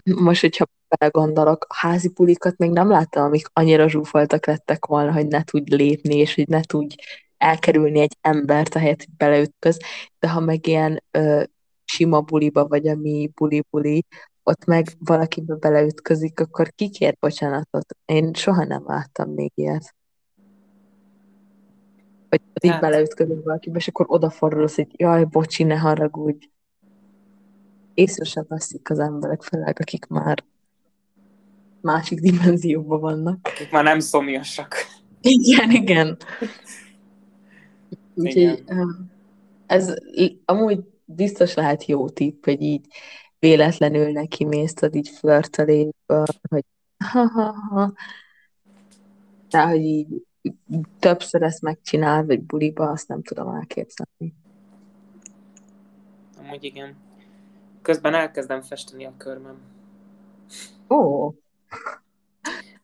most, 0.04 0.40
hogyha 0.40 0.66
belegondolok, 0.88 1.66
a 1.68 1.74
házi 1.76 2.08
pulikat 2.08 2.56
még 2.56 2.70
nem 2.70 2.88
láttam, 2.88 3.24
amik 3.24 3.46
annyira 3.52 3.88
zsúfoltak 3.88 4.46
lettek 4.46 4.86
volna, 4.86 5.12
hogy 5.12 5.26
ne 5.26 5.42
tudj 5.42 5.76
lépni, 5.76 6.16
és 6.16 6.34
hogy 6.34 6.48
ne 6.48 6.60
tudj 6.62 6.94
elkerülni 7.36 8.00
egy 8.00 8.16
embert, 8.20 8.74
ahelyett, 8.74 8.98
hogy 8.98 9.16
beleütköz, 9.16 9.78
de 10.18 10.28
ha 10.28 10.40
meg 10.40 10.66
ilyen 10.66 11.02
ö, 11.10 11.42
sima 11.84 12.20
buliba, 12.20 12.66
vagy 12.66 12.88
ami 12.88 13.30
buli-buli, 13.34 14.04
ott 14.42 14.64
meg 14.64 14.86
valakibe 14.98 15.54
beleütközik, 15.54 16.40
akkor 16.40 16.72
ki 16.74 16.90
kér 16.90 17.16
bocsánatot? 17.20 17.96
Én 18.04 18.34
soha 18.34 18.64
nem 18.64 18.82
láttam 18.86 19.30
még 19.30 19.52
ilyet. 19.54 19.94
Hogy 22.28 22.40
hát. 22.54 22.64
így 22.64 22.80
beleütközik 22.80 23.44
valakibe, 23.44 23.78
és 23.78 23.88
akkor 23.88 24.06
odafordulsz, 24.08 24.74
hogy 24.74 25.00
jaj, 25.00 25.24
bocsi, 25.24 25.62
ne 25.62 25.76
haragudj. 25.76 26.48
Észre 27.94 28.24
sem 28.24 28.44
veszik 28.48 28.90
az 28.90 28.98
emberek, 28.98 29.42
főleg 29.42 29.80
akik 29.80 30.06
már 30.06 30.44
másik 31.80 32.20
dimenzióban 32.20 33.00
vannak. 33.00 33.38
Akik 33.42 33.70
már 33.70 33.84
nem 33.84 33.98
szomjasak. 33.98 34.74
Igen, 35.20 35.70
igen. 35.70 36.16
Úgyhogy 38.14 38.64
ez 39.66 39.94
amúgy 40.44 40.80
biztos 41.04 41.54
lehet 41.54 41.84
jó 41.84 42.08
tipp, 42.08 42.44
hogy 42.44 42.62
így 42.62 42.86
véletlenül 43.38 44.10
neki 44.10 44.44
mész, 44.44 44.74
így 44.92 45.08
flörtölésből, 45.08 46.24
hogy 46.48 46.64
ha-ha-ha. 47.04 47.92
De 49.50 49.62
hogy 49.62 49.80
így 49.80 50.22
többször 50.98 51.42
ezt 51.42 51.62
megcsinál, 51.62 52.24
vagy 52.24 52.42
buliba, 52.42 52.90
azt 52.90 53.08
nem 53.08 53.22
tudom 53.22 53.54
elképzelni. 53.54 54.34
Amúgy 56.38 56.64
igen. 56.64 56.96
Közben 57.82 58.14
elkezdem 58.14 58.62
festeni 58.62 59.04
a 59.04 59.14
körmem. 59.16 59.56
Ó, 60.88 61.32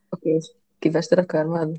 Oké, 0.08 0.30
és 0.30 0.50
kivested 0.78 1.18
a 1.18 1.24
körmöd? 1.24 1.76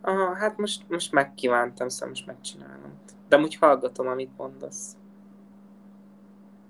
Aha, 0.00 0.34
hát 0.34 0.58
most, 0.58 0.88
most 0.88 1.12
megkívántam, 1.12 1.88
szóval 1.88 2.08
most 2.08 2.26
megcsinálom. 2.26 2.98
De 3.28 3.38
úgy 3.38 3.54
hallgatom, 3.54 4.06
amit 4.06 4.36
mondasz. 4.36 4.96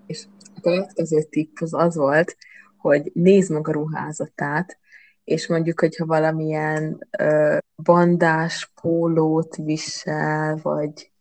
És 0.06 0.24
a 0.56 0.60
következő 0.60 1.22
tipp 1.22 1.56
az 1.60 1.74
az 1.74 1.96
volt, 1.96 2.36
hogy 2.76 3.10
nézd 3.14 3.52
meg 3.52 3.68
a 3.68 3.72
ruházatát, 3.72 4.78
és 5.24 5.46
mondjuk, 5.46 5.80
hogyha 5.80 6.06
valamilyen 6.06 7.06
ö, 7.18 7.56
bandás 7.82 8.72
pólót 8.80 9.56
visel, 9.56 10.58
vagy, 10.62 11.12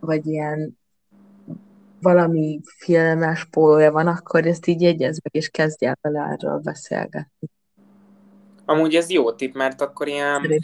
vagy 0.00 0.26
ilyen 0.26 0.78
valami 2.00 2.60
filmes 2.64 3.44
pólója 3.44 3.92
van, 3.92 4.06
akkor 4.06 4.46
ezt 4.46 4.66
így 4.66 4.80
jegyezd 4.80 5.20
meg, 5.22 5.34
és 5.42 5.48
kezdj 5.48 5.84
el 5.84 5.98
vele 6.00 6.20
erről 6.20 6.58
beszélgetni. 6.58 7.48
Amúgy 8.66 8.94
ez 8.94 9.10
jó 9.10 9.32
tipp, 9.32 9.54
mert 9.54 9.80
akkor 9.80 10.08
ilyen 10.08 10.62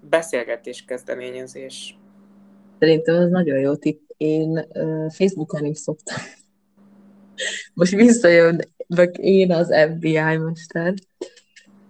beszélgetés 0.00 0.84
kezdeményezés. 0.84 1.98
Szerintem 2.78 3.16
ez 3.16 3.30
nagyon 3.30 3.58
jó 3.58 3.76
tipp. 3.76 4.00
Én 4.16 4.68
uh, 4.72 5.10
Facebookon 5.10 5.64
is 5.64 5.78
szoktam. 5.78 6.16
Most 7.74 7.92
visszajön, 7.92 8.60
meg 8.86 9.18
én 9.18 9.52
az 9.52 9.74
FBI 9.94 10.36
mester. 10.36 10.94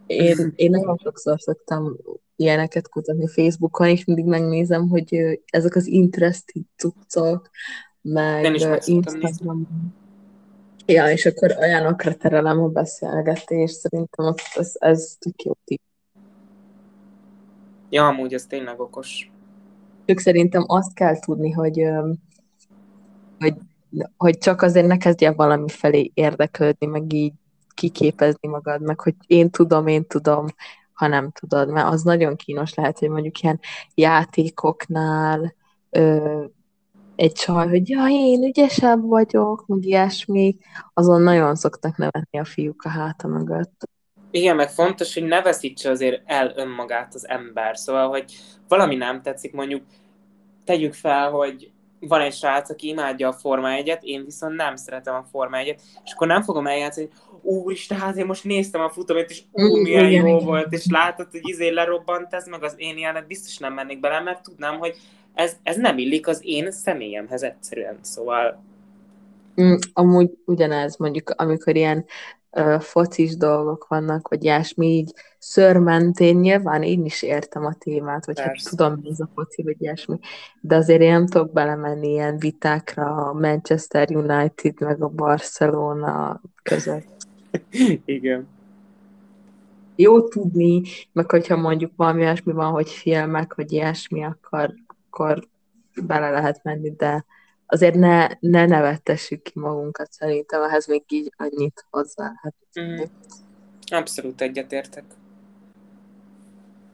Én, 0.07 0.53
én 0.57 0.71
nagyon 0.71 0.99
sokszor 1.03 1.41
szoktam 1.41 1.97
ilyeneket 2.37 2.89
kutatni 2.89 3.29
Facebookon, 3.29 3.89
és 3.89 4.05
mindig 4.05 4.25
megnézem, 4.25 4.89
hogy 4.89 5.41
ezek 5.47 5.75
az 5.75 5.87
interesting 5.87 6.65
cuccok, 6.77 7.51
meg 8.03 8.55
Instagramon 8.85 9.67
Ja, 10.87 11.11
és 11.11 11.27
akkor 11.27 11.57
olyanokra 11.59 12.15
terelem 12.15 12.61
a 12.61 12.69
beszélgetést, 12.69 13.75
szerintem 13.75 14.27
ott 14.27 14.41
ez, 14.55 14.73
ez 14.79 15.17
tök 15.19 15.43
jó 15.43 15.53
tipp. 15.65 15.81
Ja, 17.91 18.07
amúgy 18.07 18.35
ez 18.35 18.47
tényleg 18.47 18.81
okos. 18.81 19.31
Csak 20.05 20.19
szerintem 20.19 20.65
azt 20.67 20.95
kell 20.95 21.19
tudni, 21.19 21.51
hogy, 21.51 21.87
hogy, 23.39 23.55
hogy 24.17 24.39
csak 24.39 24.63
azért 24.63 24.87
ne 24.87 24.97
kezdjél 24.97 25.35
valami 25.35 25.69
felé 25.69 26.11
érdeklődni, 26.15 26.87
meg 26.87 27.13
így 27.13 27.33
kiképezni 27.75 28.49
magad, 28.49 28.83
meg 28.83 29.01
hogy 29.01 29.15
én 29.27 29.51
tudom, 29.51 29.87
én 29.87 30.07
tudom, 30.07 30.47
ha 30.93 31.07
nem 31.07 31.31
tudod, 31.31 31.71
mert 31.71 31.89
az 31.89 32.03
nagyon 32.03 32.37
kínos 32.37 32.75
lehet, 32.75 32.99
hogy 32.99 33.09
mondjuk 33.09 33.41
ilyen 33.41 33.61
játékoknál 33.95 35.55
egy 37.23 37.33
csaj, 37.33 37.69
hogy 37.69 37.89
ja, 37.89 38.07
én 38.09 38.43
ügyesebb 38.43 39.07
vagyok, 39.07 39.65
meg 39.67 39.85
ilyesmi, 39.85 40.57
azon 40.95 41.23
nagyon 41.23 41.55
szoktak 41.55 41.97
nevetni 41.97 42.39
a 42.39 42.45
fiúk 42.45 42.83
a 42.85 42.89
háta 42.89 43.29
mögött. 43.29 43.89
Igen, 44.31 44.57
meg 44.57 44.71
fontos, 44.71 45.15
hogy 45.15 45.23
ne 45.23 45.43
veszítse 45.43 45.91
azért 45.91 46.23
el 46.27 46.53
önmagát 46.57 47.15
az 47.15 47.29
ember. 47.29 47.77
Szóval, 47.77 48.09
hogy 48.09 48.25
valami 48.69 48.95
nem 48.95 49.23
tetszik, 49.23 49.53
mondjuk 49.53 49.83
tegyük 50.65 50.95
fel, 50.95 51.31
hogy 51.31 51.71
van 52.01 52.21
egy 52.21 52.35
srác, 52.35 52.71
aki 52.71 52.89
imádja 52.89 53.29
a 53.29 53.33
Forma 53.33 53.71
1 53.71 53.99
én 54.01 54.25
viszont 54.25 54.57
nem 54.57 54.77
szeretem 54.77 55.15
a 55.15 55.27
Forma 55.31 55.57
1 55.57 55.67
és 56.05 56.13
akkor 56.13 56.27
nem 56.27 56.43
fogom 56.43 56.67
eljátszani, 56.67 57.09
hogy 57.13 57.41
úristen, 57.43 57.99
hát 57.99 58.17
én 58.17 58.27
most 58.27 58.45
néztem 58.45 58.81
a 58.81 58.91
futamét, 58.91 59.31
és 59.31 59.43
ú, 59.53 59.77
milyen 59.77 60.11
jó 60.11 60.27
igen. 60.27 60.45
volt, 60.45 60.73
és 60.73 60.87
látod, 60.91 61.29
hogy 61.31 61.41
izé 61.43 61.69
lerobbant 61.69 62.35
ez, 62.35 62.47
meg 62.47 62.63
az 62.63 62.75
én 62.77 62.97
ilyenek 62.97 63.27
biztos 63.27 63.59
nem 63.59 63.73
mennék 63.73 64.01
bele, 64.01 64.21
mert 64.21 64.43
tudnám, 64.43 64.79
hogy 64.79 64.97
ez, 65.35 65.57
ez 65.63 65.77
nem 65.77 65.99
illik 65.99 66.27
az 66.27 66.41
én 66.43 66.71
személyemhez 66.71 67.43
egyszerűen, 67.43 67.99
szóval... 68.01 68.63
Mm, 69.61 69.75
amúgy 69.93 70.31
ugyanez, 70.45 70.97
mondjuk 70.97 71.31
amikor 71.31 71.77
ilyen 71.77 72.05
uh, 72.51 72.81
focis 72.81 73.37
dolgok 73.37 73.87
vannak, 73.89 74.29
vagy 74.29 74.45
ilyesmi, 74.45 74.87
így 74.87 75.13
szörmentén 75.39 76.37
nyilván 76.37 76.83
én 76.83 77.05
is 77.05 77.23
értem 77.23 77.65
a 77.65 77.75
témát, 77.75 78.27
vagy 78.27 78.41
hát 78.41 78.57
tudom, 78.69 78.99
mi 79.03 79.09
ez 79.11 79.21
a 79.21 79.29
foci, 79.35 79.63
vagy 79.63 79.77
ilyesmi, 79.79 80.19
de 80.61 80.77
azért 80.77 81.01
én 81.01 81.13
nem 81.13 81.27
tudok 81.27 81.53
belemenni 81.53 82.09
ilyen 82.09 82.39
vitákra 82.39 83.15
a 83.15 83.33
Manchester 83.33 84.09
United 84.11 84.81
meg 84.81 85.03
a 85.03 85.09
Barcelona 85.09 86.41
között. 86.63 87.27
Igen. 88.05 88.49
Jó 89.97 90.29
tudni, 90.29 90.83
meg 91.13 91.31
hogyha 91.31 91.57
mondjuk 91.57 91.93
valami 91.97 92.21
ilyesmi 92.21 92.53
van, 92.53 92.71
hogy 92.71 92.91
filmek, 92.91 93.55
vagy 93.55 93.73
ilyesmi, 93.73 94.25
akkor 94.25 94.75
akkor 95.13 95.49
bele 96.03 96.31
lehet 96.31 96.63
menni, 96.63 96.91
de 96.91 97.25
azért 97.67 97.95
ne, 97.95 98.27
ne 98.41 98.67
nevettessük 98.67 99.43
ki 99.43 99.53
magunkat, 99.55 100.13
szerintem 100.13 100.63
ehhez 100.63 100.87
még 100.87 101.05
így 101.09 101.33
annyit 101.37 101.87
hozzá 101.91 102.25
lehet. 102.25 102.55
Mm. 102.81 103.05
Abszolút 103.91 104.41
egyetértek. 104.41 105.05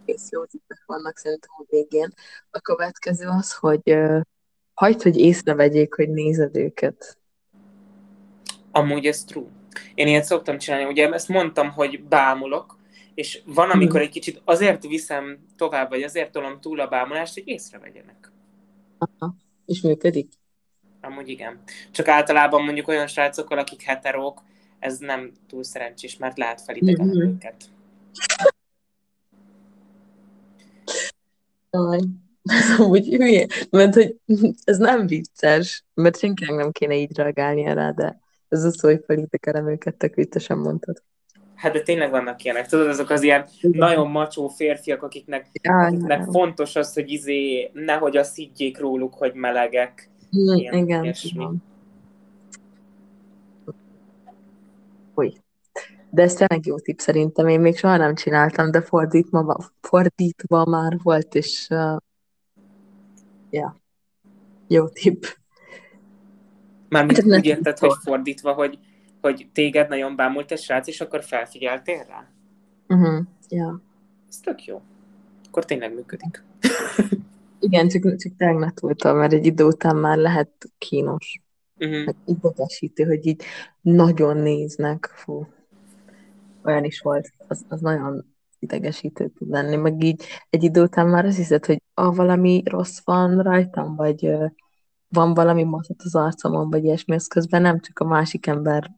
egész 0.04 0.30
jó 0.30 0.44
tippek 0.44 0.82
vannak 0.86 1.16
szerintem 1.16 1.50
a 1.56 1.64
végén. 1.68 2.12
A 2.50 2.60
következő 2.60 3.26
az, 3.26 3.54
hogy 3.54 3.82
uh, 3.84 4.20
hagyd, 4.74 5.02
hogy 5.02 5.16
észrevegyék, 5.16 5.94
hogy 5.94 6.10
nézed 6.10 6.56
őket. 6.56 7.18
Amúgy 8.70 9.06
ez 9.06 9.24
true. 9.24 9.48
Én 9.94 10.06
ilyet 10.06 10.24
szoktam 10.24 10.58
csinálni, 10.58 10.86
ugye 10.86 11.12
ezt 11.12 11.28
mondtam, 11.28 11.70
hogy 11.70 12.04
bámulok, 12.04 12.77
és 13.18 13.42
van, 13.44 13.70
amikor 13.70 13.94
hmm. 13.94 14.02
egy 14.02 14.10
kicsit 14.10 14.40
azért 14.44 14.86
viszem 14.86 15.38
tovább, 15.56 15.88
vagy 15.88 16.02
azért 16.02 16.32
tolom 16.32 16.60
túl 16.60 16.80
a 16.80 16.88
bámulást, 16.88 17.34
hogy 17.34 17.42
észrevegyenek. 17.46 18.32
Aha. 18.98 19.34
És 19.66 19.80
működik? 19.80 20.32
Amúgy 21.00 21.28
igen. 21.28 21.62
Csak 21.90 22.08
általában 22.08 22.64
mondjuk 22.64 22.88
olyan 22.88 23.06
srácokkal, 23.06 23.58
akik 23.58 23.82
heterók, 23.82 24.42
ez 24.78 24.98
nem 24.98 25.32
túl 25.48 25.64
szerencsés, 25.64 26.16
mert 26.16 26.38
lehet 26.38 26.60
felidegelni 26.60 27.18
mm-hmm. 27.18 27.28
őket. 27.28 27.64
Jaj, 31.70 31.98
ez 32.42 32.70
amúgy 32.80 33.08
hülye, 33.08 33.46
mert 33.70 33.94
hogy 33.94 34.16
ez 34.64 34.78
nem 34.78 35.06
vicces, 35.06 35.84
mert 35.94 36.18
senkinek 36.18 36.56
nem 36.56 36.72
kéne 36.72 36.96
így 36.96 37.16
reagálni 37.16 37.62
rá, 37.62 37.90
de 37.90 38.20
ez 38.48 38.64
az, 38.64 38.80
hogy 38.80 39.02
felidegelem 39.06 39.68
őket, 39.68 39.94
tök 39.94 40.14
viccesen 40.14 40.58
mondtad. 40.58 41.02
Hát 41.58 41.72
de 41.72 41.80
tényleg 41.80 42.10
vannak 42.10 42.44
ilyenek, 42.44 42.66
tudod, 42.66 42.88
azok 42.88 43.10
az 43.10 43.22
ilyen 43.22 43.46
Igen. 43.60 43.78
nagyon 43.78 44.10
macsó 44.10 44.48
férfiak, 44.48 45.02
akiknek, 45.02 45.46
ja, 45.62 45.78
akiknek 45.78 46.24
fontos 46.24 46.76
az, 46.76 46.92
hogy 46.92 47.10
izé, 47.10 47.70
nehogy 47.72 48.16
azt 48.16 48.36
higgyék 48.36 48.78
róluk, 48.78 49.14
hogy 49.14 49.34
melegek. 49.34 50.10
Ilyen, 50.30 50.74
igen, 50.74 51.14
igen. 51.22 51.62
Új. 55.14 55.32
De 56.10 56.22
ez 56.22 56.34
tényleg 56.34 56.66
jó 56.66 56.78
tipp 56.78 56.98
szerintem, 56.98 57.48
én 57.48 57.60
még 57.60 57.76
soha 57.76 57.96
nem 57.96 58.14
csináltam, 58.14 58.70
de 58.70 58.80
fordítva, 58.80 59.70
fordítva 59.80 60.64
már 60.64 60.96
volt, 61.02 61.34
és 61.34 61.66
uh, 61.70 61.96
ja, 63.50 63.76
jó 64.68 64.88
tipp. 64.88 65.22
Mármint 66.88 67.24
úgy 67.24 67.44
érted, 67.44 67.78
hogy 67.78 67.92
fordítva, 68.02 68.52
hogy 68.52 68.78
hogy 69.20 69.48
téged 69.52 69.88
nagyon 69.88 70.16
bámult 70.16 70.52
egy 70.52 70.60
srác, 70.60 70.86
és 70.86 71.00
akkor 71.00 71.24
felfigyeltél 71.24 72.04
rá? 72.08 72.28
Uh-huh. 72.88 73.26
Ja. 73.48 73.82
Ez 74.28 74.36
tök 74.36 74.64
jó. 74.64 74.80
Akkor 75.46 75.64
tényleg 75.64 75.94
működik. 75.94 76.42
Igen, 77.60 77.88
csak, 77.88 78.16
csak 78.16 78.32
ne 78.36 79.12
mert 79.12 79.32
egy 79.32 79.46
idő 79.46 79.64
után 79.64 79.96
már 79.96 80.16
lehet 80.16 80.50
kínos. 80.78 81.40
Uh-huh. 81.76 82.04
Hát 82.06 82.16
idegesítő, 82.24 83.04
hogy 83.04 83.26
így 83.26 83.42
nagyon 83.80 84.36
néznek. 84.36 85.10
Fú. 85.14 85.46
Olyan 86.64 86.84
is 86.84 87.00
volt. 87.00 87.32
Az, 87.48 87.64
az 87.68 87.80
nagyon 87.80 88.24
idegesítő 88.58 89.28
tud 89.28 89.48
lenni, 89.48 89.76
meg 89.76 90.04
így 90.04 90.24
egy 90.50 90.62
idő 90.62 90.82
után 90.82 91.08
már 91.08 91.24
azt 91.24 91.36
hiszed, 91.36 91.64
hogy 91.64 91.82
ah, 91.94 92.16
valami 92.16 92.62
rossz 92.64 92.98
van 93.04 93.42
rajtam, 93.42 93.96
vagy 93.96 94.26
uh, 94.26 94.50
van 95.08 95.34
valami 95.34 95.62
maszat 95.62 96.02
az 96.02 96.14
arcomon, 96.14 96.70
vagy 96.70 96.84
ilyesmi, 96.84 97.14
az 97.14 97.26
közben 97.26 97.62
nem 97.62 97.80
csak 97.80 97.98
a 97.98 98.04
másik 98.04 98.46
ember 98.46 98.90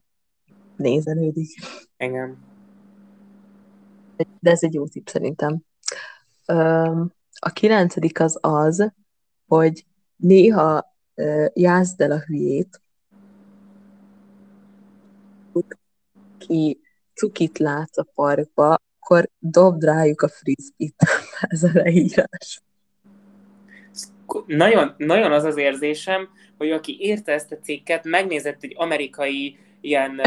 nézelődik. 0.81 1.61
Igen. 1.97 2.39
De 4.41 4.51
ez 4.51 4.63
egy 4.63 4.75
jó 4.75 4.87
tipp 4.87 5.07
szerintem. 5.07 5.59
A 7.39 7.51
kilencedik 7.53 8.21
az 8.21 8.39
az, 8.41 8.93
hogy 9.47 9.87
néha 10.17 10.97
jázd 11.53 12.01
el 12.01 12.11
a 12.11 12.19
hülyét, 12.19 12.81
ki 16.39 16.81
cukit 17.15 17.59
látsz 17.59 17.99
a 17.99 18.07
parkba, 18.15 18.79
akkor 19.01 19.31
dobd 19.39 19.85
rájuk 19.85 20.23
a 20.23 20.29
frisbit. 20.29 20.95
Ez 21.41 21.63
a 21.63 21.71
leírás. 21.73 22.63
Nagyon, 24.47 24.95
nagyon 24.97 25.33
az 25.33 25.45
az 25.45 25.57
érzésem, 25.57 26.29
hogy 26.59 26.71
aki 26.71 26.97
érte 27.01 27.33
ezt 27.33 27.53
a 27.53 27.59
cikket, 27.59 28.05
megnézett 28.05 28.63
egy 28.63 28.75
amerikai 28.77 29.59
ilyen 29.81 30.21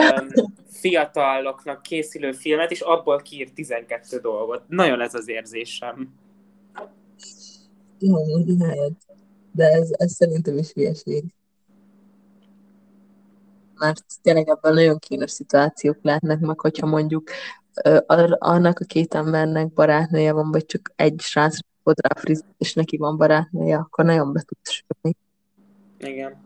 fiataloknak 0.67 1.81
készülő 1.81 2.31
filmet, 2.31 2.71
és 2.71 2.81
abból 2.81 3.21
kiír 3.21 3.51
12 3.51 4.19
dolgot. 4.19 4.63
Nagyon 4.67 5.01
ez 5.01 5.13
az 5.13 5.27
érzésem. 5.27 6.13
Jó, 7.99 8.17
lehet. 8.57 8.91
De 9.51 9.67
ez, 9.67 9.89
ez 9.91 10.11
szerintem 10.11 10.57
is 10.57 10.71
hülyeség. 10.71 11.23
Mert 13.75 14.03
tényleg 14.21 14.47
ebben 14.47 14.73
nagyon 14.73 14.97
kínos 14.97 15.31
szituációk 15.31 15.97
lehetnek 16.01 16.39
meg, 16.39 16.59
hogyha 16.59 16.87
mondjuk 16.87 17.29
annak 18.37 18.79
a 18.79 18.85
két 18.85 19.13
embernek 19.13 19.73
barátnője 19.73 20.31
van, 20.33 20.51
vagy 20.51 20.65
csak 20.65 20.91
egy 20.95 21.19
srác 21.19 21.57
rá 21.83 22.19
frizet, 22.19 22.45
és 22.57 22.73
neki 22.73 22.97
van 22.97 23.17
barátnője, 23.17 23.77
akkor 23.77 24.05
nagyon 24.05 24.33
be 24.33 24.41
tudsz 24.41 24.71
sülni. 24.71 25.17
Igen. 25.97 26.42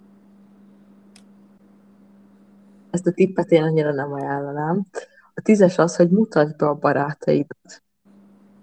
Ezt 2.98 3.08
a 3.08 3.12
tippet 3.12 3.52
én 3.52 3.64
annyira 3.64 3.94
nem 3.94 4.14
ajánlanám. 4.14 4.86
A 5.34 5.42
tízes 5.42 5.78
az, 5.78 5.96
hogy 5.96 6.10
mutasd 6.10 6.56
be 6.56 6.68
a 6.68 6.74
barátaidat. 6.74 7.84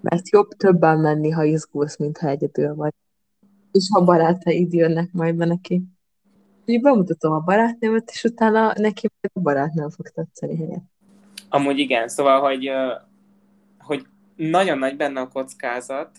Mert 0.00 0.28
jobb 0.28 0.48
többen 0.48 0.98
menni, 0.98 1.30
ha 1.30 1.44
izgulsz, 1.44 1.96
mint 1.96 2.18
ha 2.18 2.28
egyedül 2.28 2.74
vagy. 2.74 2.92
És 3.72 3.88
ha 3.92 4.04
barátaid 4.04 4.72
jönnek 4.72 5.12
majd 5.12 5.34
be 5.34 5.44
neki. 5.44 5.82
Úgy 6.66 6.80
bemutatom 6.80 7.32
a 7.32 7.38
barátnőmet, 7.38 8.10
és 8.10 8.24
utána 8.24 8.72
neki 8.76 9.10
a 9.32 9.40
barátnőm 9.40 9.90
fog 9.90 10.08
tetszeni 10.08 10.56
helyet. 10.56 10.82
Amúgy 11.48 11.78
igen, 11.78 12.08
szóval, 12.08 12.40
hogy, 12.40 12.70
hogy 13.78 14.06
nagyon 14.36 14.78
nagy 14.78 14.96
benne 14.96 15.20
a 15.20 15.28
kockázat, 15.28 16.10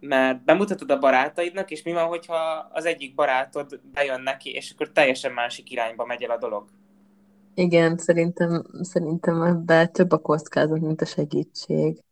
mert 0.00 0.44
bemutatod 0.44 0.90
a 0.90 0.98
barátaidnak, 0.98 1.70
és 1.70 1.82
mi 1.82 1.92
van, 1.92 2.06
hogyha 2.06 2.68
az 2.72 2.84
egyik 2.84 3.14
barátod 3.14 3.80
bejön 3.92 4.20
neki, 4.20 4.50
és 4.50 4.70
akkor 4.70 4.90
teljesen 4.90 5.32
másik 5.32 5.70
irányba 5.70 6.06
megy 6.06 6.22
el 6.22 6.30
a 6.30 6.38
dolog. 6.38 6.64
Igen, 7.54 7.98
szerintem, 7.98 8.64
szerintem 8.80 9.42
ebben 9.42 9.92
több 9.92 10.12
a 10.12 10.18
kockázat, 10.18 10.80
mint 10.80 11.00
a 11.00 11.04
segítség. 11.04 12.02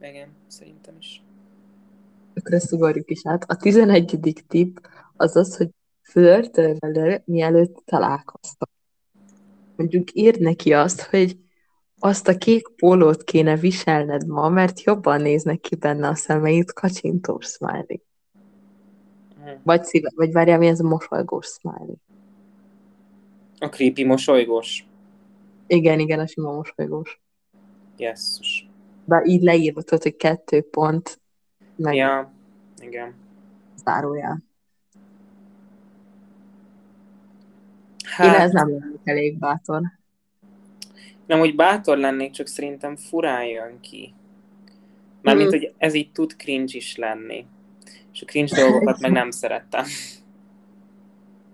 Igen, 0.00 0.28
szerintem 0.46 0.94
is. 0.98 1.22
Akkor 2.34 2.52
ezt 2.52 2.72
ugorjuk 2.72 3.10
is 3.10 3.26
át. 3.26 3.44
A 3.50 3.56
tizenegyedik 3.56 4.46
tipp 4.46 4.76
az 5.16 5.36
az, 5.36 5.56
hogy 5.56 5.68
flörtölj 6.02 6.76
vele, 6.78 7.22
mielőtt 7.24 7.82
találkoztak. 7.84 8.68
Mondjuk 9.76 10.14
írd 10.14 10.40
neki 10.40 10.72
azt, 10.72 11.00
hogy 11.00 11.38
azt 11.98 12.28
a 12.28 12.38
kék 12.38 12.68
pólót 12.76 13.24
kéne 13.24 13.56
viselned 13.56 14.26
ma, 14.26 14.48
mert 14.48 14.82
jobban 14.82 15.20
néznek 15.20 15.60
ki 15.60 15.74
benne 15.74 16.08
a 16.08 16.14
szemeit, 16.14 16.72
kacsintós 16.72 17.46
smiley. 17.46 18.00
Hmm. 19.36 19.60
Vagy, 19.62 19.84
szíve, 19.84 20.10
vagy 20.14 20.32
várjál, 20.32 20.58
mi 20.58 20.66
ez 20.66 20.80
a 20.80 20.88
mosolygós 20.88 21.46
smiley. 21.46 21.94
A 23.62 23.68
creepy 23.68 24.04
mosolygós. 24.04 24.84
Igen, 25.66 25.98
igen, 25.98 26.18
a 26.18 26.26
sima 26.26 26.52
mosolygós. 26.52 27.20
Yes. 27.96 28.38
De 29.04 29.22
így 29.24 29.42
leírva 29.42 29.82
tudod, 29.82 30.02
hogy 30.02 30.16
kettő 30.16 30.62
pont. 30.62 31.20
Meg 31.76 31.94
ja, 31.94 32.32
igen. 32.82 33.14
Zárójel. 33.84 34.42
Hát... 38.04 38.34
Én 38.34 38.40
ez 38.40 38.52
nem 38.52 38.70
lennék 38.70 39.00
elég 39.04 39.38
bátor. 39.38 39.82
Nem, 41.26 41.38
hogy 41.38 41.54
bátor 41.54 41.98
lennék, 41.98 42.30
csak 42.30 42.46
szerintem 42.46 42.96
furán 42.96 43.44
jön 43.44 43.80
ki. 43.80 44.14
Mármint, 45.22 45.48
mm. 45.48 45.50
hogy 45.50 45.74
ez 45.78 45.94
így 45.94 46.12
tud 46.12 46.36
cringe 46.36 46.76
is 46.76 46.96
lenni. 46.96 47.46
És 48.12 48.22
a 48.22 48.24
cringe 48.24 48.60
dolgokat 48.60 49.00
meg 49.00 49.10
nem 49.10 49.30
szerettem 49.30 49.84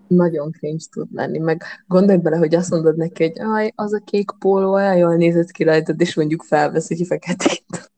nagyon 0.07 0.51
cringe 0.51 0.83
tud 0.91 1.07
lenni, 1.13 1.37
meg 1.37 1.63
gondolj 1.87 2.17
bele, 2.17 2.37
hogy 2.37 2.55
azt 2.55 2.69
mondod 2.69 2.97
neki, 2.97 3.23
hogy 3.23 3.39
aj, 3.39 3.71
az 3.75 3.93
a 3.93 3.99
kék 4.05 4.31
póló 4.39 4.73
olyan 4.73 4.97
jól 4.97 5.15
nézett 5.15 5.51
ki 5.51 5.63
rajtad, 5.63 6.01
és 6.01 6.15
mondjuk 6.15 6.43
felvesz 6.43 6.89
egy 6.89 7.03
feketét. 7.07 7.91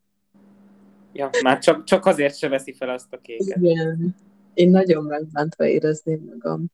Ja, 1.13 1.29
már 1.43 1.59
csak, 1.59 1.83
csak 1.83 2.05
azért 2.05 2.37
se 2.37 2.47
veszi 2.47 2.73
fel 2.73 2.89
azt 2.89 3.13
a 3.13 3.17
kéket. 3.17 3.57
Igen. 3.61 4.15
Én 4.53 4.69
nagyon 4.69 5.03
megbántva 5.03 5.65
érezném 5.65 6.23
magam. 6.29 6.65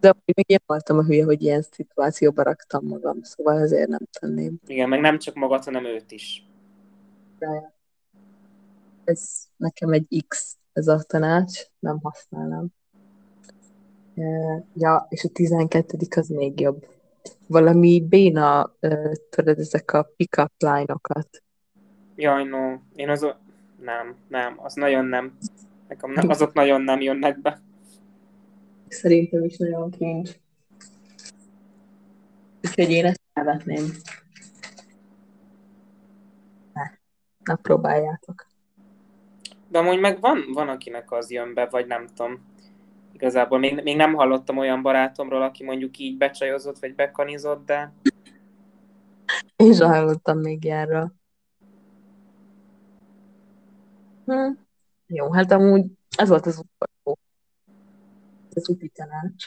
De 0.00 0.14
még 0.24 0.44
én 0.50 0.58
voltam 0.66 0.98
a 0.98 1.04
hülye, 1.04 1.24
hogy 1.24 1.42
ilyen 1.42 1.62
szituációba 1.62 2.42
raktam 2.42 2.86
magam, 2.86 3.22
szóval 3.22 3.56
azért 3.56 3.88
nem 3.88 4.08
tenném. 4.20 4.60
Igen, 4.66 4.88
meg 4.88 5.00
nem 5.00 5.18
csak 5.18 5.34
magad, 5.34 5.64
hanem 5.64 5.84
őt 5.84 6.10
is. 6.10 6.48
De 7.38 7.74
ez 9.04 9.20
nekem 9.56 9.92
egy 9.92 10.24
X, 10.28 10.56
ez 10.72 10.88
a 10.88 11.02
tanács, 11.06 11.60
nem 11.78 11.98
használom. 12.02 12.76
Ja, 14.74 15.06
és 15.08 15.24
a 15.24 15.28
12. 15.28 15.96
az 16.16 16.28
még 16.28 16.60
jobb. 16.60 16.86
Valami 17.46 18.00
béna, 18.08 18.74
tudod, 19.30 19.58
ezek 19.58 19.92
a 19.92 20.12
pick-up 20.16 20.52
line-okat. 20.58 21.42
Jaj, 22.14 22.44
no. 22.44 22.76
Én 22.94 23.08
azok... 23.08 23.36
Nem, 23.80 24.16
nem, 24.28 24.54
az 24.56 24.74
nagyon 24.74 25.04
nem. 25.04 25.38
Nekem 25.88 26.10
nem, 26.10 26.28
azok 26.28 26.52
nagyon 26.52 26.80
nem 26.80 27.00
jönnek 27.00 27.40
be. 27.40 27.60
Szerintem 28.88 29.44
is 29.44 29.56
nagyon 29.56 29.90
cringe. 29.90 30.30
Úgyhogy 32.62 32.90
én 32.90 33.04
ezt 33.04 33.20
elvetném. 33.32 33.84
Ne, 36.72 36.82
ne 37.44 37.54
próbáljátok. 37.56 38.46
De 39.68 39.78
amúgy 39.78 40.00
meg 40.00 40.20
van, 40.20 40.44
van 40.52 40.68
akinek 40.68 41.12
az 41.12 41.30
jön 41.30 41.54
be, 41.54 41.66
vagy 41.66 41.86
nem 41.86 42.06
tudom. 42.06 42.46
Igazából 43.18 43.58
még, 43.58 43.82
még 43.82 43.96
nem 43.96 44.14
hallottam 44.14 44.58
olyan 44.58 44.82
barátomról, 44.82 45.42
aki 45.42 45.64
mondjuk 45.64 45.98
így 45.98 46.16
becsajozott, 46.16 46.78
vagy 46.78 46.94
bekanizott, 46.94 47.66
de... 47.66 47.92
Én 49.56 49.72
sem 49.72 49.88
hallottam 49.88 50.38
még 50.38 50.66
erről. 50.66 51.12
Hm. 54.24 54.50
Jó, 55.06 55.32
hát 55.32 55.50
amúgy 55.50 55.84
ez 56.16 56.28
volt 56.28 56.46
az 56.46 56.58
utolsó. 56.58 57.20
Ez 58.52 58.68
úti 58.68 58.88
tanács. 58.88 59.46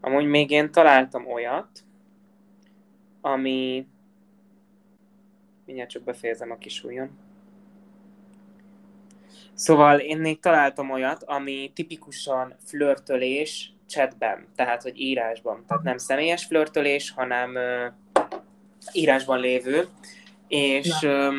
Amúgy 0.00 0.26
még 0.26 0.50
én 0.50 0.70
találtam 0.70 1.26
olyat, 1.26 1.84
ami... 3.20 3.86
Mindjárt 5.64 5.90
csak 5.90 6.02
befejezem 6.02 6.50
a 6.50 6.56
kis 6.56 6.84
ujjam. 6.84 7.18
Szóval 9.60 9.98
én 9.98 10.18
még 10.18 10.40
találtam 10.40 10.90
olyat, 10.90 11.22
ami 11.22 11.72
tipikusan 11.74 12.56
flörtölés 12.64 13.72
chatben, 13.88 14.46
tehát 14.56 14.82
hogy 14.82 15.00
írásban. 15.00 15.64
Tehát 15.68 15.82
nem 15.82 15.98
személyes 15.98 16.44
flörtölés, 16.44 17.10
hanem 17.16 17.54
uh, 17.54 18.24
írásban 18.92 19.40
lévő. 19.40 19.88
És 20.48 21.02
uh, 21.02 21.34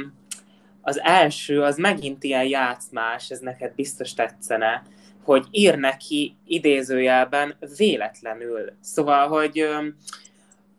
az 0.82 1.00
első, 1.00 1.62
az 1.62 1.78
megint 1.78 2.24
ilyen 2.24 2.46
játszmás, 2.46 3.30
ez 3.30 3.40
neked 3.40 3.74
biztos 3.76 4.14
tetszene, 4.14 4.84
hogy 5.24 5.46
ír 5.52 5.76
neki 5.76 6.36
idézőjelben 6.46 7.56
véletlenül. 7.78 8.72
Szóval, 8.82 9.28
hogy 9.28 9.68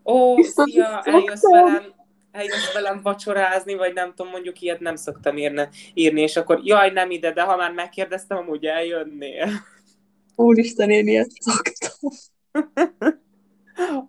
ó, 0.05 0.43
szia, 0.43 1.01
eljössz 1.05 1.51
velem, 1.51 1.92
eljössz 2.33 2.73
velem 2.73 3.03
vacsorázni, 3.03 3.75
vagy 3.75 3.95
nem 3.95 4.13
tudom, 4.15 4.33
mondjuk 4.33 4.61
ilyet 4.61 4.81
nem 4.81 4.97
szoktam 4.97 5.37
írni, 5.37 5.69
írni, 5.95 6.21
és 6.21 6.37
akkor 6.37 6.61
jaj, 6.63 6.91
nem 6.91 7.11
ide, 7.11 7.33
de 7.33 7.43
ha 7.43 7.57
már 7.57 7.73
megkérdeztem, 7.73 8.39
amúgy 8.39 8.67
eljönnél. 8.67 9.49
Úristen, 10.35 10.91
én 10.91 11.07
ilyet 11.07 11.31
szoktam. 11.31 12.11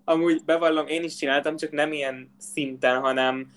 amúgy 0.04 0.44
bevallom, 0.44 0.86
én 0.86 1.02
is 1.02 1.14
csináltam, 1.14 1.56
csak 1.56 1.70
nem 1.70 1.92
ilyen 1.92 2.34
szinten, 2.38 3.00
hanem 3.00 3.52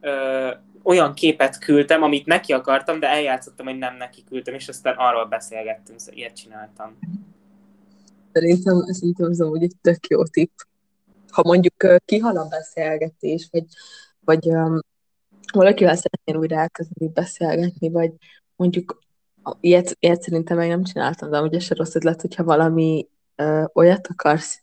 ö, 0.00 0.50
olyan 0.82 1.14
képet 1.14 1.58
küldtem, 1.58 2.02
amit 2.02 2.26
neki 2.26 2.52
akartam, 2.52 3.00
de 3.00 3.08
eljátszottam, 3.08 3.66
hogy 3.66 3.78
nem 3.78 3.96
neki 3.96 4.24
küldtem, 4.28 4.54
és 4.54 4.68
aztán 4.68 4.94
arról 4.96 5.24
beszélgettünk, 5.26 6.00
szóval 6.00 6.14
ilyet 6.14 6.36
csináltam. 6.36 6.98
Szerintem, 8.32 9.30
ez 9.30 9.40
amúgy 9.40 9.62
egy 9.62 9.74
tök 9.80 10.06
jó 10.06 10.24
tipp. 10.24 10.52
Ha 11.32 11.42
mondjuk 11.44 11.74
kihal 12.04 12.36
a 12.36 12.48
beszélgetés, 12.48 13.48
vagy, 13.50 13.64
vagy 14.20 14.46
um, 14.46 14.78
valakivel 15.52 15.96
szeretnél 15.96 16.36
újra 16.36 16.56
elkezdeni 16.56 17.12
beszélgetni, 17.12 17.90
vagy 17.90 18.12
mondjuk 18.56 18.98
ilyet, 19.60 19.96
ilyet 19.98 20.22
szerintem 20.22 20.56
még 20.56 20.68
nem 20.68 20.82
csináltam, 20.82 21.30
de 21.30 21.40
ugye 21.40 21.58
se 21.58 21.74
rossz 21.74 21.94
ötlet, 21.94 22.20
hogyha 22.20 22.44
valami 22.44 23.08
uh, 23.36 23.64
olyat 23.72 24.06
akarsz, 24.06 24.62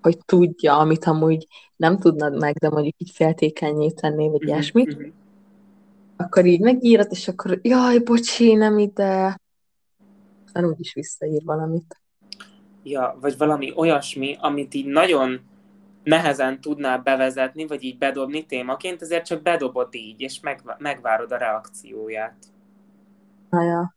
hogy 0.00 0.18
tudja, 0.24 0.78
amit 0.78 1.04
amúgy 1.04 1.46
nem 1.76 1.98
tudnad 1.98 2.38
meg, 2.38 2.56
de 2.56 2.68
mondjuk 2.68 2.94
így 2.98 3.10
féltékenyé 3.10 3.90
tenni, 3.90 4.28
vagy 4.28 4.40
mm-hmm. 4.40 4.48
ilyesmit, 4.48 4.96
mm-hmm 4.96 5.20
akkor 6.22 6.46
így 6.46 6.60
megírod, 6.60 7.06
és 7.10 7.28
akkor 7.28 7.58
jaj, 7.62 7.98
bocsi, 7.98 8.54
nem 8.54 8.78
ide. 8.78 9.40
Aztán 10.44 10.64
úgyis 10.64 10.92
visszaír 10.92 11.42
valamit. 11.44 12.00
Ja, 12.82 13.18
vagy 13.20 13.36
valami 13.36 13.72
olyasmi, 13.76 14.36
amit 14.40 14.74
így 14.74 14.86
nagyon 14.86 15.40
nehezen 16.02 16.60
tudnál 16.60 16.98
bevezetni, 16.98 17.66
vagy 17.66 17.82
így 17.82 17.98
bedobni 17.98 18.46
témaként, 18.46 19.02
ezért 19.02 19.26
csak 19.26 19.42
bedobod 19.42 19.94
így, 19.94 20.20
és 20.20 20.40
meg, 20.40 20.60
megvárod 20.78 21.32
a 21.32 21.36
reakcióját. 21.36 22.34
Na 23.50 23.62
ja. 23.62 23.96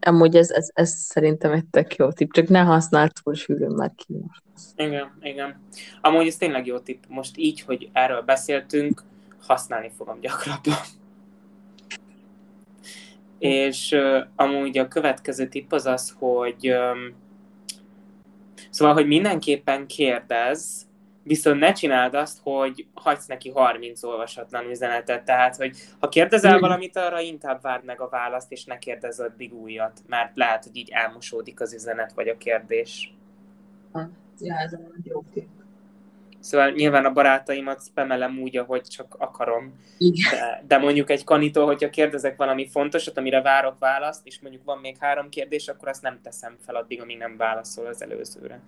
Amúgy 0.00 0.36
ez, 0.36 0.50
ez, 0.50 0.68
ez 0.74 0.90
szerintem 0.90 1.52
egy 1.52 1.66
tök 1.66 1.94
jó 1.94 2.12
tipp, 2.12 2.30
csak 2.30 2.48
ne 2.48 2.60
használd 2.60 3.10
túl 3.22 3.34
sűrűn, 3.34 3.74
mert 3.74 3.94
ki. 3.94 4.14
Igen, 4.76 5.12
igen. 5.20 5.60
Amúgy 6.00 6.26
ez 6.26 6.36
tényleg 6.36 6.66
jó 6.66 6.78
tipp. 6.78 7.02
Most 7.08 7.36
így, 7.36 7.60
hogy 7.60 7.90
erről 7.92 8.22
beszéltünk, 8.22 9.02
használni 9.46 9.90
fogom 9.96 10.20
gyakrabban. 10.20 10.74
És 13.38 13.92
uh, 13.92 14.26
amúgy 14.36 14.78
a 14.78 14.88
következő 14.88 15.48
tipp 15.48 15.72
az 15.72 15.86
az, 15.86 16.14
hogy 16.18 16.70
um, 16.70 17.14
szóval, 18.70 18.94
hogy 18.94 19.06
mindenképpen 19.06 19.86
kérdez, 19.86 20.86
viszont 21.22 21.60
ne 21.60 21.72
csináld 21.72 22.14
azt, 22.14 22.38
hogy 22.42 22.86
hagysz 22.94 23.26
neki 23.26 23.50
30 23.50 24.02
olvasatlan 24.02 24.70
üzenetet. 24.70 25.24
Tehát, 25.24 25.56
hogy 25.56 25.76
ha 25.98 26.08
kérdezel 26.08 26.58
valamit, 26.58 26.96
arra 26.96 27.20
inkább 27.20 27.62
várd 27.62 27.84
meg 27.84 28.00
a 28.00 28.08
választ, 28.08 28.52
és 28.52 28.64
ne 28.64 28.78
kérdezz 28.78 29.20
addig 29.20 29.54
újat, 29.54 30.00
mert 30.06 30.36
lehet, 30.36 30.64
hogy 30.64 30.76
így 30.76 30.90
elmosódik 30.90 31.60
az 31.60 31.74
üzenet 31.74 32.12
vagy 32.12 32.28
a 32.28 32.36
kérdés. 32.36 33.14
Ja, 34.38 34.56
ez 34.58 34.72
egy 34.72 35.06
jó 35.06 35.24
tipp. 35.32 35.48
Szóval 36.40 36.70
nyilván 36.70 37.04
a 37.04 37.12
barátaimat 37.12 37.82
spamelem 37.82 38.38
úgy, 38.38 38.56
ahogy 38.56 38.82
csak 38.82 39.14
akarom. 39.18 39.74
De, 40.30 40.62
de 40.66 40.78
mondjuk 40.78 41.10
egy 41.10 41.24
kanitól, 41.24 41.66
hogyha 41.66 41.90
kérdezek 41.90 42.36
valami 42.36 42.68
fontosat, 42.68 43.18
amire 43.18 43.42
várok 43.42 43.78
választ, 43.78 44.26
és 44.26 44.40
mondjuk 44.40 44.64
van 44.64 44.78
még 44.78 44.96
három 44.98 45.28
kérdés, 45.28 45.68
akkor 45.68 45.88
azt 45.88 46.02
nem 46.02 46.20
teszem 46.22 46.56
fel 46.66 46.74
addig, 46.74 47.00
amíg 47.00 47.16
nem 47.16 47.36
válaszol 47.36 47.86
az 47.86 48.02
előzőre. 48.02 48.60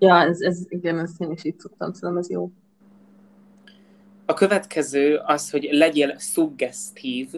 Ja, 0.00 0.20
ez, 0.20 0.40
ez 0.40 0.64
igen, 0.68 0.98
ezt 0.98 1.20
én 1.20 1.30
is 1.30 1.44
így 1.44 1.56
tudtam, 1.56 1.92
szerintem 1.92 2.18
ez 2.18 2.30
jó. 2.30 2.50
A 4.26 4.34
következő 4.34 5.16
az, 5.16 5.50
hogy 5.50 5.68
legyél 5.70 6.18
szuggesztív. 6.18 7.28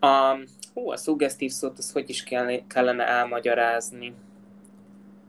A, 0.00 0.36
hú, 0.74 0.90
a 0.90 0.96
szuggesztív 0.96 1.50
szót, 1.50 1.78
az 1.78 1.92
hogy 1.92 2.08
is 2.08 2.24
kellene, 2.66 3.06
elmagyarázni? 3.06 4.14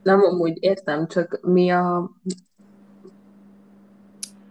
Nem, 0.03 0.21
amúgy 0.21 0.57
értem, 0.59 1.07
csak 1.07 1.39
mi 1.41 1.71
a 1.71 2.11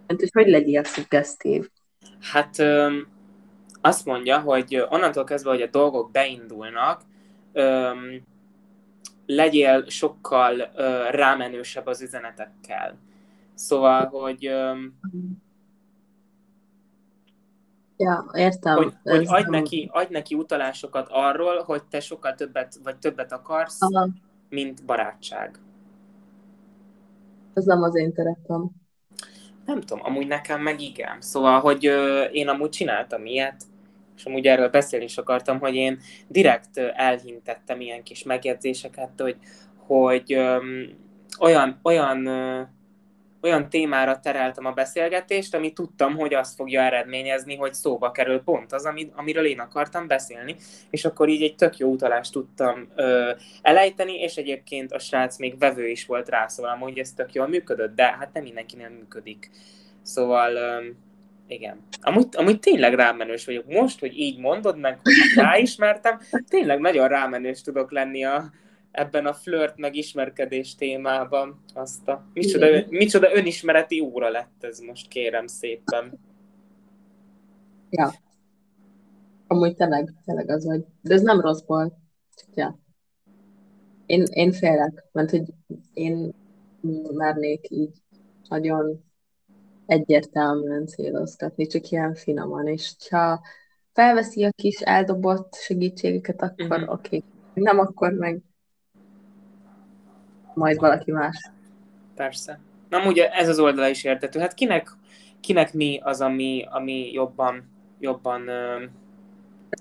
hogy 0.06 0.30
hogy 0.32 0.48
legyél 0.48 0.84
szuggesztív? 0.84 1.70
Hát 2.20 2.58
öm, 2.58 3.06
azt 3.80 4.04
mondja, 4.04 4.38
hogy 4.38 4.84
onnantól 4.88 5.24
kezdve, 5.24 5.50
hogy 5.50 5.62
a 5.62 5.70
dolgok 5.70 6.10
beindulnak, 6.10 7.02
öm, 7.52 8.22
legyél 9.34 9.88
sokkal 9.88 10.70
ö, 10.74 11.10
rámenősebb 11.10 11.86
az 11.86 12.02
üzenetekkel. 12.02 12.98
Szóval, 13.54 14.06
hogy 14.06 14.46
öm, 14.46 14.94
Ja, 17.96 18.30
értem. 18.32 18.76
Hogy, 18.76 18.94
hogy 19.02 19.24
adj, 19.26 19.50
neki, 19.50 19.90
adj 19.92 20.12
neki 20.12 20.34
utalásokat 20.34 21.08
arról, 21.10 21.62
hogy 21.62 21.84
te 21.84 22.00
sokkal 22.00 22.34
többet, 22.34 22.78
vagy 22.82 22.98
többet 22.98 23.32
akarsz, 23.32 23.82
Aha. 23.82 24.08
mint 24.48 24.84
barátság. 24.84 25.58
Ez 27.54 27.64
nem 27.64 27.82
az 27.82 27.96
én 27.96 28.12
terepem 28.12 28.70
nem 29.66 29.80
tudom, 29.80 30.04
amúgy 30.04 30.26
nekem 30.26 30.60
meg 30.62 30.80
igen. 30.80 31.20
Szóval, 31.20 31.60
hogy 31.60 31.86
ö, 31.86 32.22
én 32.22 32.48
amúgy 32.48 32.70
csináltam 32.70 33.26
ilyet, 33.26 33.62
és 34.22 34.28
amúgy 34.28 34.46
erről 34.46 34.68
beszélni 34.68 35.04
is 35.04 35.18
akartam, 35.18 35.58
hogy 35.58 35.74
én 35.74 35.98
direkt 36.28 36.78
elhintettem 36.78 37.80
ilyen 37.80 38.02
kis 38.02 38.22
megjegyzéseket, 38.22 39.10
hogy, 39.16 39.36
hogy 39.86 40.32
ö, 40.32 40.56
olyan, 41.40 41.80
olyan 41.82 42.26
ö, 42.26 42.60
olyan 43.42 43.68
témára 43.68 44.20
tereltem 44.20 44.64
a 44.64 44.72
beszélgetést, 44.72 45.54
ami 45.54 45.72
tudtam, 45.72 46.16
hogy 46.16 46.34
azt 46.34 46.54
fogja 46.54 46.80
eredményezni, 46.80 47.56
hogy 47.56 47.74
szóba 47.74 48.10
kerül 48.10 48.42
pont 48.42 48.72
az, 48.72 48.88
amiről 49.14 49.44
én 49.44 49.60
akartam 49.60 50.06
beszélni, 50.06 50.56
és 50.90 51.04
akkor 51.04 51.28
így 51.28 51.42
egy 51.42 51.54
tök 51.54 51.76
jó 51.76 51.90
utalást 51.90 52.32
tudtam 52.32 52.88
ö, 52.94 53.30
elejteni, 53.62 54.20
és 54.20 54.36
egyébként 54.36 54.92
a 54.92 54.98
srác 54.98 55.38
még 55.38 55.58
vevő 55.58 55.88
is 55.88 56.06
volt 56.06 56.28
rá, 56.28 56.46
szóval 56.46 56.72
amúgy 56.72 56.98
ez 56.98 57.12
tök 57.12 57.32
jól 57.32 57.48
működött, 57.48 57.94
de 57.94 58.04
hát 58.04 58.32
nem 58.32 58.42
mindenkinél 58.42 58.88
működik. 58.88 59.50
Szóval 60.02 60.54
ö, 60.54 60.84
igen. 61.52 61.86
Amúgy, 62.00 62.26
amúgy 62.36 62.58
tényleg 62.58 62.94
rámenős 62.94 63.44
vagyok. 63.44 63.66
Most, 63.66 64.00
hogy 64.00 64.18
így 64.18 64.38
mondod 64.38 64.78
meg, 64.78 64.98
hogy 65.02 65.12
ráismertem, 65.34 66.18
tényleg 66.48 66.80
nagyon 66.80 67.08
rámenős 67.08 67.62
tudok 67.62 67.92
lenni 67.92 68.24
a, 68.24 68.50
ebben 68.90 69.26
a 69.26 69.32
flirt 69.32 69.76
meg 69.76 69.94
ismerkedés 69.94 70.74
témában. 70.74 71.64
Azt 71.74 72.08
a, 72.08 72.26
micsoda, 72.32 72.66
micsoda 72.88 73.34
önismereti 73.34 74.00
óra 74.00 74.28
lett 74.28 74.64
ez 74.64 74.78
most, 74.78 75.08
kérem 75.08 75.46
szépen. 75.46 76.18
Ja. 77.90 78.12
Amúgy 79.46 79.74
tényleg, 79.74 80.12
tényleg 80.24 80.50
az 80.50 80.66
vagy. 80.66 80.84
De 81.00 81.14
ez 81.14 81.22
nem 81.22 81.40
rossz 81.40 81.62
volt. 81.66 81.94
Csak 82.34 82.48
ja. 82.54 82.78
Én, 84.06 84.24
én 84.30 84.52
félek, 84.52 85.04
mert 85.12 85.30
hogy 85.30 85.42
én 85.92 86.34
mernék 87.12 87.70
így 87.70 88.02
nagyon 88.48 89.04
egyértelműen 89.86 90.86
célozgatni, 90.86 91.66
csak 91.66 91.88
ilyen 91.90 92.14
finoman, 92.14 92.66
és 92.66 92.92
ha 93.10 93.40
felveszi 93.92 94.44
a 94.44 94.50
kis 94.50 94.80
eldobott 94.80 95.54
segítségeket, 95.54 96.42
akkor 96.42 96.78
mm-hmm. 96.78 96.88
oké. 96.88 97.16
Okay. 97.16 97.22
Nem, 97.54 97.78
akkor 97.78 98.12
meg 98.12 98.40
majd 100.54 100.78
valaki 100.78 101.12
más. 101.12 101.50
Persze. 102.14 102.60
Na, 102.88 103.06
ugye 103.06 103.30
ez 103.30 103.48
az 103.48 103.58
oldala 103.58 103.88
is 103.88 104.04
értető. 104.04 104.40
Hát 104.40 104.54
kinek, 104.54 104.88
kinek 105.40 105.72
mi 105.72 106.00
az, 106.02 106.20
ami, 106.20 106.66
ami 106.70 107.12
jobban, 107.12 107.70
jobban 107.98 108.50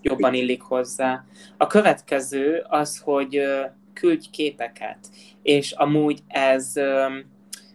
jobban 0.02 0.34
illik 0.34 0.62
hozzá. 0.62 1.26
A 1.58 1.68
következő 1.68 2.66
az, 2.70 2.98
hogy 2.98 3.42
küldj 3.94 4.30
képeket, 4.30 4.98
és 5.42 5.72
amúgy 5.72 6.20
ez 6.28 6.74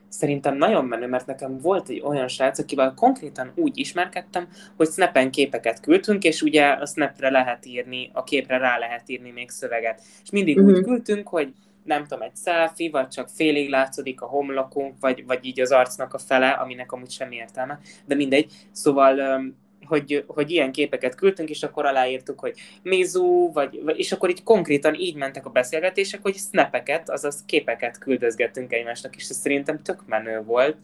szerintem 0.09 0.57
nagyon 0.57 0.85
menő, 0.85 1.07
mert 1.07 1.27
nekem 1.27 1.59
volt 1.59 1.89
egy 1.89 2.03
olyan 2.05 2.29
srác, 2.29 2.59
akivel 2.59 2.95
konkrétan 2.95 3.53
úgy 3.55 3.79
ismerkedtem, 3.79 4.49
hogy 4.77 4.89
snapen 4.89 5.31
képeket 5.31 5.81
küldtünk, 5.81 6.25
és 6.25 6.43
ugye 6.43 6.67
a 6.67 6.87
snapre 6.87 7.31
lehet 7.31 7.67
írni, 7.67 8.11
a 8.13 8.25
képre 8.25 8.59
rá 8.59 8.79
lehet 8.79 9.09
írni 9.09 9.31
még 9.31 9.51
szöveget. 9.51 10.03
És 10.23 10.31
mindig 10.31 10.57
uh-huh. 10.57 10.73
úgy 10.73 10.79
mhm. 10.81 10.89
küldtünk, 10.89 11.29
hogy 11.29 11.53
nem 11.85 12.03
tudom, 12.03 12.23
egy 12.23 12.37
selfie, 12.45 12.91
vagy 12.91 13.09
csak 13.09 13.29
félig 13.29 13.71
látszódik 13.71 14.21
a 14.21 14.27
homlokunk, 14.27 14.95
vagy, 15.01 15.27
vagy 15.27 15.45
így 15.45 15.61
az 15.61 15.73
arcnak 15.73 16.15
a 16.15 16.19
fele, 16.19 16.49
aminek 16.49 16.93
amúgy 16.93 17.11
semmi 17.11 17.37
értelme, 17.37 17.81
de 18.07 18.15
mindegy. 18.15 18.53
Szóval 18.73 19.41
hogy, 19.87 20.25
hogy 20.27 20.51
ilyen 20.51 20.73
képeket 20.73 21.15
küldtünk, 21.15 21.51
és 21.51 21.63
akkor 21.63 21.87
aláírtuk, 21.87 22.41
hogy 22.41 22.55
Mizu, 22.83 23.53
vagy, 23.53 23.83
és 23.97 24.13
akkor 24.13 24.31
így 24.31 24.43
konkrétan 24.43 24.95
így 24.95 25.17
mentek 25.17 25.47
a 25.47 25.51
beszélgetések, 25.51 26.23
hogy 26.23 26.35
snapeket, 26.35 27.11
azaz 27.11 27.45
képeket 27.47 27.99
küldözgettünk 27.99 28.73
egymásnak, 28.73 29.17
és 29.17 29.29
ez 29.29 29.37
szerintem 29.37 29.83
tök 29.83 30.07
menő 30.07 30.43
volt. 30.43 30.77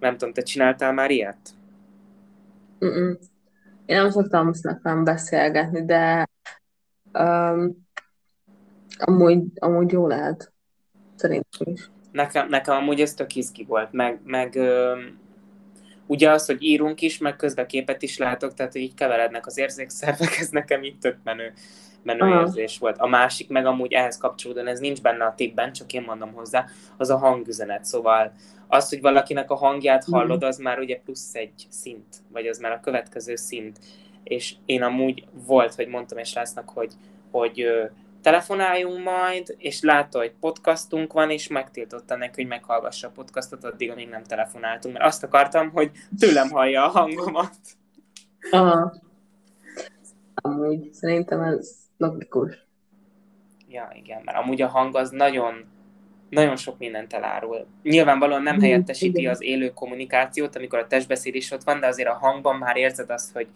Nem 0.00 0.16
tudom, 0.16 0.34
te 0.34 0.42
csináltál 0.42 0.92
már 0.92 1.10
ilyet? 1.10 1.38
Mm-mm. 2.84 3.18
Én 3.86 3.96
nem 3.96 4.10
szoktam 4.10 4.52
snapen 4.52 5.04
beszélgetni, 5.04 5.84
de 5.84 6.28
um, 7.12 7.86
amúgy, 8.98 9.42
amúgy 9.54 9.92
jó 9.92 10.06
lehet. 10.06 10.52
Szerintem 11.14 11.72
is. 11.72 11.90
Nekem, 12.12 12.48
nekem 12.48 12.74
amúgy 12.74 13.00
ez 13.00 13.14
tök 13.14 13.34
izgi 13.34 13.64
volt, 13.64 13.92
meg, 13.92 14.20
meg 14.24 14.54
um, 14.54 15.24
ugye 16.06 16.30
az, 16.30 16.46
hogy 16.46 16.62
írunk 16.62 17.00
is, 17.00 17.18
meg 17.18 17.36
közben 17.36 17.66
képet 17.66 18.02
is 18.02 18.18
látok, 18.18 18.54
tehát 18.54 18.72
hogy 18.72 18.80
így 18.80 18.94
keverednek 18.94 19.46
az 19.46 19.58
érzékszervek, 19.58 20.38
ez 20.38 20.48
nekem 20.48 20.82
itt 20.82 21.00
tök 21.00 21.16
menő, 21.24 21.52
menő 22.02 22.20
Aha. 22.20 22.40
érzés 22.40 22.78
volt. 22.78 22.98
A 22.98 23.06
másik 23.06 23.48
meg 23.48 23.66
amúgy 23.66 23.92
ehhez 23.92 24.18
kapcsolódóan, 24.18 24.66
ez 24.66 24.78
nincs 24.78 25.02
benne 25.02 25.24
a 25.24 25.34
tippben, 25.34 25.72
csak 25.72 25.92
én 25.92 26.02
mondom 26.02 26.32
hozzá, 26.32 26.66
az 26.96 27.10
a 27.10 27.16
hangüzenet, 27.16 27.84
szóval 27.84 28.32
az, 28.68 28.88
hogy 28.88 29.00
valakinek 29.00 29.50
a 29.50 29.54
hangját 29.54 30.06
mhm. 30.06 30.16
hallod, 30.16 30.42
az 30.42 30.58
már 30.58 30.78
ugye 30.78 31.00
plusz 31.04 31.34
egy 31.34 31.66
szint, 31.68 32.16
vagy 32.32 32.46
az 32.46 32.58
már 32.58 32.72
a 32.72 32.80
következő 32.80 33.36
szint. 33.36 33.78
És 34.22 34.54
én 34.64 34.82
amúgy 34.82 35.24
volt, 35.46 35.74
hogy 35.74 35.86
mondtam 35.86 36.18
és 36.18 36.34
lesznek, 36.34 36.68
hogy, 36.68 36.92
hogy 37.30 37.66
telefonáljunk 38.26 39.04
majd, 39.04 39.54
és 39.58 39.80
látta, 39.80 40.18
hogy 40.18 40.32
podcastunk 40.40 41.12
van, 41.12 41.30
és 41.30 41.48
megtiltotta 41.48 42.16
neki, 42.16 42.32
hogy 42.34 42.46
meghallgassa 42.46 43.08
a 43.08 43.10
podcastot 43.10 43.64
addig, 43.64 43.90
amíg 43.90 44.08
nem 44.08 44.22
telefonáltunk, 44.22 44.94
mert 44.94 45.06
azt 45.06 45.22
akartam, 45.22 45.70
hogy 45.70 45.90
tőlem 46.18 46.50
hallja 46.50 46.84
a 46.84 46.88
hangomat. 46.88 47.56
Aha. 48.50 48.94
Amúgy 50.34 50.92
szerintem 50.92 51.40
ez 51.40 51.74
logikus. 51.96 52.66
Ja, 53.68 53.90
igen, 53.94 54.22
mert 54.24 54.38
amúgy 54.38 54.62
a 54.62 54.68
hang 54.68 54.96
az 54.96 55.10
nagyon, 55.10 55.64
nagyon 56.30 56.56
sok 56.56 56.78
mindent 56.78 57.12
elárul. 57.12 57.66
Nyilvánvalóan 57.82 58.42
nem 58.42 58.54
mhm, 58.54 58.64
helyettesíti 58.64 59.18
igen. 59.18 59.32
az 59.32 59.42
élő 59.42 59.72
kommunikációt, 59.72 60.56
amikor 60.56 60.78
a 60.78 60.86
testbeszéd 60.86 61.34
is 61.34 61.50
ott 61.50 61.62
van, 61.62 61.80
de 61.80 61.86
azért 61.86 62.08
a 62.08 62.18
hangban 62.18 62.56
már 62.56 62.76
érzed 62.76 63.10
azt, 63.10 63.32
hogy 63.32 63.46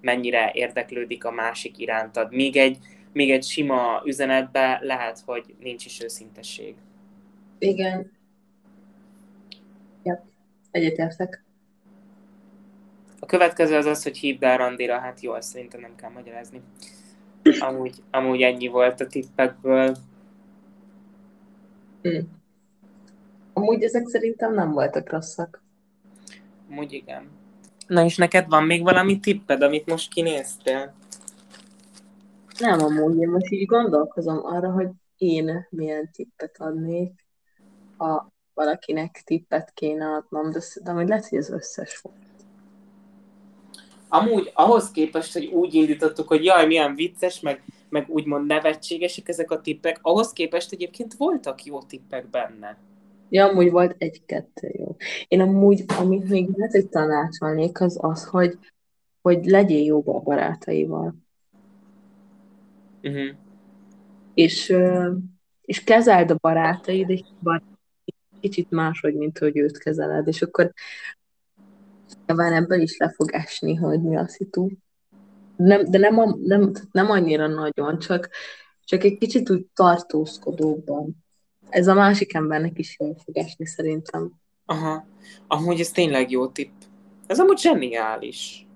mennyire 0.00 0.50
érdeklődik 0.54 1.24
a 1.24 1.30
másik 1.30 1.78
irántad. 1.78 2.32
Míg 2.32 2.56
egy 2.56 2.78
még 3.16 3.30
egy 3.30 3.44
sima 3.44 4.02
üzenetbe 4.04 4.78
lehet, 4.82 5.22
hogy 5.26 5.54
nincs 5.58 5.84
is 5.84 6.02
őszintesség. 6.02 6.74
Igen. 7.58 8.12
Ja, 10.02 10.24
egyetértek. 10.70 11.44
A 13.20 13.26
következő 13.26 13.76
az 13.76 13.86
az, 13.86 14.02
hogy 14.02 14.16
hívd 14.16 14.42
el 14.42 14.56
randira, 14.56 14.98
hát 14.98 15.20
jó, 15.20 15.34
ezt 15.34 15.48
szerintem 15.48 15.80
nem 15.80 15.94
kell 15.94 16.10
magyarázni. 16.10 16.60
Amúgy, 17.58 18.02
amúgy 18.10 18.42
ennyi 18.42 18.66
volt 18.66 19.00
a 19.00 19.06
tippekből. 19.06 19.96
Hm. 22.02 22.18
Amúgy 23.52 23.82
ezek 23.82 24.06
szerintem 24.06 24.54
nem 24.54 24.72
voltak 24.72 25.10
rosszak. 25.10 25.62
Amúgy 26.70 26.92
igen. 26.92 27.30
Na 27.86 28.04
és 28.04 28.16
neked 28.16 28.48
van 28.48 28.64
még 28.64 28.82
valami 28.82 29.20
tipped, 29.20 29.62
amit 29.62 29.86
most 29.86 30.12
kinéztél? 30.12 30.94
Nem 32.58 32.80
amúgy, 32.80 33.18
én 33.18 33.28
most 33.28 33.50
így 33.50 33.66
gondolkozom 33.66 34.44
arra, 34.44 34.70
hogy 34.70 34.88
én 35.16 35.66
milyen 35.70 36.10
tippet 36.12 36.56
adnék, 36.58 37.26
ha 37.96 38.32
valakinek 38.54 39.22
tippet 39.24 39.72
kéne 39.74 40.06
adnom, 40.06 40.50
de 40.50 40.60
szerintem, 40.60 40.96
hogy 40.96 41.08
lesz, 41.08 41.28
hogy 41.28 41.38
az 41.38 41.50
összes 41.50 41.98
volt. 41.98 42.16
Amúgy 44.08 44.50
ahhoz 44.54 44.90
képest, 44.90 45.32
hogy 45.32 45.44
úgy 45.46 45.74
indítottuk, 45.74 46.28
hogy 46.28 46.44
jaj, 46.44 46.66
milyen 46.66 46.94
vicces, 46.94 47.40
meg, 47.40 47.62
meg 47.88 48.08
úgymond 48.08 48.46
nevetségesek 48.46 49.28
ezek 49.28 49.50
a 49.50 49.60
tippek, 49.60 49.98
ahhoz 50.02 50.32
képest 50.32 50.72
egyébként 50.72 51.14
voltak 51.14 51.64
jó 51.64 51.82
tippek 51.82 52.30
benne. 52.30 52.78
Ja, 53.28 53.48
amúgy 53.48 53.70
volt 53.70 53.94
egy-kettő 53.98 54.74
jó. 54.78 54.96
Én 55.28 55.40
amúgy, 55.40 55.84
amit 55.98 56.28
még 56.28 56.48
lehet, 56.56 56.72
hogy 56.72 56.88
tanácsolnék, 56.88 57.80
az 57.80 57.98
az, 58.00 58.24
hogy, 58.24 58.58
hogy 59.22 59.44
legyél 59.44 59.84
jó 59.84 60.02
a 60.06 60.20
barátaival. 60.20 61.25
Uh-huh. 63.06 63.36
És, 64.34 64.74
és 65.64 65.84
kezeld 65.84 66.30
a 66.30 66.38
barátaid 66.40 67.10
egy 67.10 67.24
kicsit 68.40 68.70
máshogy, 68.70 69.14
mint 69.14 69.38
hogy 69.38 69.56
őt 69.56 69.78
kezeled, 69.78 70.26
és 70.26 70.42
akkor 70.42 70.72
nyilván 72.26 72.52
ebből 72.52 72.80
is 72.80 72.96
le 72.96 73.10
fog 73.10 73.30
esni, 73.32 73.74
hogy 73.74 74.02
mi 74.02 74.16
a 74.16 74.28
szitu. 74.28 74.68
Nem, 75.56 75.84
de 75.84 75.98
nem, 75.98 76.18
a, 76.18 76.36
nem, 76.44 76.72
nem 76.90 77.10
annyira 77.10 77.46
nagyon, 77.46 77.98
csak, 77.98 78.28
csak 78.84 79.04
egy 79.04 79.18
kicsit 79.18 79.50
úgy 79.50 79.66
tartózkodóban. 79.74 81.24
Ez 81.68 81.86
a 81.86 81.94
másik 81.94 82.34
embernek 82.34 82.78
is 82.78 82.96
jól 82.98 83.16
fog 83.24 83.36
esni, 83.36 83.66
szerintem. 83.66 84.32
Aha. 84.64 85.06
Amúgy 85.46 85.80
ez 85.80 85.90
tényleg 85.90 86.30
jó 86.30 86.48
tipp. 86.48 86.72
Ez 87.26 87.40
amúgy 87.40 87.58
zseniális. 87.58 88.66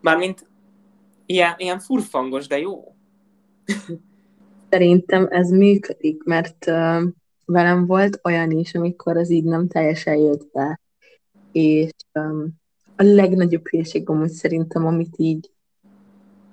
Mármint 0.00 0.48
ilyen, 1.26 1.54
ilyen 1.56 1.78
furfangos, 1.78 2.46
de 2.46 2.58
jó. 2.58 2.94
Szerintem 4.70 5.26
ez 5.30 5.50
működik, 5.50 6.24
mert 6.24 6.66
uh, 6.66 7.02
velem 7.44 7.86
volt 7.86 8.20
olyan 8.22 8.50
is, 8.50 8.74
amikor 8.74 9.16
az 9.16 9.30
így 9.30 9.44
nem 9.44 9.68
teljesen 9.68 10.16
jött 10.16 10.50
be. 10.52 10.80
És 11.52 11.90
um, 12.14 12.58
a 12.96 13.02
legnagyobb 13.02 13.68
hülyeség 13.68 14.08
amúgy 14.08 14.30
szerintem, 14.30 14.86
amit 14.86 15.14
így 15.16 15.50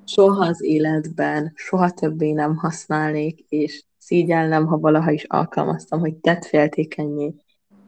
soha 0.06 0.46
az 0.46 0.64
életben, 0.64 1.52
soha 1.56 1.92
többé 1.92 2.32
nem 2.32 2.56
használnék, 2.56 3.40
és 3.50 3.84
szígyellem, 3.98 4.66
ha 4.66 4.78
valaha 4.78 5.12
is 5.12 5.24
alkalmaztam, 5.24 6.00
hogy 6.00 6.16
tett 6.16 6.46
féltékenyé. 6.46 7.34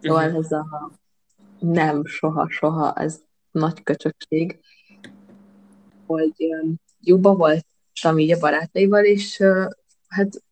Szóval 0.01 0.35
ez 0.35 0.51
a 0.51 0.91
nem, 1.59 2.05
soha, 2.05 2.49
soha, 2.49 2.93
ez 2.93 3.21
nagy 3.51 3.83
köcsökség, 3.83 4.59
hogy 6.05 6.33
um, 6.37 6.75
jóba 6.99 7.35
volt 7.35 7.65
találkoztam 7.99 8.17
így 8.19 8.31
a 8.31 8.39
barátaival, 8.39 9.05
és 9.05 9.43
hát 10.07 10.43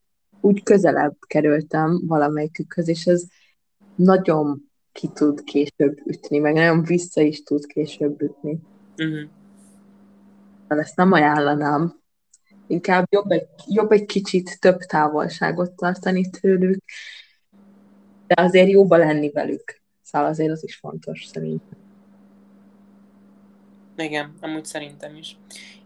úgy 0.41 0.63
közelebb 0.63 1.15
kerültem 1.27 2.01
valamelyikükhöz, 2.07 2.87
és 2.87 3.05
ez 3.05 3.23
nagyon 3.95 4.69
ki 4.91 5.07
tud 5.13 5.43
később 5.43 5.97
ütni, 6.05 6.37
meg 6.37 6.53
nagyon 6.53 6.83
vissza 6.83 7.21
is 7.21 7.43
tud 7.43 7.65
később 7.65 8.21
ütni. 8.21 8.59
Uh-huh. 8.97 9.29
Ezt 10.67 10.95
nem 10.95 11.11
ajánlanám. 11.11 11.99
Inkább 12.67 13.05
jobb 13.09 13.31
egy, 13.31 13.47
jobb 13.65 13.91
egy 13.91 14.05
kicsit 14.05 14.59
több 14.59 14.79
távolságot 14.79 15.71
tartani 15.71 16.29
tőlük, 16.29 16.83
de 18.27 18.41
azért 18.41 18.69
jóba 18.69 18.97
lenni 18.97 19.29
velük. 19.29 19.81
Szóval 20.01 20.27
azért 20.27 20.51
az 20.51 20.63
is 20.63 20.75
fontos 20.75 21.25
szerintem. 21.25 21.86
Igen, 23.97 24.33
amúgy 24.41 24.65
szerintem 24.65 25.15
is. 25.15 25.37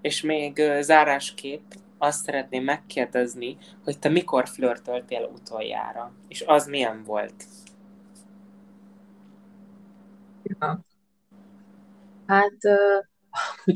És 0.02 0.22
még 0.22 0.58
uh, 0.58 0.82
zárásképp 0.82 1.72
azt 1.98 2.24
szeretném 2.24 2.64
megkérdezni, 2.64 3.58
hogy 3.84 4.00
te 4.00 4.10
mikor 4.10 4.48
flörtöltél 4.48 5.32
utoljára, 5.34 6.14
és 6.28 6.44
az 6.48 6.68
milyen 6.68 7.04
volt? 7.04 7.46
Ja. 10.44 10.86
Hát, 12.26 12.58
uh, 12.64 13.06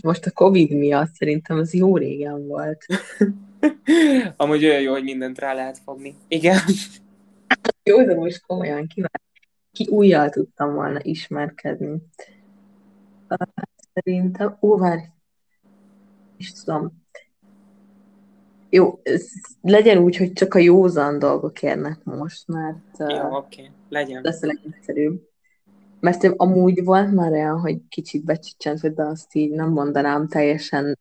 most 0.02 0.26
a 0.26 0.32
Covid 0.32 0.72
miatt 0.72 1.14
szerintem 1.14 1.58
az 1.58 1.74
jó 1.74 1.98
régen 1.98 2.48
volt. 2.48 2.86
Amúgy 4.38 4.66
olyan 4.66 4.82
jó, 4.82 4.92
hogy 4.92 5.04
mindent 5.04 5.40
rá 5.40 5.54
lehet 5.54 5.78
fogni. 5.78 6.16
Igen. 6.28 6.60
jó, 7.90 8.04
de 8.04 8.16
most 8.16 8.46
komolyan 8.46 8.88
ki, 8.88 9.04
ki 9.72 9.88
újjal 9.90 10.30
tudtam 10.30 10.74
volna 10.74 11.00
ismerkedni. 11.02 12.02
Szerintem, 13.96 14.58
ó, 14.62 14.78
várj, 14.78 15.02
is 16.38 16.52
tudom. 16.52 17.04
Jó, 18.70 19.00
ez 19.04 19.26
legyen 19.62 19.98
úgy, 19.98 20.18
hogy 20.18 20.34
csak 20.34 20.54
a 20.54 20.60
józan 20.60 21.20
dolgok 21.20 21.62
érnek 21.62 22.04
most, 22.04 22.48
mert 22.48 22.98
Jó, 22.98 23.06
oké, 23.06 23.62
okay. 23.62 23.72
legyen. 23.90 24.22
lesz 24.24 24.44
a 24.44 24.46
legegyszerűbb. 24.46 25.22
Mert 26.00 26.24
amúgy 26.24 26.84
volt 26.84 27.12
már 27.12 27.32
olyan, 27.32 27.60
hogy 27.60 27.78
kicsit 27.90 28.24
becsicsent, 28.24 28.94
de 28.94 29.04
azt 29.04 29.36
így 29.36 29.52
nem 29.52 29.70
mondanám 29.70 30.28
teljesen 30.28 31.00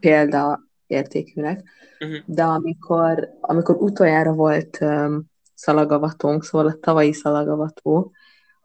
példa 0.00 0.60
értékűnek. 0.86 1.62
Mhm. 1.98 2.14
De 2.26 2.44
amikor, 2.44 3.28
amikor 3.40 3.76
utoljára 3.76 4.32
volt 4.32 4.78
um, 4.80 5.24
szalagavatónk, 5.54 6.44
szóval 6.44 6.66
a 6.66 6.78
tavalyi 6.80 7.12
szalagavató, 7.12 8.12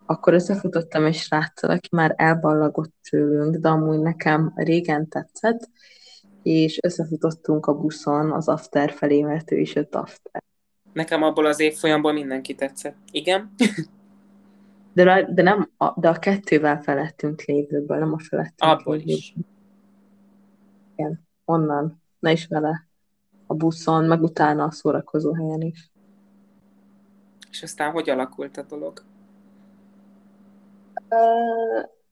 akkor 0.10 0.34
összefutottam 0.34 1.06
egy 1.06 1.16
sráccal, 1.16 1.70
aki 1.70 1.88
már 1.92 2.14
elballagott 2.18 2.94
tőlünk, 3.10 3.56
de 3.56 3.70
amúgy 3.70 4.00
nekem 4.00 4.52
régen 4.56 5.08
tetszett, 5.08 5.70
és 6.44 6.80
összefutottunk 6.82 7.66
a 7.66 7.74
buszon 7.74 8.32
az 8.32 8.48
after 8.48 8.92
felé, 8.92 9.22
mert 9.22 9.52
ő 9.52 9.58
is 9.58 9.76
jött 9.76 9.96
after. 9.96 10.44
Nekem 10.94 11.24
abból 11.24 11.46
az 11.46 11.60
évfolyamból 11.60 12.14
mindenki 12.14 12.56
tetszett. 12.56 12.96
Igen? 13.12 13.54
De, 14.94 15.28
de, 15.34 15.42
nem, 15.42 15.72
a, 15.78 16.00
de 16.00 16.10
a 16.10 16.20
kettővel 16.20 16.82
felettünk 16.82 17.42
lévőből, 17.42 17.98
nem 17.98 18.14
a 18.14 18.20
felettünk 18.20 18.72
Abból 18.72 18.96
lévőből. 18.96 19.16
is. 19.16 19.34
Igen, 20.96 21.28
onnan. 21.46 22.02
Ne 22.20 22.32
is 22.32 22.48
vele. 22.48 22.88
A 23.48 23.54
buszon, 23.54 24.06
meg 24.06 24.22
utána 24.22 24.64
a 24.64 24.72
szórakozó 24.72 25.34
helyen 25.34 25.62
is. 25.62 25.92
És 27.50 27.64
aztán 27.64 27.92
hogy 27.92 28.10
alakult 28.10 28.58
a 28.58 28.64
dolog? 28.64 29.04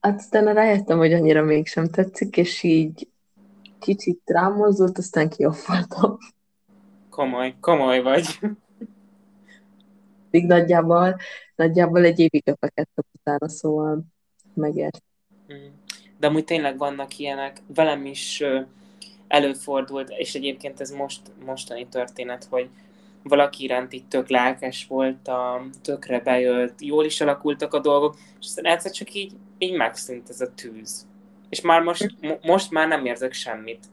Hát 0.00 0.18
aztán 0.18 0.54
rájöttem, 0.54 0.98
hogy 0.98 1.12
annyira 1.12 1.42
mégsem 1.42 1.88
tetszik, 1.88 2.36
és 2.36 2.62
így 2.62 3.08
kicsit 3.78 4.20
rámozdult, 4.24 4.98
aztán 4.98 5.28
kioffoltam. 5.28 6.16
Komoly, 7.10 7.54
komoly 7.60 8.02
vagy. 8.02 8.38
Még 10.30 10.46
nagyjából, 10.46 11.16
nagyjából 11.56 12.04
egy 12.04 12.18
évig 12.18 12.42
öpekedtem 12.44 13.04
utána, 13.18 13.48
szóval 13.48 14.00
megért. 14.54 15.02
Mm. 15.52 15.66
De 16.18 16.26
amúgy 16.26 16.44
tényleg 16.44 16.78
vannak 16.78 17.18
ilyenek. 17.18 17.62
Velem 17.74 18.06
is 18.06 18.42
előfordult, 19.28 20.10
és 20.10 20.34
egyébként 20.34 20.80
ez 20.80 20.90
most 20.90 21.20
mostani 21.44 21.86
történet, 21.86 22.44
hogy 22.44 22.68
valaki 23.22 23.64
iránt 23.64 23.92
itt 23.92 24.08
tök 24.08 24.28
lelkes 24.28 24.86
voltam, 24.86 25.70
tökre 25.82 26.20
bejött, 26.20 26.80
jól 26.80 27.04
is 27.04 27.20
alakultak 27.20 27.74
a 27.74 27.80
dolgok, 27.80 28.16
és 28.40 28.46
aztán 28.46 28.64
egyszer 28.64 28.90
csak 28.90 29.14
így, 29.14 29.32
így 29.58 29.76
megszűnt 29.76 30.28
ez 30.28 30.40
a 30.40 30.54
tűz. 30.54 31.06
És 31.48 31.60
már 31.60 31.82
most, 31.82 32.16
mo- 32.20 32.44
most 32.44 32.70
már 32.70 32.88
nem 32.88 33.06
érzek 33.06 33.32
semmit. 33.32 33.86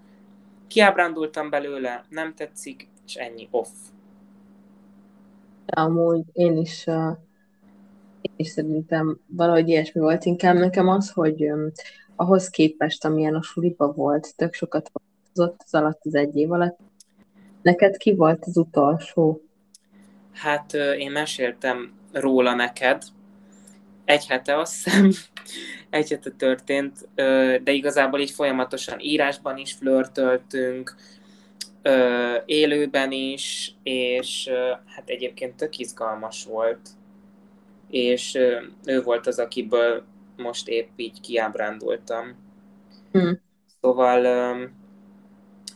Kiábrándultam 0.67 1.49
belőle, 1.49 2.05
nem 2.09 2.33
tetszik, 2.33 2.87
és 3.05 3.15
ennyi, 3.15 3.47
off. 3.51 3.69
De 5.65 5.81
amúgy 5.81 6.23
én 6.33 6.57
is, 6.57 6.87
én 8.21 8.33
is 8.35 8.47
szerintem 8.47 9.19
valahogy 9.27 9.69
ilyesmi 9.69 10.01
volt. 10.01 10.25
Inkább 10.25 10.55
nekem 10.55 10.87
az, 10.87 11.09
hogy 11.09 11.51
um, 11.51 11.71
ahhoz 12.15 12.49
képest, 12.49 13.05
amilyen 13.05 13.35
a 13.35 13.41
suliba 13.41 13.91
volt, 13.91 14.35
tök 14.35 14.53
sokat 14.53 14.91
változott 14.93 15.61
az 15.65 15.73
alatt 15.73 15.99
az 16.03 16.15
egy 16.15 16.35
év 16.35 16.51
alatt. 16.51 16.77
Neked 17.65 17.97
ki 17.97 18.13
volt 18.13 18.45
az 18.45 18.57
utolsó? 18.57 19.41
Hát 20.33 20.73
én 20.73 21.11
meséltem 21.11 21.93
róla 22.11 22.53
neked. 22.53 23.03
Egy 24.03 24.25
hete 24.25 24.57
azt 24.57 24.83
hiszem, 24.83 25.09
egy 25.89 26.09
hete 26.09 26.29
történt, 26.29 27.07
de 27.63 27.71
igazából 27.71 28.19
így 28.19 28.31
folyamatosan 28.31 28.99
írásban 28.99 29.57
is 29.57 29.73
flörtöltünk, 29.73 30.95
élőben 32.45 33.11
is, 33.11 33.75
és 33.83 34.49
hát 34.85 35.09
egyébként 35.09 35.55
tök 35.55 35.77
izgalmas 35.77 36.45
volt. 36.45 36.89
És 37.89 38.35
ő 38.85 39.01
volt 39.03 39.27
az, 39.27 39.39
akiből 39.39 40.03
most 40.37 40.67
épp 40.67 40.89
így 40.95 41.21
kiábrándultam. 41.21 42.35
Hm. 43.11 43.31
Szóval, 43.81 44.21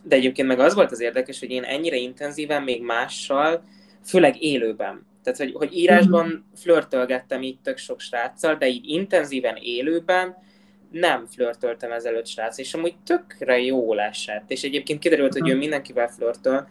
de 0.10 0.16
egyébként 0.16 0.48
meg 0.48 0.60
az 0.60 0.74
volt 0.74 0.92
az 0.92 1.00
érdekes, 1.00 1.40
hogy 1.40 1.52
én 1.52 1.64
ennyire 1.64 1.96
intenzíven 1.96 2.64
még 2.64 2.82
mással, 2.82 3.64
főleg 4.04 4.42
élőben. 4.44 5.06
Tehát, 5.24 5.40
hogy, 5.40 5.54
hogy 5.54 5.78
írásban 5.78 6.46
flörtölgettem 6.56 7.42
így 7.42 7.58
tök 7.64 7.78
sok 7.78 8.00
sráccal, 8.00 8.56
de 8.56 8.68
így 8.68 8.90
intenzíven 8.90 9.56
élőben 9.56 10.36
nem 10.92 11.26
flörtöltem 11.26 11.92
ezelőtt 11.92 12.28
srác, 12.28 12.58
és 12.58 12.74
amúgy 12.74 12.96
tökre 13.04 13.60
jól 13.60 14.00
esett. 14.00 14.52
És 14.52 14.64
egyébként 14.64 15.00
kiderült, 15.00 15.34
hogy 15.34 15.50
ő 15.50 15.56
mindenkivel 15.56 16.08
flörtöl, 16.08 16.68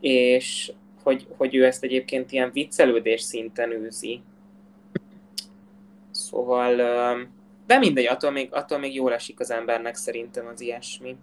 és 0.00 0.72
hogy, 1.02 1.26
hogy 1.36 1.54
ő 1.54 1.64
ezt 1.64 1.82
egyébként 1.82 2.32
ilyen 2.32 2.50
viccelődés 2.52 3.20
szinten 3.20 3.70
űzi. 3.70 4.20
Szóval, 6.10 6.76
de 7.66 7.78
mindegy, 7.78 8.06
attól 8.06 8.30
még, 8.30 8.48
attól 8.52 8.78
még 8.78 8.94
jól 8.94 9.12
esik 9.12 9.40
az 9.40 9.50
embernek 9.50 9.94
szerintem 9.94 10.46
az 10.46 10.60
ilyesmi. 10.60 11.16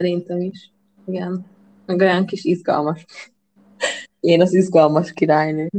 Szerintem 0.00 0.40
is. 0.40 0.70
Igen. 1.06 1.46
Meg 1.86 2.00
olyan 2.00 2.26
kis 2.26 2.44
izgalmas. 2.44 3.04
Én 4.20 4.40
az 4.40 4.54
izgalmas 4.54 5.12
királynő. 5.12 5.70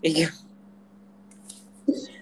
Igen. 0.00 0.28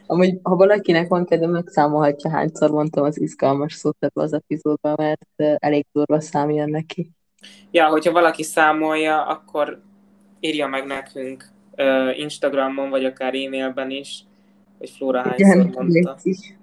Amúgy, 0.07 0.39
ha 0.43 0.57
valakinek 0.57 1.09
van 1.09 1.25
kedve, 1.25 1.47
megszámolhatja, 1.47 2.31
hányszor 2.31 2.71
mondtam 2.71 3.05
az 3.05 3.21
izgalmas 3.21 3.75
szót 3.75 3.97
ebbe 3.99 4.23
az 4.23 4.33
epizódban, 4.33 4.95
mert 4.97 5.61
elég 5.63 5.87
durva 5.93 6.21
szám 6.21 6.51
jön 6.51 6.71
neki. 6.71 7.11
Ja, 7.71 7.89
hogyha 7.89 8.13
valaki 8.13 8.43
számolja, 8.43 9.27
akkor 9.27 9.83
írja 10.41 10.67
meg 10.67 10.87
nekünk 10.87 11.45
Instagramon, 12.17 12.91
vagy 12.91 13.05
akár 13.05 13.35
e-mailben 13.35 13.91
is, 13.91 14.25
hogy 14.79 14.91
Flóra 14.91 15.23
hányszor 15.23 15.57
mondta. 15.57 16.17
légy 16.23 16.56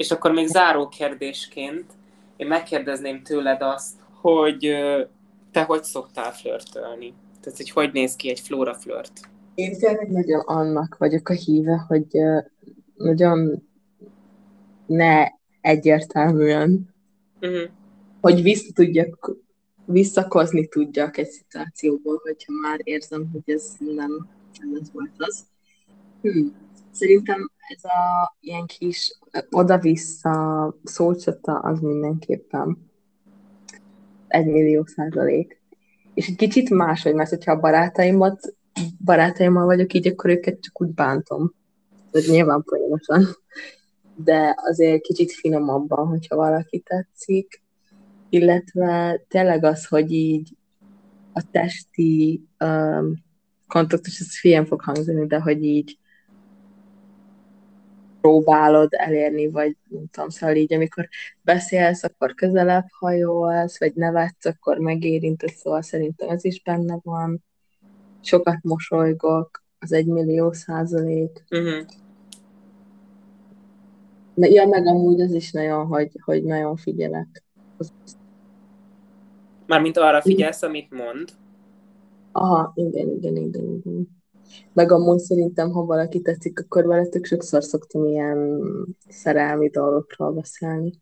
És 0.00 0.10
akkor 0.10 0.32
még 0.32 0.46
záró 0.46 0.88
kérdésként 0.88 1.92
én 2.36 2.46
megkérdezném 2.46 3.22
tőled 3.22 3.62
azt, 3.62 3.94
hogy 4.20 4.76
te 5.52 5.62
hogy 5.62 5.84
szoktál 5.84 6.32
flörtölni? 6.32 7.14
Tehát, 7.40 7.58
hogy 7.58 7.70
hogy 7.70 7.92
néz 7.92 8.16
ki 8.16 8.30
egy 8.30 8.40
Flóra 8.40 8.74
flört? 8.74 9.12
Én 9.54 9.78
tényleg 9.78 10.10
nagyon 10.10 10.40
annak 10.40 10.96
vagyok 10.98 11.28
a 11.28 11.32
híve, 11.32 11.84
hogy 11.88 12.06
nagyon 12.96 13.68
ne 14.86 15.26
egyértelműen, 15.60 16.94
Uh-huh. 17.40 17.70
hogy 18.20 18.42
vissza 18.42 18.72
tudjak, 18.72 19.36
visszakozni 19.84 20.68
tudjak 20.68 21.16
egy 21.16 21.30
szituációból, 21.30 22.20
hogyha 22.22 22.52
már 22.52 22.80
érzem, 22.82 23.30
hogy 23.32 23.54
ez 23.54 23.76
nem, 23.78 24.28
nem 24.60 24.78
ez 24.80 24.92
volt 24.92 25.12
az. 25.16 25.44
Hm. 26.22 26.46
Szerintem 26.90 27.50
ez 27.70 27.84
a 27.84 28.36
ilyen 28.40 28.66
kis 28.66 29.18
oda-vissza 29.50 30.74
szócsata 30.84 31.58
az 31.58 31.80
mindenképpen 31.80 32.90
egy 34.28 34.46
millió 34.46 34.84
százalék. 34.86 35.60
És 36.14 36.28
egy 36.28 36.36
kicsit 36.36 36.70
máshogy, 36.70 37.14
mert 37.14 37.28
hogyha 37.28 37.52
a 37.52 37.60
barátaimat, 37.60 38.54
barátaimmal 39.04 39.64
vagyok 39.64 39.92
így, 39.92 40.06
akkor 40.06 40.30
őket 40.30 40.60
csak 40.60 40.80
úgy 40.80 40.94
bántom. 40.94 41.54
Ez 42.12 42.28
nyilván 42.28 42.62
folyamatosan. 42.62 43.24
De 44.14 44.54
azért 44.56 45.02
kicsit 45.02 45.32
finomabban, 45.32 46.06
hogyha 46.06 46.36
valaki 46.36 46.78
tetszik. 46.78 47.62
Illetve 48.28 49.20
tényleg 49.28 49.64
az, 49.64 49.86
hogy 49.86 50.12
így 50.12 50.56
a 51.32 51.50
testi 51.50 52.44
um, 52.64 53.24
kontaktus, 53.66 54.20
ez 54.20 54.40
hülyen 54.40 54.66
fog 54.66 54.82
hangzani, 54.82 55.26
de 55.26 55.40
hogy 55.40 55.64
így 55.64 55.98
próbálod 58.20 58.88
elérni, 58.90 59.50
vagy 59.50 59.76
nem 59.88 60.06
tudom, 60.10 60.28
szóval 60.28 60.56
így, 60.56 60.72
amikor 60.74 61.08
beszélsz, 61.42 62.04
akkor 62.04 62.34
közelebb 62.34 62.86
hajolsz, 62.90 63.78
vagy 63.78 63.94
nevetsz, 63.94 64.44
akkor 64.44 64.78
megérintesz, 64.78 65.56
szóval 65.56 65.82
szerintem 65.82 66.28
ez 66.28 66.44
is 66.44 66.62
benne 66.62 66.98
van. 67.02 67.44
Sokat 68.20 68.58
mosolygok, 68.62 69.62
az 69.78 69.92
egy 69.92 70.06
millió 70.06 70.52
százalék. 70.52 71.44
Uh-huh. 71.50 71.86
Ja, 74.34 74.66
meg 74.66 74.86
amúgy 74.86 75.20
az 75.20 75.32
is 75.32 75.52
nagyon, 75.52 75.86
hogy, 75.86 76.10
hogy 76.24 76.44
nagyon 76.44 76.76
figyelek. 76.76 77.44
Mármint 79.66 79.96
arra 79.96 80.20
figyelsz, 80.20 80.62
amit 80.62 80.90
mond. 80.90 81.28
Aha, 82.32 82.72
igen, 82.74 83.08
igen, 83.08 83.36
igen, 83.36 83.64
igen. 83.64 84.19
Meg 84.72 84.92
amúgy 84.92 85.18
szerintem, 85.18 85.70
ha 85.70 85.84
valaki 85.84 86.20
tetszik, 86.20 86.60
akkor 86.60 86.86
vele 86.86 87.06
tök 87.06 87.24
sokszor 87.24 87.62
szoktam 87.64 88.06
ilyen 88.06 88.60
szerelmi 89.08 89.68
dolgokról 89.68 90.32
beszélni. 90.32 90.92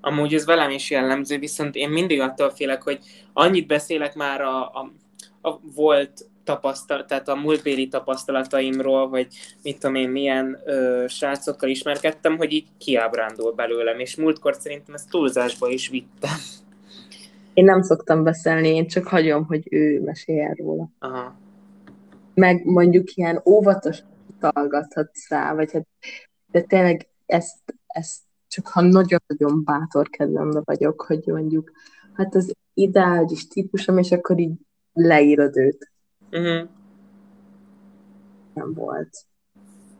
Amúgy 0.00 0.34
ez 0.34 0.44
velem 0.44 0.70
is 0.70 0.90
jellemző, 0.90 1.38
viszont 1.38 1.74
én 1.74 1.88
mindig 1.88 2.20
attól 2.20 2.50
félek, 2.50 2.82
hogy 2.82 2.98
annyit 3.32 3.66
beszélek 3.66 4.14
már 4.14 4.40
a, 4.40 4.64
a, 4.64 4.92
a 5.40 5.60
volt 5.74 6.28
tapasztalat, 6.44 7.06
tehát 7.06 7.28
a 7.28 7.34
múltbéli 7.34 7.88
tapasztalataimról, 7.88 9.08
hogy 9.08 9.26
mit 9.62 9.78
tudom 9.78 9.94
én, 9.94 10.08
milyen 10.08 10.62
ö, 10.64 11.04
srácokkal 11.08 11.68
ismerkedtem, 11.68 12.36
hogy 12.36 12.52
így 12.52 12.66
kiábrándul 12.78 13.52
belőlem, 13.52 13.98
és 13.98 14.16
múltkor 14.16 14.54
szerintem 14.54 14.94
ezt 14.94 15.10
túlzásba 15.10 15.68
is 15.68 15.88
vittem. 15.88 16.36
Én 17.56 17.64
nem 17.64 17.82
szoktam 17.82 18.22
beszélni, 18.22 18.68
én 18.68 18.86
csak 18.86 19.06
hagyom, 19.06 19.44
hogy 19.44 19.66
ő 19.70 20.02
meséljen 20.02 20.54
róla. 20.54 20.90
Aha. 20.98 21.38
Meg 22.34 22.64
mondjuk 22.64 23.14
ilyen 23.14 23.42
óvatos 23.44 23.98
talgathatsz 24.38 25.28
rá, 25.28 25.54
vagy 25.54 25.72
hát, 25.72 25.86
de 26.46 26.60
tényleg 26.60 27.08
ezt, 27.26 27.74
ezt 27.86 28.20
csak 28.48 28.66
ha 28.66 28.80
nagyon-nagyon 28.80 29.64
bátor 29.64 30.08
kedvembe 30.08 30.60
vagyok, 30.64 31.02
hogy 31.02 31.22
mondjuk, 31.26 31.70
hát 32.12 32.34
az 32.34 32.52
ideális 32.74 33.48
típusom, 33.48 33.98
és 33.98 34.12
akkor 34.12 34.38
így 34.38 34.54
leírod 34.92 35.56
őt. 35.56 35.90
Uh-huh. 36.30 36.68
Nem 38.54 38.72
volt. 38.74 39.24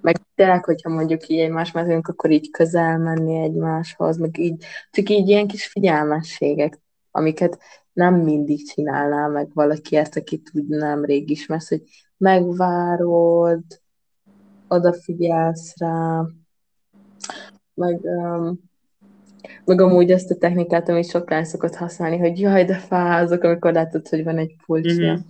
Meg 0.00 0.16
tényleg, 0.34 0.64
hogyha 0.64 0.90
mondjuk 0.90 1.28
így 1.28 1.38
egymás 1.38 1.72
mezőnk, 1.72 2.08
akkor 2.08 2.30
így 2.30 2.50
közel 2.50 2.98
menni 2.98 3.42
egymáshoz, 3.42 4.16
meg 4.16 4.38
így, 4.38 4.64
csak 4.90 5.08
így 5.08 5.28
ilyen 5.28 5.46
kis 5.46 5.66
figyelmességek, 5.66 6.84
amiket 7.16 7.58
nem 7.92 8.14
mindig 8.14 8.68
csinálná 8.68 9.26
meg 9.26 9.50
valaki 9.54 9.96
ezt, 9.96 10.16
akit 10.16 10.50
úgy 10.54 10.66
nemrég 10.66 11.30
ismersz, 11.30 11.68
hogy 11.68 11.82
megvárod, 12.16 13.62
odafigyelsz 14.68 15.78
rá, 15.78 16.24
meg, 17.74 18.00
um, 18.02 18.60
meg 19.64 19.80
amúgy 19.80 20.10
ezt 20.10 20.30
a 20.30 20.36
technikát, 20.36 20.88
amit 20.88 21.10
sok 21.10 21.30
lány 21.30 21.44
szokott 21.44 21.74
használni, 21.74 22.18
hogy 22.18 22.40
jaj, 22.40 22.64
de 22.64 22.78
fázok, 22.78 23.42
amikor 23.42 23.72
látod, 23.72 24.08
hogy 24.08 24.24
van 24.24 24.38
egy 24.38 24.56
pulcsia. 24.66 25.12
Mm-hmm. 25.12 25.20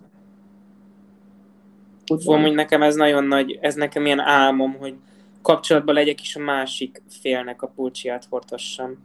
Fú, 2.21 2.31
amúgy 2.33 2.55
nekem 2.55 2.83
ez 2.83 2.95
nagyon 2.95 3.25
nagy, 3.25 3.59
ez 3.61 3.75
nekem 3.75 4.07
ilyen 4.07 4.21
álmom, 4.21 4.77
hogy 4.79 4.95
kapcsolatban 5.43 5.95
legyek, 5.95 6.21
és 6.21 6.37
a 6.37 6.41
másik 6.41 7.03
félnek 7.09 7.63
a 7.63 7.73
pulcsiát 7.75 8.27
hordhassam. 8.31 9.05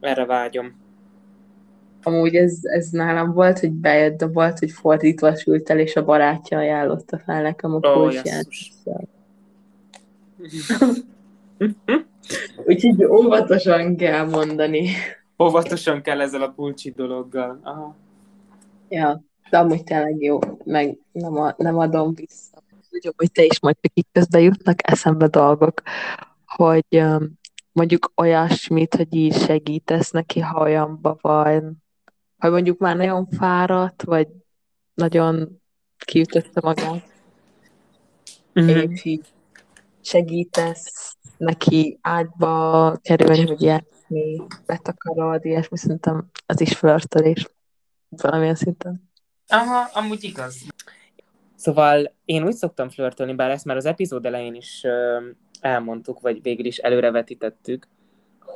Erre 0.00 0.24
vágyom. 0.24 0.85
Amúgy 2.06 2.34
ez, 2.34 2.58
ez 2.62 2.88
nálam 2.90 3.32
volt, 3.32 3.58
hogy 3.58 3.70
bejött, 3.70 4.18
de 4.18 4.26
volt, 4.26 4.58
hogy 4.58 4.70
fordítva 4.70 5.36
sült 5.36 5.70
el, 5.70 5.78
és 5.78 5.96
a 5.96 6.04
barátja 6.04 6.58
ajánlotta 6.58 7.18
fel 7.18 7.42
nekem 7.42 7.74
a 7.74 7.78
pulcsiát. 7.78 8.46
Oh, 8.84 9.02
Úgyhogy 12.66 13.04
óvatosan 13.04 13.96
kell 13.96 14.28
mondani. 14.28 14.88
Óvatosan 15.42 16.02
kell 16.02 16.20
ezzel 16.20 16.42
a 16.42 16.48
pulcsi 16.48 16.90
dologgal. 16.90 17.60
Aha. 17.62 17.96
Ja, 18.88 19.22
de 19.50 19.58
amúgy 19.58 19.84
tényleg 19.84 20.22
jó, 20.22 20.38
meg 20.64 20.98
nem, 21.12 21.36
a, 21.36 21.54
nem 21.56 21.78
adom 21.78 22.14
vissza. 22.14 22.62
Tudom, 22.90 23.14
hogy 23.16 23.32
te 23.32 23.44
is 23.44 23.60
majd 23.60 23.76
itt 23.94 24.08
közben 24.12 24.40
jutnak 24.40 24.90
eszembe 24.90 25.26
dolgok, 25.26 25.82
hogy 26.46 26.86
um, 26.90 27.38
mondjuk 27.72 28.12
olyasmit, 28.14 28.94
hogy 28.94 29.14
így 29.14 29.34
segítesz 29.34 30.10
neki, 30.10 30.40
ha 30.40 30.60
olyanba 30.60 31.18
van, 31.20 31.84
hogy 32.38 32.50
mondjuk 32.50 32.78
már 32.78 32.96
nagyon 32.96 33.26
fáradt, 33.26 34.02
vagy 34.02 34.28
nagyon 34.94 35.62
kiütötte 36.04 36.60
magát, 36.62 37.12
mm-hmm. 38.60 38.90
és 38.90 39.04
így 39.04 39.26
segítesz 40.00 41.16
neki 41.36 41.98
ágyba 42.02 42.96
kerülni, 43.02 43.46
hogy 43.46 43.62
játszani, 43.62 44.42
betakarod, 44.66 45.44
ilyesmi, 45.44 45.78
szerintem 45.78 46.30
az 46.46 46.60
is 46.60 46.76
flörtölés 46.76 47.48
valamilyen 48.08 48.54
szinten. 48.54 49.10
Aha, 49.48 49.88
amúgy 49.92 50.24
igaz. 50.24 50.66
Szóval 51.54 52.14
én 52.24 52.44
úgy 52.44 52.54
szoktam 52.54 52.88
flörtölni, 52.88 53.34
bár 53.34 53.50
ezt 53.50 53.64
már 53.64 53.76
az 53.76 53.84
epizód 53.84 54.26
elején 54.26 54.54
is 54.54 54.82
elmondtuk, 55.60 56.20
vagy 56.20 56.42
végül 56.42 56.64
is 56.64 56.76
előrevetítettük, 56.76 57.88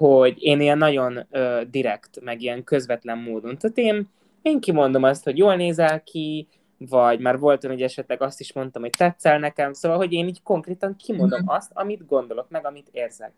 hogy 0.01 0.43
én 0.43 0.61
ilyen 0.61 0.79
nagyon 0.79 1.27
ö, 1.31 1.61
direkt, 1.71 2.21
meg 2.21 2.43
ilyen 2.43 2.65
közvetlen 2.65 3.19
módon. 3.19 3.59
Tehát 3.59 3.79
én, 3.79 4.09
én 4.43 4.61
kimondom 4.61 5.03
azt, 5.03 5.25
hogy 5.25 5.39
jól 5.39 5.57
nézel 5.57 6.03
ki, 6.03 6.49
vagy 6.79 7.21
már 7.21 7.39
volt 7.39 7.65
olyan, 7.65 7.77
hogy 7.77 7.85
esetleg 7.85 8.23
azt 8.23 8.41
is 8.41 8.53
mondtam, 8.53 8.83
hogy 8.83 8.91
tetszel 8.91 9.39
nekem, 9.39 9.73
szóval, 9.73 9.97
hogy 9.97 10.13
én 10.13 10.29
így 10.29 10.43
konkrétan 10.43 10.97
kimondom 10.97 11.39
mm-hmm. 11.39 11.55
azt, 11.55 11.71
amit 11.75 12.07
gondolok, 12.07 12.51
meg 12.51 12.67
amit 12.67 12.89
érzek. 12.93 13.33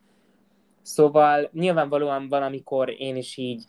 Szóval 0.82 1.48
nyilvánvalóan 1.52 2.28
van, 2.28 2.42
amikor 2.42 2.94
én 2.98 3.16
is 3.16 3.36
így, 3.36 3.64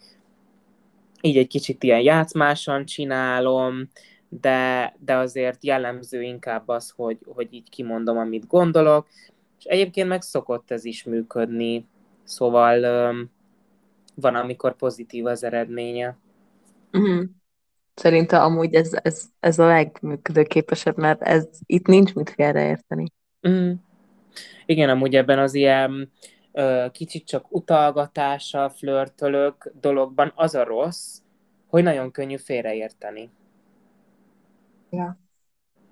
így 1.22 1.38
egy 1.38 1.48
kicsit 1.48 1.84
ilyen 1.84 2.02
játszmásan 2.02 2.86
csinálom, 2.86 3.90
de, 4.30 4.94
de 5.00 5.16
azért 5.16 5.64
jellemző 5.64 6.22
inkább 6.22 6.68
az, 6.68 6.94
hogy, 6.96 7.18
hogy 7.26 7.48
így 7.52 7.70
kimondom, 7.70 8.18
amit 8.18 8.48
gondolok, 8.48 9.08
és 9.58 9.66
egyébként 9.66 10.08
meg 10.08 10.22
szokott 10.22 10.72
ez 10.72 10.86
is 10.86 11.04
működni, 11.04 11.88
szóval 12.24 12.80
van, 14.16 14.36
amikor 14.36 14.76
pozitív 14.76 15.26
az 15.26 15.44
eredménye. 15.44 16.18
Mm-hmm. 16.98 17.24
Szerintem 17.96 18.42
amúgy 18.42 18.74
ez, 18.74 18.94
ez, 19.02 19.26
ez 19.40 19.60
a 19.60 19.68
legműködőképesebb, 19.68 20.98
mert 20.98 21.22
ez 21.22 21.48
itt 21.66 21.88
nincs 21.88 22.14
mit 22.14 22.30
félreérteni. 22.30 23.06
Mm. 23.48 23.72
Igen, 24.66 24.90
amúgy 24.90 25.16
ebben 25.16 25.40
az 25.40 25.54
ilyen 25.54 26.12
ö, 26.52 26.86
kicsit 26.92 27.28
csak 27.28 27.46
utalgatása, 27.50 28.70
flörtölök 28.70 29.72
dologban 29.82 30.32
az 30.36 30.56
a 30.56 30.64
rossz, 30.64 31.18
hogy 31.68 31.84
nagyon 31.84 32.12
könnyű 32.12 32.38
félreérteni. 32.38 33.30
Ja. 34.90 35.18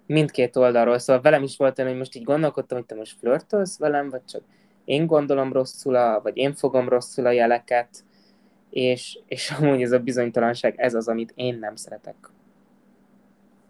Mindkét 0.06 0.56
oldalról. 0.56 0.98
Szóval 0.98 1.22
velem 1.22 1.44
is 1.44 1.58
volt 1.58 1.80
olyan, 1.80 1.90
hogy 1.90 2.00
most 2.00 2.16
így 2.16 2.24
gondolkodtam, 2.24 2.78
hogy 2.78 2.88
te 2.88 2.96
most 2.96 3.18
flörtölsz 3.20 3.78
velem, 3.78 4.10
vagy 4.10 4.26
csak 4.26 4.44
én 4.86 5.06
gondolom 5.06 5.54
rosszul, 5.54 5.96
a, 5.96 6.22
vagy 6.22 6.38
én 6.38 6.54
fogom 6.54 6.90
rosszul 6.90 7.26
a 7.26 7.32
jeleket 7.32 8.04
és, 8.72 9.20
és 9.26 9.52
amúgy 9.52 9.82
ez 9.82 9.92
a 9.92 10.00
bizonytalanság, 10.00 10.80
ez 10.80 10.94
az, 10.94 11.08
amit 11.08 11.32
én 11.36 11.60
nem 11.60 11.76
szeretek. 11.76 12.30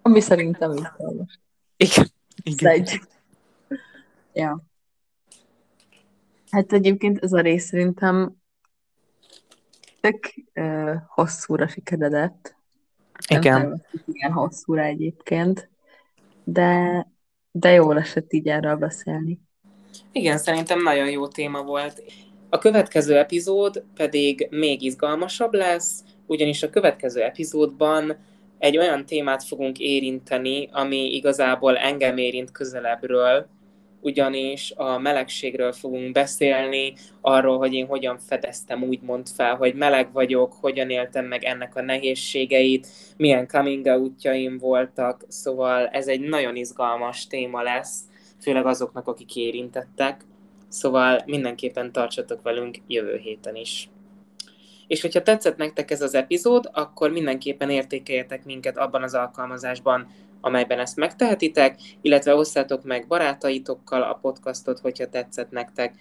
Ami 0.02 0.20
szerintem 0.20 0.72
izgalmas. 0.72 1.40
Igen. 1.78 2.08
Igen. 2.44 2.86
Ja. 4.34 4.64
Hát 6.52 6.74
egyébként 6.74 7.24
ez 7.24 7.34
a 7.34 7.42
rész 7.42 7.66
szerintem 7.66 8.36
tök 10.02 10.34
uh, 10.56 10.96
hosszúra 11.08 11.68
sikeredett. 11.68 12.56
Igen. 13.28 13.62
Nem 13.62 13.82
igen 14.06 14.32
hosszúra 14.32 14.82
egyébként, 14.82 15.70
de, 16.44 17.08
de 17.52 17.72
jól 17.72 17.98
esett 17.98 18.34
így 18.34 18.48
erről 18.48 18.76
beszélni. 18.76 19.40
Igen, 20.12 20.38
szerintem 20.38 20.82
nagyon 20.82 21.10
jó 21.10 21.28
téma 21.28 21.64
volt. 21.64 22.04
A 22.50 22.58
következő 22.58 23.18
epizód 23.18 23.84
pedig 23.96 24.48
még 24.50 24.82
izgalmasabb 24.82 25.54
lesz, 25.54 26.04
ugyanis 26.26 26.64
a 26.64 26.70
következő 26.70 27.22
epizódban 27.22 28.18
egy 28.58 28.78
olyan 28.78 29.06
témát 29.06 29.44
fogunk 29.44 29.80
érinteni, 29.80 30.70
ami 30.72 31.16
igazából 31.16 31.78
engem 31.78 32.18
érint 32.18 32.52
közelebbről, 32.52 33.48
ugyanis 34.02 34.72
a 34.76 34.98
melegségről 34.98 35.72
fogunk 35.72 36.12
beszélni, 36.12 36.94
arról, 37.22 37.58
hogy 37.58 37.74
én 37.74 37.86
hogyan 37.86 38.18
fedeztem 38.18 38.84
úgymond 38.84 39.28
fel, 39.28 39.56
hogy 39.56 39.74
meleg 39.74 40.12
vagyok, 40.14 40.54
hogyan 40.54 40.90
éltem 40.90 41.26
meg 41.26 41.44
ennek 41.44 41.76
a 41.76 41.82
nehézségeit, 41.82 42.88
milyen 43.18 43.48
coming 43.48 43.88
útjaim 43.88 44.58
voltak, 44.58 45.26
szóval 45.28 45.88
ez 45.88 46.08
egy 46.08 46.22
nagyon 46.22 46.56
izgalmas 46.56 47.28
téma 47.28 47.62
lesz, 47.62 48.00
főleg 48.42 48.66
azoknak, 48.66 49.08
akik 49.08 49.36
érintettek. 49.36 50.26
Szóval 50.68 51.22
mindenképpen 51.26 51.92
tartsatok 51.92 52.42
velünk 52.42 52.78
jövő 52.88 53.18
héten 53.18 53.56
is. 53.56 53.90
És 54.88 55.02
hogyha 55.02 55.22
tetszett 55.22 55.58
nektek 55.58 55.92
ez 55.92 56.02
az 56.02 56.14
epizód, 56.14 56.70
akkor 56.74 57.12
mindenképpen 57.12 57.70
értékeljetek 57.70 58.46
minket 58.46 58.78
abban 58.78 59.04
az 59.04 59.14
alkalmazásban, 59.14 60.08
amelyben 60.42 60.80
ezt 60.80 60.96
megtehetitek, 60.96 61.80
illetve 62.02 62.36
osszátok 62.36 62.84
meg 62.84 63.08
barátaitokkal 63.08 64.02
a 64.02 64.20
podcastot, 64.22 64.80
hogyha 64.80 65.10
tetszett 65.10 65.52
nektek, 65.52 65.96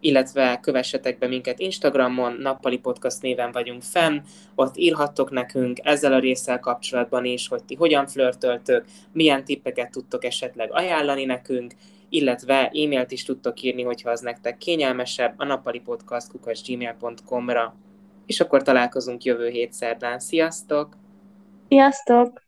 illetve 0.00 0.58
kövessetek 0.62 1.18
be 1.18 1.26
minket 1.26 1.58
Instagramon, 1.58 2.32
Nappali 2.32 2.78
Podcast 2.78 3.22
néven 3.22 3.52
vagyunk 3.52 3.82
fenn, 3.82 4.20
ott 4.54 4.76
írhattok 4.76 5.30
nekünk 5.30 5.78
ezzel 5.82 6.12
a 6.12 6.18
résszel 6.18 6.60
kapcsolatban 6.60 7.24
is, 7.24 7.48
hogy 7.48 7.64
ti 7.64 7.74
hogyan 7.74 8.06
flörtöltök, 8.06 8.84
milyen 9.12 9.44
tippeket 9.44 9.90
tudtok 9.90 10.24
esetleg 10.24 10.72
ajánlani 10.72 11.24
nekünk, 11.24 11.74
illetve 12.08 12.54
e-mailt 12.54 13.10
is 13.10 13.24
tudtok 13.24 13.62
írni, 13.62 13.82
hogyha 13.82 14.10
az 14.10 14.20
nektek 14.20 14.58
kényelmesebb, 14.58 15.34
a 15.36 15.44
nappalipodcast.gmail.com-ra. 15.44 17.74
És 18.26 18.40
akkor 18.40 18.62
találkozunk 18.62 19.24
jövő 19.24 19.48
hét 19.48 19.72
szerdán. 19.72 20.18
Sziasztok! 20.18 20.96
Sziasztok! 21.68 22.47